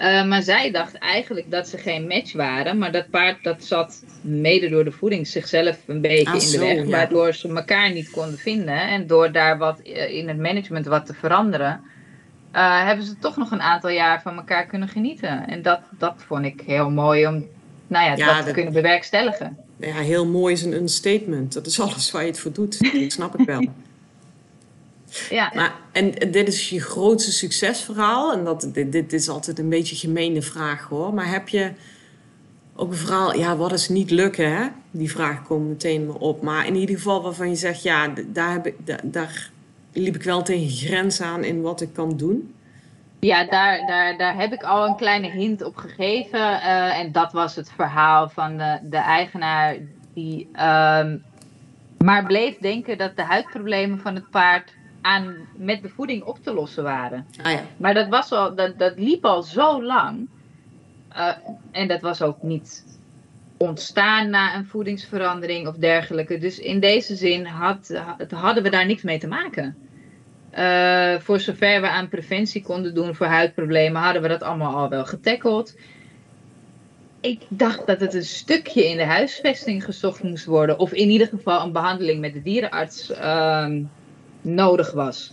Uh, 0.00 0.26
maar 0.26 0.42
zij 0.42 0.70
dacht 0.70 0.98
eigenlijk 0.98 1.50
dat 1.50 1.68
ze 1.68 1.78
geen 1.78 2.06
match 2.06 2.32
waren. 2.32 2.78
Maar 2.78 2.92
dat 2.92 3.10
paard 3.10 3.42
dat 3.42 3.64
zat 3.64 4.04
mede 4.20 4.68
door 4.68 4.84
de 4.84 4.92
voeding 4.92 5.26
zichzelf 5.26 5.78
een 5.86 6.00
beetje 6.00 6.30
ah, 6.30 6.42
in 6.42 6.50
de 6.50 6.58
weg. 6.58 6.76
Ja. 6.76 6.90
Waardoor 6.90 7.32
ze 7.34 7.48
elkaar 7.48 7.92
niet 7.92 8.10
konden 8.10 8.38
vinden. 8.38 8.80
En 8.80 9.06
door 9.06 9.32
daar 9.32 9.58
wat 9.58 9.80
in 9.80 10.28
het 10.28 10.38
management 10.38 10.86
wat 10.86 11.06
te 11.06 11.14
veranderen. 11.14 11.80
Uh, 12.54 12.86
hebben 12.86 13.04
ze 13.04 13.18
toch 13.18 13.36
nog 13.36 13.50
een 13.50 13.62
aantal 13.62 13.90
jaar 13.90 14.22
van 14.22 14.36
elkaar 14.36 14.66
kunnen 14.66 14.88
genieten. 14.88 15.48
En 15.48 15.62
dat, 15.62 15.80
dat 15.98 16.14
vond 16.26 16.44
ik 16.44 16.62
heel 16.66 16.90
mooi 16.90 17.26
om 17.26 17.46
nou 17.86 18.04
ja, 18.04 18.16
ja 18.16 18.36
dat 18.36 18.46
te 18.46 18.52
kunnen 18.52 18.72
bewerkstelligen. 18.72 19.56
Ja, 19.76 19.94
heel 19.94 20.26
mooi 20.26 20.52
is 20.52 20.62
een 20.62 20.72
understatement. 20.72 21.52
Dat 21.52 21.66
is 21.66 21.80
alles 21.80 22.10
waar 22.10 22.22
je 22.22 22.28
het 22.28 22.38
voor 22.38 22.52
doet. 22.52 22.78
Dat 23.00 23.12
snap 23.12 23.38
ik 23.38 23.46
wel. 23.46 23.64
Ja. 25.30 25.52
Maar, 25.54 25.74
en 25.92 26.10
dit 26.10 26.48
is 26.48 26.68
je 26.68 26.80
grootste 26.80 27.32
succesverhaal. 27.32 28.32
En 28.32 28.44
dat, 28.44 28.68
dit, 28.72 28.92
dit 28.92 29.12
is 29.12 29.28
altijd 29.28 29.58
een 29.58 29.68
beetje 29.68 29.94
een 29.94 30.00
gemene 30.00 30.42
vraag 30.42 30.88
hoor. 30.88 31.14
Maar 31.14 31.30
heb 31.30 31.48
je 31.48 31.72
ook 32.76 32.90
een 32.90 32.96
verhaal, 32.96 33.36
ja, 33.36 33.56
wat 33.56 33.72
is 33.72 33.88
niet 33.88 34.10
lukken? 34.10 34.56
Hè? 34.56 34.66
Die 34.90 35.10
vraag 35.10 35.42
komt 35.42 35.68
meteen 35.68 36.06
maar 36.06 36.16
op. 36.16 36.42
Maar 36.42 36.66
in 36.66 36.74
ieder 36.74 36.96
geval 36.96 37.22
waarvan 37.22 37.48
je 37.48 37.56
zegt, 37.56 37.82
ja, 37.82 38.12
daar, 38.26 38.52
heb 38.52 38.66
ik, 38.66 38.74
daar, 38.84 39.00
daar 39.02 39.50
liep 39.92 40.14
ik 40.14 40.22
wel 40.22 40.42
tegen 40.42 40.70
grens 40.70 41.20
aan 41.20 41.44
in 41.44 41.60
wat 41.60 41.80
ik 41.80 41.92
kan 41.92 42.16
doen. 42.16 42.54
Ja, 43.24 43.44
daar, 43.44 43.86
daar, 43.86 44.16
daar 44.16 44.36
heb 44.36 44.52
ik 44.52 44.62
al 44.62 44.86
een 44.86 44.96
kleine 44.96 45.30
hint 45.30 45.62
op 45.62 45.76
gegeven. 45.76 46.40
Uh, 46.40 46.98
en 46.98 47.12
dat 47.12 47.32
was 47.32 47.56
het 47.56 47.72
verhaal 47.72 48.28
van 48.28 48.56
de, 48.56 48.78
de 48.82 48.96
eigenaar 48.96 49.76
die 50.14 50.48
um, 50.52 51.24
maar 51.98 52.24
bleef 52.26 52.58
denken 52.58 52.98
dat 52.98 53.16
de 53.16 53.22
huidproblemen 53.22 53.98
van 53.98 54.14
het 54.14 54.30
paard 54.30 54.72
aan, 55.00 55.36
met 55.56 55.82
de 55.82 55.88
voeding 55.88 56.22
op 56.22 56.38
te 56.42 56.52
lossen 56.52 56.82
waren. 56.82 57.26
Ah, 57.42 57.52
ja. 57.52 57.60
Maar 57.76 57.94
dat, 57.94 58.08
was 58.08 58.32
al, 58.32 58.54
dat, 58.54 58.78
dat 58.78 58.98
liep 58.98 59.24
al 59.24 59.42
zo 59.42 59.82
lang. 59.82 60.28
Uh, 61.16 61.28
en 61.70 61.88
dat 61.88 62.00
was 62.00 62.22
ook 62.22 62.42
niet 62.42 62.84
ontstaan 63.56 64.30
na 64.30 64.54
een 64.54 64.66
voedingsverandering 64.66 65.66
of 65.68 65.76
dergelijke. 65.76 66.38
Dus 66.38 66.58
in 66.58 66.80
deze 66.80 67.16
zin 67.16 67.46
had, 67.46 68.00
hadden 68.30 68.62
we 68.62 68.70
daar 68.70 68.86
niks 68.86 69.02
mee 69.02 69.18
te 69.18 69.28
maken. 69.28 69.76
Uh, 70.58 71.20
voor 71.20 71.40
zover 71.40 71.80
we 71.80 71.88
aan 71.88 72.08
preventie 72.08 72.62
konden 72.62 72.94
doen 72.94 73.14
voor 73.14 73.26
huidproblemen, 73.26 74.02
hadden 74.02 74.22
we 74.22 74.28
dat 74.28 74.42
allemaal 74.42 74.76
al 74.76 74.88
wel 74.88 75.04
getackeld. 75.04 75.76
Ik 77.20 77.40
dacht 77.48 77.86
dat 77.86 78.00
het 78.00 78.14
een 78.14 78.24
stukje 78.24 78.88
in 78.88 78.96
de 78.96 79.04
huisvesting 79.04 79.84
gezocht 79.84 80.22
moest 80.22 80.44
worden, 80.44 80.78
of 80.78 80.92
in 80.92 81.08
ieder 81.08 81.26
geval 81.26 81.62
een 81.62 81.72
behandeling 81.72 82.20
met 82.20 82.32
de 82.32 82.42
dierenarts 82.42 83.10
uh, 83.10 83.66
nodig 84.40 84.92
was. 84.92 85.32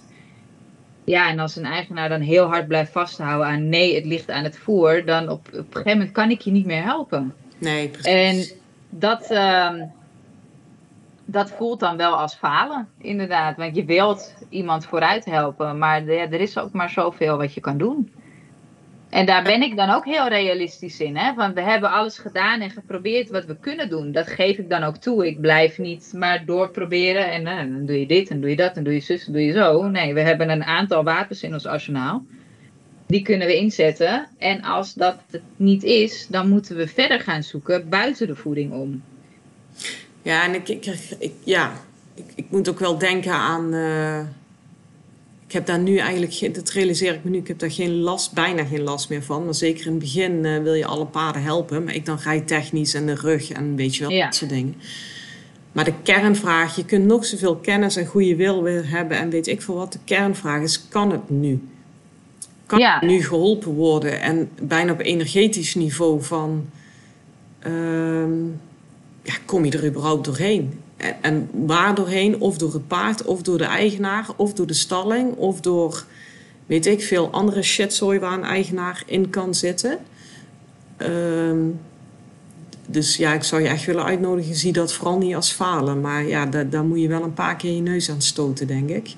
Ja, 1.04 1.30
en 1.30 1.40
als 1.40 1.56
een 1.56 1.66
eigenaar 1.66 2.10
dan 2.10 2.22
heel 2.22 2.46
hard 2.46 2.68
blijft 2.68 2.92
vasthouden 2.92 3.48
aan 3.48 3.70
nee, 3.70 3.96
het 3.96 4.06
ligt 4.06 4.32
aan 4.32 4.44
het 4.44 4.58
voer, 4.58 5.06
dan 5.06 5.30
op, 5.30 5.48
op 5.48 5.54
een 5.54 5.66
gegeven 5.72 5.92
moment 5.98 6.12
kan 6.12 6.30
ik 6.30 6.42
je 6.42 6.52
niet 6.52 6.66
meer 6.66 6.84
helpen. 6.84 7.34
Nee, 7.58 7.90
precies. 7.90 8.52
En 8.52 8.58
dat, 8.90 9.32
uh, 9.32 9.74
dat 11.32 11.52
voelt 11.52 11.80
dan 11.80 11.98
wel 11.98 12.17
als 12.17 12.36
falen, 12.36 12.88
inderdaad. 12.98 13.58
Want 13.58 13.76
je 13.76 13.86
wilt 13.86 14.36
iemand 14.50 14.86
vooruit 14.86 15.26
helpen, 15.26 15.78
maar 15.78 16.04
ja, 16.04 16.32
er 16.32 16.41
is 16.41 16.58
ook 16.58 16.72
maar 16.72 16.89
zoveel 16.89 17.38
wat 17.38 17.54
je 17.54 17.62
kan 17.62 17.78
doen. 17.78 18.12
En 19.10 19.26
daar 19.26 19.44
ben 19.44 19.62
ik 19.62 19.76
dan 19.76 19.89
ook 19.89 20.06
heel 20.06 20.28
realistisch 20.28 21.00
in. 21.00 21.17
Hè? 21.17 21.34
Want 21.34 21.54
we 21.54 21.62
hebben 21.62 21.91
alles 21.91 22.17
gedaan 22.17 22.62
en 22.62 22.70
geprobeerd 22.70 23.30
wat 23.30 23.46
we 23.46 23.58
kunnen 23.60 23.89
doen. 23.89 24.12
Dat 24.12 24.28
geef 24.28 24.58
ik 24.58 24.70
dan 24.70 24.84
ook 24.84 24.98
toe. 24.98 25.28
Ik 25.28 25.41
blijf 25.41 25.78
niet 25.78 26.13
maar 26.15 26.46
doorproberen. 26.46 27.32
En 27.32 27.41
uh, 27.41 27.58
dan 27.58 27.86
doe 27.86 28.00
je 28.00 28.06
dit 28.06 28.30
en 28.30 28.41
doe 28.41 28.50
je 28.50 28.56
dat 28.56 28.76
en 28.76 28.84
doe 28.84 28.94
je 28.94 29.00
zus 29.00 29.26
en 29.26 29.34
doe 29.34 29.46
je 29.46 29.52
zo. 29.52 29.88
Nee, 29.88 30.13
we 30.13 30.22
hebben 30.22 30.50
een 30.50 30.63
aantal 30.63 31.04
wapens 31.04 31.44
in 31.44 31.54
ons 31.54 31.65
arsenaal. 31.65 32.26
Die 33.08 33.22
kunnen 33.22 33.48
we 33.48 33.56
inzetten. 33.56 34.28
En 34.38 34.62
als 34.62 34.94
dat 34.94 35.17
het 35.32 35.41
niet 35.56 35.84
is, 35.84 36.28
dan 36.28 36.50
moeten 36.50 36.76
we 36.76 36.88
verder 36.88 37.20
gaan 37.20 37.44
zoeken 37.44 37.89
buiten 37.89 38.28
de 38.28 38.36
voeding 38.36 38.74
om. 38.74 39.04
Ja, 40.22 40.44
en 40.44 40.54
ik, 40.54 40.70
ik, 40.70 40.86
ik 41.20 41.34
ja, 41.44 41.72
ik, 42.14 42.26
ik, 42.36 42.46
moet 42.50 42.70
ook 42.70 42.80
wel 42.80 42.98
denken 42.98 43.34
aan. 43.34 43.74
Uh, 43.74 44.20
ik 45.48 45.52
heb 45.58 45.66
daar 45.66 45.80
nu 45.80 45.98
eigenlijk, 45.98 46.56
dat 46.56 46.70
realiseer 46.70 47.14
ik 47.14 47.24
me 47.24 47.30
nu, 47.30 47.38
ik 47.38 47.48
heb 47.48 47.60
daar 47.60 47.72
geen 47.72 48.00
last, 48.00 48.34
bijna 48.34 48.64
geen 48.64 48.82
last 48.82 49.10
meer 49.10 49.24
van. 49.24 49.46
Maar 49.46 49.56
zeker 49.56 49.86
in 49.86 49.92
het 49.92 50.00
begin 50.00 50.46
uh, 50.46 50.62
wil 50.64 50.74
je 50.74 50.86
alle 50.86 51.06
paarden 51.06 51.44
helpen. 51.44 51.84
Maar 51.84 51.96
ik 51.96 52.06
dan 52.06 52.20
technisch 52.46 52.94
en 52.94 53.06
de 53.06 53.16
rug 53.16 53.52
en 53.52 53.76
weet 53.76 53.96
je 53.96 54.02
wel, 54.02 54.12
ja. 54.12 54.26
dat 54.26 54.36
soort 54.36 54.50
dingen. 54.50 54.76
Maar 55.72 55.86
de 55.86 55.94
kernvraag, 56.04 56.76
je 56.76 56.86
kunt 56.86 57.06
nog 57.06 57.26
zoveel 57.26 57.56
kennis 57.56 57.96
en 57.96 58.06
goede 58.06 58.36
wil 58.36 58.64
hebben 58.66 59.18
en 59.18 59.30
weet 59.30 59.48
ik 59.48 59.62
veel 59.62 59.76
wat. 59.76 59.94
De 59.94 60.00
kernvraag 60.04 60.62
is, 60.62 60.88
kan 60.88 61.12
het 61.12 61.30
nu? 61.30 61.68
Kan 62.66 62.80
ja. 62.80 63.00
het 63.00 63.10
nu 63.10 63.24
geholpen 63.24 63.74
worden? 63.74 64.22
En 64.22 64.50
bijna 64.62 64.91
op 64.91 65.00
energetisch 65.00 65.76
niveau 65.76 66.24
van... 66.24 66.70
Uh, 67.68 68.24
ja, 69.24 69.34
kom 69.45 69.65
je 69.65 69.72
er 69.72 69.86
überhaupt 69.86 70.26
doorheen? 70.26 70.82
En, 70.97 71.15
en, 71.22 71.49
waar 71.51 71.95
doorheen? 71.95 72.39
Of 72.39 72.57
door 72.57 72.74
het 72.74 72.88
paard, 72.88 73.24
of 73.24 73.41
door 73.41 73.57
de 73.57 73.63
eigenaar, 73.63 74.28
of 74.36 74.53
door 74.53 74.67
de 74.67 74.74
stalling, 74.74 75.36
of 75.36 75.61
door 75.61 76.05
weet 76.65 76.86
ik 76.86 77.03
veel 77.03 77.30
andere 77.32 77.61
shitzooi 77.61 78.19
waar 78.19 78.34
een 78.34 78.43
eigenaar 78.43 79.03
in 79.05 79.30
kan 79.30 79.55
zitten. 79.55 79.99
Um, 80.97 81.80
dus 82.86 83.17
ja, 83.17 83.34
ik 83.34 83.43
zou 83.43 83.61
je 83.61 83.67
echt 83.67 83.86
willen 83.86 84.03
uitnodigen, 84.03 84.55
zie 84.55 84.74
dat 84.74 84.93
vooral 84.93 85.17
niet 85.17 85.36
als 85.36 85.51
falen. 85.51 86.01
Maar 86.01 86.24
ja, 86.24 86.45
daar, 86.45 86.69
daar 86.69 86.84
moet 86.84 87.01
je 87.01 87.07
wel 87.07 87.24
een 87.24 87.34
paar 87.34 87.55
keer 87.55 87.76
je 87.76 87.82
neus 87.82 88.09
aan 88.09 88.22
stoten, 88.22 88.67
denk 88.67 88.89
ik. 88.89 89.15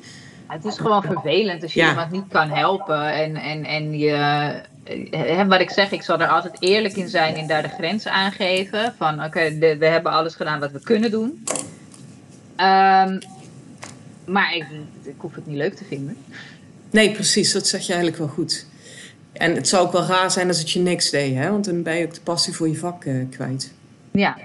Het 0.48 0.66
is 0.66 0.78
gewoon 0.78 1.02
vervelend 1.02 1.64
als 1.64 1.74
je 1.74 1.80
ja. 1.80 1.90
iemand 1.90 2.12
niet 2.12 2.28
kan 2.30 2.50
helpen 2.50 3.14
en, 3.14 3.36
en, 3.36 3.64
en 3.64 3.98
je 3.98 4.62
He, 5.10 5.46
wat 5.48 5.60
ik 5.60 5.70
zeg, 5.70 5.92
ik 5.92 6.02
zal 6.02 6.20
er 6.20 6.28
altijd 6.28 6.56
eerlijk 6.60 6.96
in 6.96 7.10
zijn 7.10 7.36
en 7.36 7.48
daar 7.48 7.62
de 7.62 7.70
grens 7.70 8.08
aangeven. 8.08 8.94
Van 8.98 9.14
oké, 9.14 9.26
okay, 9.26 9.78
we 9.78 9.86
hebben 9.86 10.12
alles 10.12 10.36
gedaan 10.36 10.60
wat 10.60 10.72
we 10.72 10.80
kunnen 10.80 11.12
doen. 11.12 11.44
Um, 12.58 13.20
maar 14.26 14.56
ik, 14.56 14.66
ik, 15.04 15.14
hoef 15.18 15.36
het 15.36 15.48
niet 15.48 15.58
leuk 15.58 15.74
te 15.74 15.84
vinden. 15.84 16.18
Nee, 16.90 17.12
precies, 17.12 17.52
dat 17.52 17.68
zeg 17.68 17.82
je 17.82 17.94
eigenlijk 17.94 18.22
wel 18.22 18.32
goed. 18.32 18.66
En 19.32 19.56
het 19.56 19.68
zou 19.68 19.86
ook 19.86 19.92
wel 19.92 20.06
raar 20.06 20.32
zijn 20.32 20.48
als 20.48 20.60
het 20.60 20.72
je 20.72 20.80
niks 20.80 21.10
deed, 21.10 21.36
hè? 21.36 21.50
want 21.50 21.66
dan 21.66 21.84
ben 21.84 21.96
je 21.96 22.06
ook 22.06 22.14
de 22.14 22.22
passie 22.22 22.54
voor 22.54 22.68
je 22.68 22.78
vak 22.78 23.06
uh, 23.06 23.26
kwijt. 23.30 23.74
Ja, 24.12 24.38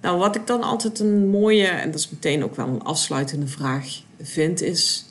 Nou, 0.00 0.18
wat 0.18 0.36
ik 0.36 0.46
dan 0.46 0.62
altijd 0.62 0.98
een 0.98 1.28
mooie, 1.28 1.66
en 1.66 1.90
dat 1.90 2.00
is 2.00 2.10
meteen 2.10 2.44
ook 2.44 2.56
wel 2.56 2.66
een 2.66 2.82
afsluitende 2.82 3.46
vraag, 3.46 3.86
vind, 4.22 4.60
is: 4.60 5.06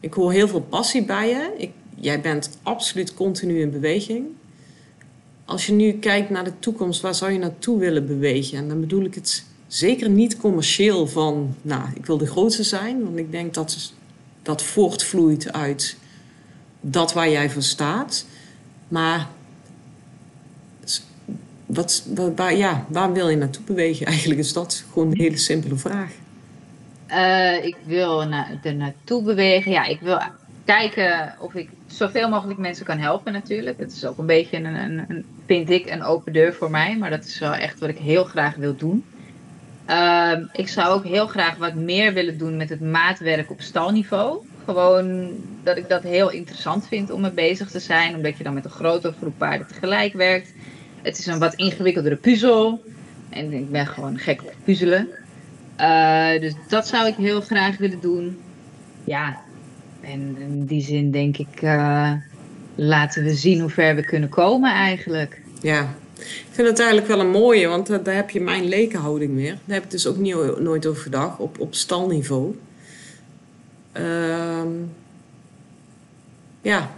ik 0.00 0.14
hoor 0.14 0.32
heel 0.32 0.48
veel 0.48 0.60
passie 0.60 1.04
bij 1.04 1.28
je. 1.28 1.54
Ik, 1.56 1.70
jij 1.94 2.20
bent 2.20 2.58
absoluut 2.62 3.14
continu 3.14 3.60
in 3.60 3.70
beweging. 3.70 4.26
Als 5.44 5.66
je 5.66 5.72
nu 5.72 5.92
kijkt 5.92 6.30
naar 6.30 6.44
de 6.44 6.58
toekomst, 6.58 7.00
waar 7.00 7.14
zou 7.14 7.32
je 7.32 7.38
naartoe 7.38 7.78
willen 7.78 8.06
bewegen? 8.06 8.58
En 8.58 8.68
dan 8.68 8.80
bedoel 8.80 9.04
ik 9.04 9.14
het 9.14 9.44
zeker 9.66 10.10
niet 10.10 10.36
commercieel 10.36 11.06
van, 11.06 11.54
nou, 11.62 11.82
ik 11.94 12.06
wil 12.06 12.18
de 12.18 12.26
grootste 12.26 12.62
zijn, 12.62 13.04
want 13.04 13.18
ik 13.18 13.30
denk 13.30 13.54
dat 13.54 13.92
dat 14.42 14.62
voortvloeit 14.62 15.52
uit 15.52 15.96
dat 16.80 17.12
waar 17.12 17.30
jij 17.30 17.50
voor 17.50 17.62
staat. 17.62 18.26
Maar 18.88 19.28
wat, 21.66 22.04
waar, 22.36 22.56
ja, 22.56 22.86
waar 22.88 23.12
wil 23.12 23.28
je 23.28 23.36
naartoe 23.36 23.64
bewegen? 23.64 24.06
Eigenlijk 24.06 24.40
is 24.40 24.52
dat 24.52 24.84
gewoon 24.92 25.10
een 25.10 25.18
hele 25.18 25.36
simpele 25.36 25.76
vraag. 25.76 26.10
Uh, 27.10 27.64
ik 27.64 27.76
wil 27.84 28.22
er 28.62 28.74
naartoe 28.74 29.22
bewegen. 29.22 29.72
Ja, 29.72 29.84
ik 29.84 30.00
wil 30.00 30.18
kijken 30.64 31.34
of 31.38 31.54
ik 31.54 31.68
zoveel 31.86 32.28
mogelijk 32.28 32.58
mensen 32.58 32.84
kan 32.84 32.98
helpen 32.98 33.32
natuurlijk. 33.32 33.78
Het 33.78 33.92
is 33.92 34.04
ook 34.04 34.18
een 34.18 34.26
beetje, 34.26 34.56
een, 34.56 34.74
een, 35.08 35.24
vind 35.46 35.70
ik, 35.70 35.90
een 35.90 36.02
open 36.02 36.32
deur 36.32 36.54
voor 36.54 36.70
mij. 36.70 36.96
Maar 36.96 37.10
dat 37.10 37.24
is 37.24 37.38
wel 37.38 37.54
echt 37.54 37.80
wat 37.80 37.88
ik 37.88 37.98
heel 37.98 38.24
graag 38.24 38.54
wil 38.54 38.76
doen. 38.76 39.04
Uh, 39.90 40.32
ik 40.52 40.68
zou 40.68 40.88
ook 40.88 41.04
heel 41.04 41.26
graag 41.26 41.56
wat 41.56 41.74
meer 41.74 42.12
willen 42.12 42.38
doen 42.38 42.56
met 42.56 42.68
het 42.68 42.80
maatwerk 42.80 43.50
op 43.50 43.60
stalniveau. 43.60 44.38
Gewoon 44.64 45.30
dat 45.62 45.76
ik 45.76 45.88
dat 45.88 46.02
heel 46.02 46.30
interessant 46.30 46.88
vind 46.88 47.10
om 47.10 47.20
mee 47.20 47.30
bezig 47.30 47.70
te 47.70 47.80
zijn. 47.80 48.14
Omdat 48.14 48.36
je 48.36 48.44
dan 48.44 48.54
met 48.54 48.64
een 48.64 48.70
grote 48.70 49.12
groep 49.20 49.38
paarden 49.38 49.66
tegelijk 49.66 50.12
werkt. 50.12 50.52
Het 51.02 51.18
is 51.18 51.26
een 51.26 51.38
wat 51.38 51.54
ingewikkeldere 51.54 52.16
puzzel. 52.16 52.82
En 53.30 53.52
ik 53.52 53.70
ben 53.70 53.86
gewoon 53.86 54.18
gek 54.18 54.42
op 54.42 54.54
puzzelen. 54.64 55.08
Uh, 55.80 56.40
dus 56.40 56.54
dat 56.68 56.86
zou 56.86 57.06
ik 57.06 57.14
heel 57.14 57.40
graag 57.40 57.76
willen 57.76 58.00
doen. 58.00 58.40
Ja, 59.04 59.41
en 60.02 60.36
in 60.38 60.64
die 60.64 60.82
zin 60.82 61.10
denk 61.10 61.36
ik, 61.36 61.62
uh, 61.62 62.12
laten 62.74 63.24
we 63.24 63.34
zien 63.34 63.60
hoe 63.60 63.70
ver 63.70 63.94
we 63.94 64.04
kunnen 64.04 64.28
komen 64.28 64.72
eigenlijk. 64.72 65.40
Ja, 65.60 65.94
ik 66.18 66.48
vind 66.50 66.68
het 66.68 66.78
eigenlijk 66.78 67.08
wel 67.08 67.20
een 67.20 67.30
mooie, 67.30 67.68
want 67.68 67.90
uh, 67.90 67.98
daar 68.02 68.14
heb 68.14 68.30
je 68.30 68.40
mijn 68.40 68.64
lekenhouding 68.64 69.34
weer. 69.34 69.58
Daar 69.64 69.74
heb 69.74 69.84
ik 69.84 69.90
dus 69.90 70.06
ook 70.06 70.16
niet, 70.16 70.58
nooit 70.58 70.86
over 70.86 71.02
gedacht, 71.02 71.38
op, 71.38 71.60
op 71.60 71.74
stalniveau. 71.74 72.58
Uh, 73.96 74.62
ja, 76.62 76.90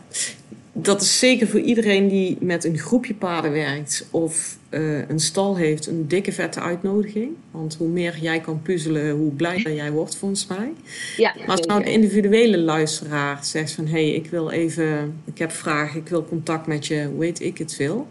dat 0.76 1.00
is 1.00 1.18
zeker 1.18 1.46
voor 1.46 1.60
iedereen 1.60 2.08
die 2.08 2.36
met 2.40 2.64
een 2.64 2.78
groepje 2.78 3.14
paarden 3.14 3.52
werkt 3.52 4.08
of 4.10 4.58
uh, 4.70 5.08
een 5.08 5.20
stal 5.20 5.56
heeft, 5.56 5.86
een 5.86 6.08
dikke 6.08 6.32
vette 6.32 6.60
uitnodiging. 6.60 7.30
Want 7.50 7.74
hoe 7.74 7.88
meer 7.88 8.18
jij 8.20 8.40
kan 8.40 8.62
puzzelen, 8.62 9.10
hoe 9.10 9.32
blijer 9.32 9.74
jij 9.74 9.90
wordt 9.90 10.16
volgens 10.16 10.46
mij. 10.46 10.72
Ja, 11.16 11.34
maar 11.38 11.48
als 11.56 11.66
nou 11.66 11.80
een 11.80 11.92
individuele 11.92 12.58
luisteraar 12.58 13.44
zegt 13.44 13.72
van 13.72 13.86
hé, 13.86 13.90
hey, 13.90 14.10
ik 14.10 14.30
wil 14.30 14.50
even, 14.50 15.20
ik 15.24 15.38
heb 15.38 15.50
vragen, 15.50 16.00
ik 16.00 16.08
wil 16.08 16.24
contact 16.24 16.66
met 16.66 16.86
je, 16.86 17.16
weet 17.18 17.40
ik 17.40 17.58
het 17.58 17.74
veel. 17.74 18.06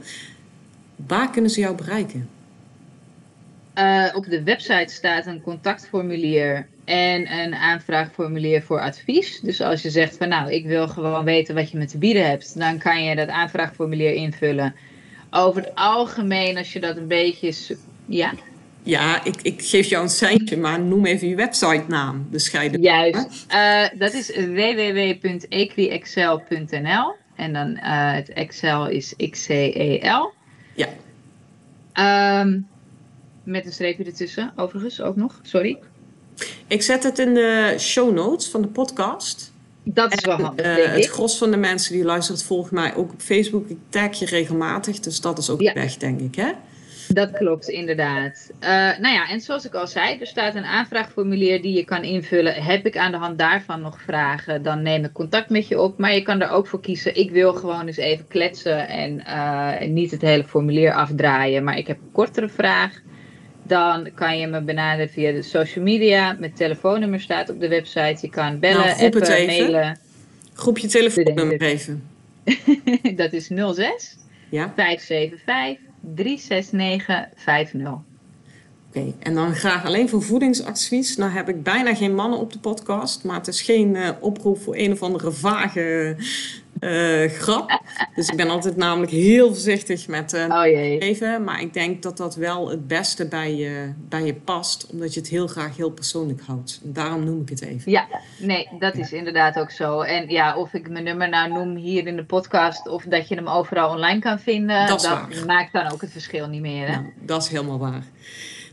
Waar 1.07 1.31
kunnen 1.31 1.51
ze 1.51 1.59
jou 1.59 1.75
bereiken? 1.75 2.29
Uh, 3.77 4.09
op 4.15 4.25
de 4.25 4.43
website 4.43 4.93
staat 4.93 5.25
een 5.25 5.41
contactformulier 5.41 6.67
en 6.85 7.39
een 7.39 7.55
aanvraagformulier 7.55 8.63
voor 8.63 8.81
advies. 8.81 9.39
Dus 9.39 9.61
als 9.61 9.81
je 9.81 9.89
zegt 9.89 10.17
van 10.17 10.29
nou, 10.29 10.51
ik 10.51 10.65
wil 10.65 10.87
gewoon 10.87 11.25
weten 11.25 11.55
wat 11.55 11.71
je 11.71 11.77
me 11.77 11.85
te 11.85 11.97
bieden 11.97 12.29
hebt, 12.29 12.59
dan 12.59 12.77
kan 12.77 13.03
je 13.03 13.15
dat 13.15 13.27
aanvraagformulier 13.27 14.13
invullen. 14.13 14.75
Over 15.31 15.61
het 15.61 15.75
algemeen, 15.75 16.57
als 16.57 16.73
je 16.73 16.79
dat 16.79 16.97
een 16.97 17.07
beetje. 17.07 17.75
Ja? 18.05 18.33
Ja, 18.83 19.23
ik, 19.23 19.35
ik 19.41 19.61
geef 19.61 19.87
jou 19.87 20.03
een 20.03 20.09
seintje, 20.09 20.57
maar 20.57 20.81
noem 20.81 21.05
even 21.05 21.27
je 21.27 21.35
website 21.35 21.83
naam. 21.87 22.27
Bescheiden. 22.29 22.81
Juist. 22.81 23.45
Uh, 23.53 23.85
dat 23.97 24.13
is 24.13 24.35
www.equiexcel.nl. 24.35 27.15
En 27.35 27.53
dan 27.53 27.69
uh, 27.69 28.13
het 28.13 28.29
Excel 28.29 28.87
is 28.87 29.13
XCEL. 29.29 30.33
Ja. 30.75 30.87
Um, 32.41 32.67
met 33.43 33.65
een 33.65 33.71
streepje 33.71 34.03
ertussen, 34.03 34.53
overigens 34.55 35.01
ook 35.01 35.15
nog. 35.15 35.39
Sorry. 35.41 35.79
Ik 36.67 36.81
zet 36.81 37.03
het 37.03 37.19
in 37.19 37.33
de 37.33 37.75
show 37.79 38.13
notes 38.13 38.47
van 38.47 38.61
de 38.61 38.67
podcast. 38.67 39.51
Dat 39.83 40.13
is 40.13 40.25
wel 40.25 40.37
handig, 40.41 40.77
uh, 40.77 40.93
Het 40.93 41.07
gros 41.07 41.37
van 41.37 41.51
de 41.51 41.57
mensen 41.57 41.93
die 41.93 42.03
luistert 42.03 42.43
volgt 42.43 42.71
mij 42.71 42.95
ook 42.95 43.11
op 43.11 43.21
Facebook. 43.21 43.69
Ik 43.69 43.77
tag 43.89 44.19
je 44.19 44.25
regelmatig, 44.25 44.99
dus 44.99 45.21
dat 45.21 45.37
is 45.37 45.49
ook 45.49 45.61
ja. 45.61 45.73
weg, 45.73 45.97
denk 45.97 46.19
ik, 46.19 46.35
hè? 46.35 46.51
Dat 47.07 47.31
klopt, 47.31 47.69
inderdaad. 47.69 48.51
Uh, 48.59 48.69
nou 48.69 49.13
ja, 49.13 49.29
en 49.29 49.41
zoals 49.41 49.65
ik 49.65 49.73
al 49.73 49.87
zei, 49.87 50.19
er 50.19 50.27
staat 50.27 50.55
een 50.55 50.65
aanvraagformulier 50.65 51.61
die 51.61 51.75
je 51.75 51.83
kan 51.83 52.03
invullen. 52.03 52.53
Heb 52.53 52.85
ik 52.85 52.97
aan 52.97 53.11
de 53.11 53.17
hand 53.17 53.37
daarvan 53.37 53.81
nog 53.81 54.01
vragen, 54.01 54.63
dan 54.63 54.81
neem 54.81 55.03
ik 55.03 55.11
contact 55.11 55.49
met 55.49 55.67
je 55.67 55.81
op. 55.81 55.97
Maar 55.97 56.13
je 56.13 56.21
kan 56.21 56.41
er 56.41 56.49
ook 56.49 56.67
voor 56.67 56.81
kiezen, 56.81 57.15
ik 57.15 57.31
wil 57.31 57.53
gewoon 57.53 57.87
eens 57.87 57.97
even 57.97 58.27
kletsen 58.27 58.87
en 58.87 59.23
uh, 59.27 59.87
niet 59.87 60.11
het 60.11 60.21
hele 60.21 60.43
formulier 60.43 60.93
afdraaien. 60.93 61.63
Maar 61.63 61.77
ik 61.77 61.87
heb 61.87 61.97
een 61.97 62.11
kortere 62.11 62.49
vraag 62.49 63.01
dan 63.63 64.09
kan 64.15 64.37
je 64.37 64.47
me 64.47 64.61
benaderen 64.61 65.09
via 65.09 65.31
de 65.31 65.41
social 65.41 65.83
media. 65.83 66.35
Mijn 66.39 66.53
telefoonnummer 66.53 67.19
staat 67.19 67.49
op 67.49 67.59
de 67.59 67.67
website. 67.67 68.17
Je 68.21 68.29
kan 68.29 68.59
bellen, 68.59 68.85
nou, 68.85 69.05
appen, 69.05 69.45
mailen. 69.45 69.99
Groep 70.53 70.77
je 70.77 70.87
telefoonnummer 70.87 71.61
even. 71.61 72.03
dat 73.15 73.33
is 73.33 73.47
06 73.47 74.17
ja? 74.49 74.73
575 74.75 75.91
369 76.15 77.29
50. 77.35 77.81
Oké, 77.81 78.01
okay. 78.89 79.15
en 79.19 79.33
dan 79.33 79.55
graag 79.55 79.85
alleen 79.85 80.09
voor 80.09 80.21
voedingsadvies. 80.21 81.17
Nou 81.17 81.31
heb 81.31 81.49
ik 81.49 81.63
bijna 81.63 81.95
geen 81.95 82.15
mannen 82.15 82.39
op 82.39 82.53
de 82.53 82.59
podcast, 82.59 83.23
maar 83.23 83.35
het 83.35 83.47
is 83.47 83.61
geen 83.61 83.95
uh, 83.95 84.09
oproep 84.19 84.61
voor 84.61 84.75
een 84.75 84.91
of 84.91 85.01
andere 85.01 85.31
vage 85.31 86.15
uh, 86.83 87.29
grap. 87.29 87.81
Dus 88.15 88.29
ik 88.29 88.37
ben 88.37 88.49
altijd 88.49 88.75
namelijk 88.75 89.11
heel 89.11 89.47
voorzichtig 89.47 90.07
met 90.07 90.33
uh, 90.33 90.43
oh 90.43 90.61
geven. 90.61 91.43
Maar 91.43 91.61
ik 91.61 91.73
denk 91.73 92.03
dat 92.03 92.17
dat 92.17 92.35
wel 92.35 92.69
het 92.69 92.87
beste 92.87 93.27
bij 93.27 93.55
je, 93.55 93.93
bij 93.97 94.25
je 94.25 94.33
past. 94.33 94.87
Omdat 94.91 95.13
je 95.13 95.19
het 95.19 95.29
heel 95.29 95.47
graag 95.47 95.77
heel 95.77 95.91
persoonlijk 95.91 96.41
houdt. 96.41 96.79
daarom 96.83 97.23
noem 97.23 97.41
ik 97.41 97.49
het 97.49 97.61
even. 97.61 97.91
Ja, 97.91 98.07
nee, 98.37 98.69
dat 98.79 98.95
is 98.95 99.11
inderdaad 99.11 99.59
ook 99.59 99.71
zo. 99.71 100.01
En 100.01 100.29
ja, 100.29 100.57
of 100.57 100.73
ik 100.73 100.89
mijn 100.89 101.03
nummer 101.03 101.29
nou 101.29 101.51
noem 101.51 101.75
hier 101.75 102.07
in 102.07 102.15
de 102.15 102.25
podcast... 102.25 102.87
of 102.87 103.03
dat 103.03 103.27
je 103.27 103.35
hem 103.35 103.47
overal 103.47 103.89
online 103.89 104.19
kan 104.19 104.39
vinden... 104.39 104.87
Dat, 104.87 105.01
dat 105.01 105.45
maakt 105.45 105.73
dan 105.73 105.91
ook 105.91 106.01
het 106.01 106.11
verschil 106.11 106.47
niet 106.47 106.61
meer. 106.61 106.87
Hè? 106.87 106.93
Nou, 106.93 107.13
dat 107.21 107.43
is 107.43 107.49
helemaal 107.49 107.79
waar. 107.79 108.03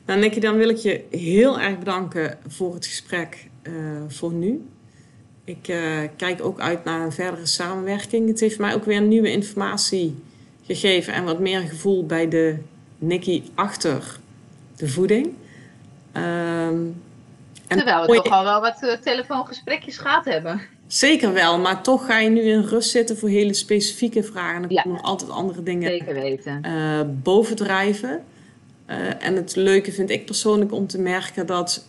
Nou, 0.07 0.21
Nicky, 0.21 0.41
dan 0.41 0.57
wil 0.57 0.69
ik 0.69 0.77
je 0.77 1.05
heel 1.11 1.61
erg 1.61 1.79
bedanken 1.79 2.39
voor 2.47 2.75
het 2.75 2.87
gesprek 2.87 3.49
uh, 3.63 3.73
voor 4.09 4.33
nu. 4.33 4.69
Ik 5.51 5.69
uh, 5.69 6.01
kijk 6.17 6.45
ook 6.45 6.61
uit 6.61 6.85
naar 6.85 7.01
een 7.01 7.13
verdere 7.13 7.47
samenwerking. 7.47 8.29
Het 8.29 8.41
heeft 8.41 8.59
mij 8.59 8.75
ook 8.75 8.85
weer 8.85 9.01
nieuwe 9.01 9.33
informatie 9.33 10.23
gegeven 10.67 11.13
en 11.13 11.25
wat 11.25 11.39
meer 11.39 11.61
gevoel 11.61 12.07
bij 12.07 12.29
de 12.29 12.59
Nicky 12.99 13.43
achter 13.55 14.19
de 14.77 14.89
voeding. 14.89 15.27
Um, 15.27 17.03
en 17.67 17.77
Terwijl 17.77 18.07
we 18.07 18.15
toch 18.15 18.33
al 18.33 18.45
wel 18.45 18.61
wat 18.61 18.83
uh, 18.83 18.93
telefoongesprekjes 18.93 19.99
gehad 19.99 20.25
hebben. 20.25 20.61
Zeker 20.87 21.33
wel, 21.33 21.59
maar 21.59 21.83
toch 21.83 22.07
ga 22.07 22.19
je 22.19 22.29
nu 22.29 22.41
in 22.41 22.63
rust 22.63 22.91
zitten 22.91 23.19
voor 23.19 23.29
hele 23.29 23.55
specifieke 23.55 24.23
vragen. 24.23 24.55
En 24.55 24.63
dan 24.63 24.71
ja. 24.71 24.83
komen 24.83 25.01
altijd 25.01 25.31
andere 25.31 25.63
dingen 25.63 25.89
Zeker 25.89 26.15
weten. 26.15 26.63
Uh, 26.67 27.01
bovendrijven. 27.07 28.25
Uh, 28.87 29.25
en 29.25 29.37
het 29.37 29.57
leuke 29.57 29.93
vind 29.93 30.11
ik 30.11 30.27
persoonlijk 30.27 30.73
om 30.73 30.87
te 30.87 31.01
merken 31.01 31.47
dat 31.47 31.87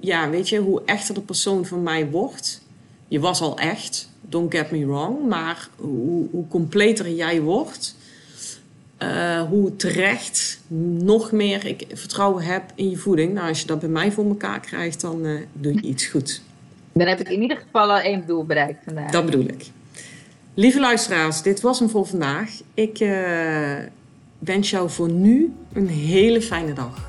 ja, 0.00 0.30
weet 0.30 0.48
je, 0.48 0.58
hoe 0.58 0.82
echter 0.84 1.14
de 1.14 1.20
persoon 1.20 1.66
van 1.66 1.82
mij 1.82 2.10
wordt. 2.10 2.62
Je 3.08 3.20
was 3.20 3.40
al 3.40 3.58
echt, 3.58 4.08
don't 4.20 4.54
get 4.54 4.70
me 4.70 4.86
wrong, 4.86 5.28
maar 5.28 5.68
hoe, 5.76 6.26
hoe 6.30 6.48
completer 6.48 7.10
jij 7.10 7.40
wordt, 7.40 7.96
uh, 9.02 9.42
hoe 9.42 9.76
terecht 9.76 10.60
nog 10.98 11.32
meer 11.32 11.66
ik 11.66 11.86
vertrouwen 11.92 12.42
heb 12.42 12.62
in 12.74 12.90
je 12.90 12.96
voeding. 12.96 13.34
Nou, 13.34 13.48
als 13.48 13.60
je 13.60 13.66
dat 13.66 13.80
bij 13.80 13.88
mij 13.88 14.12
voor 14.12 14.28
elkaar 14.28 14.60
krijgt, 14.60 15.00
dan 15.00 15.26
uh, 15.26 15.40
doe 15.52 15.74
je 15.74 15.80
iets 15.80 16.06
goed. 16.06 16.42
Dan 16.92 17.06
heb 17.06 17.20
ik 17.20 17.28
in 17.28 17.42
ieder 17.42 17.56
geval 17.56 17.90
al 17.90 17.98
één 17.98 18.26
doel 18.26 18.44
bereikt 18.44 18.84
vandaag. 18.84 19.10
Dat 19.10 19.24
bedoel 19.24 19.44
ik. 19.44 19.70
Lieve 20.54 20.80
luisteraars, 20.80 21.42
dit 21.42 21.60
was 21.60 21.78
hem 21.78 21.88
voor 21.88 22.06
vandaag. 22.06 22.50
Ik 22.74 23.00
uh, 23.00 23.76
wens 24.38 24.70
jou 24.70 24.90
voor 24.90 25.10
nu 25.10 25.52
een 25.72 25.88
hele 25.88 26.42
fijne 26.42 26.72
dag 26.72 27.08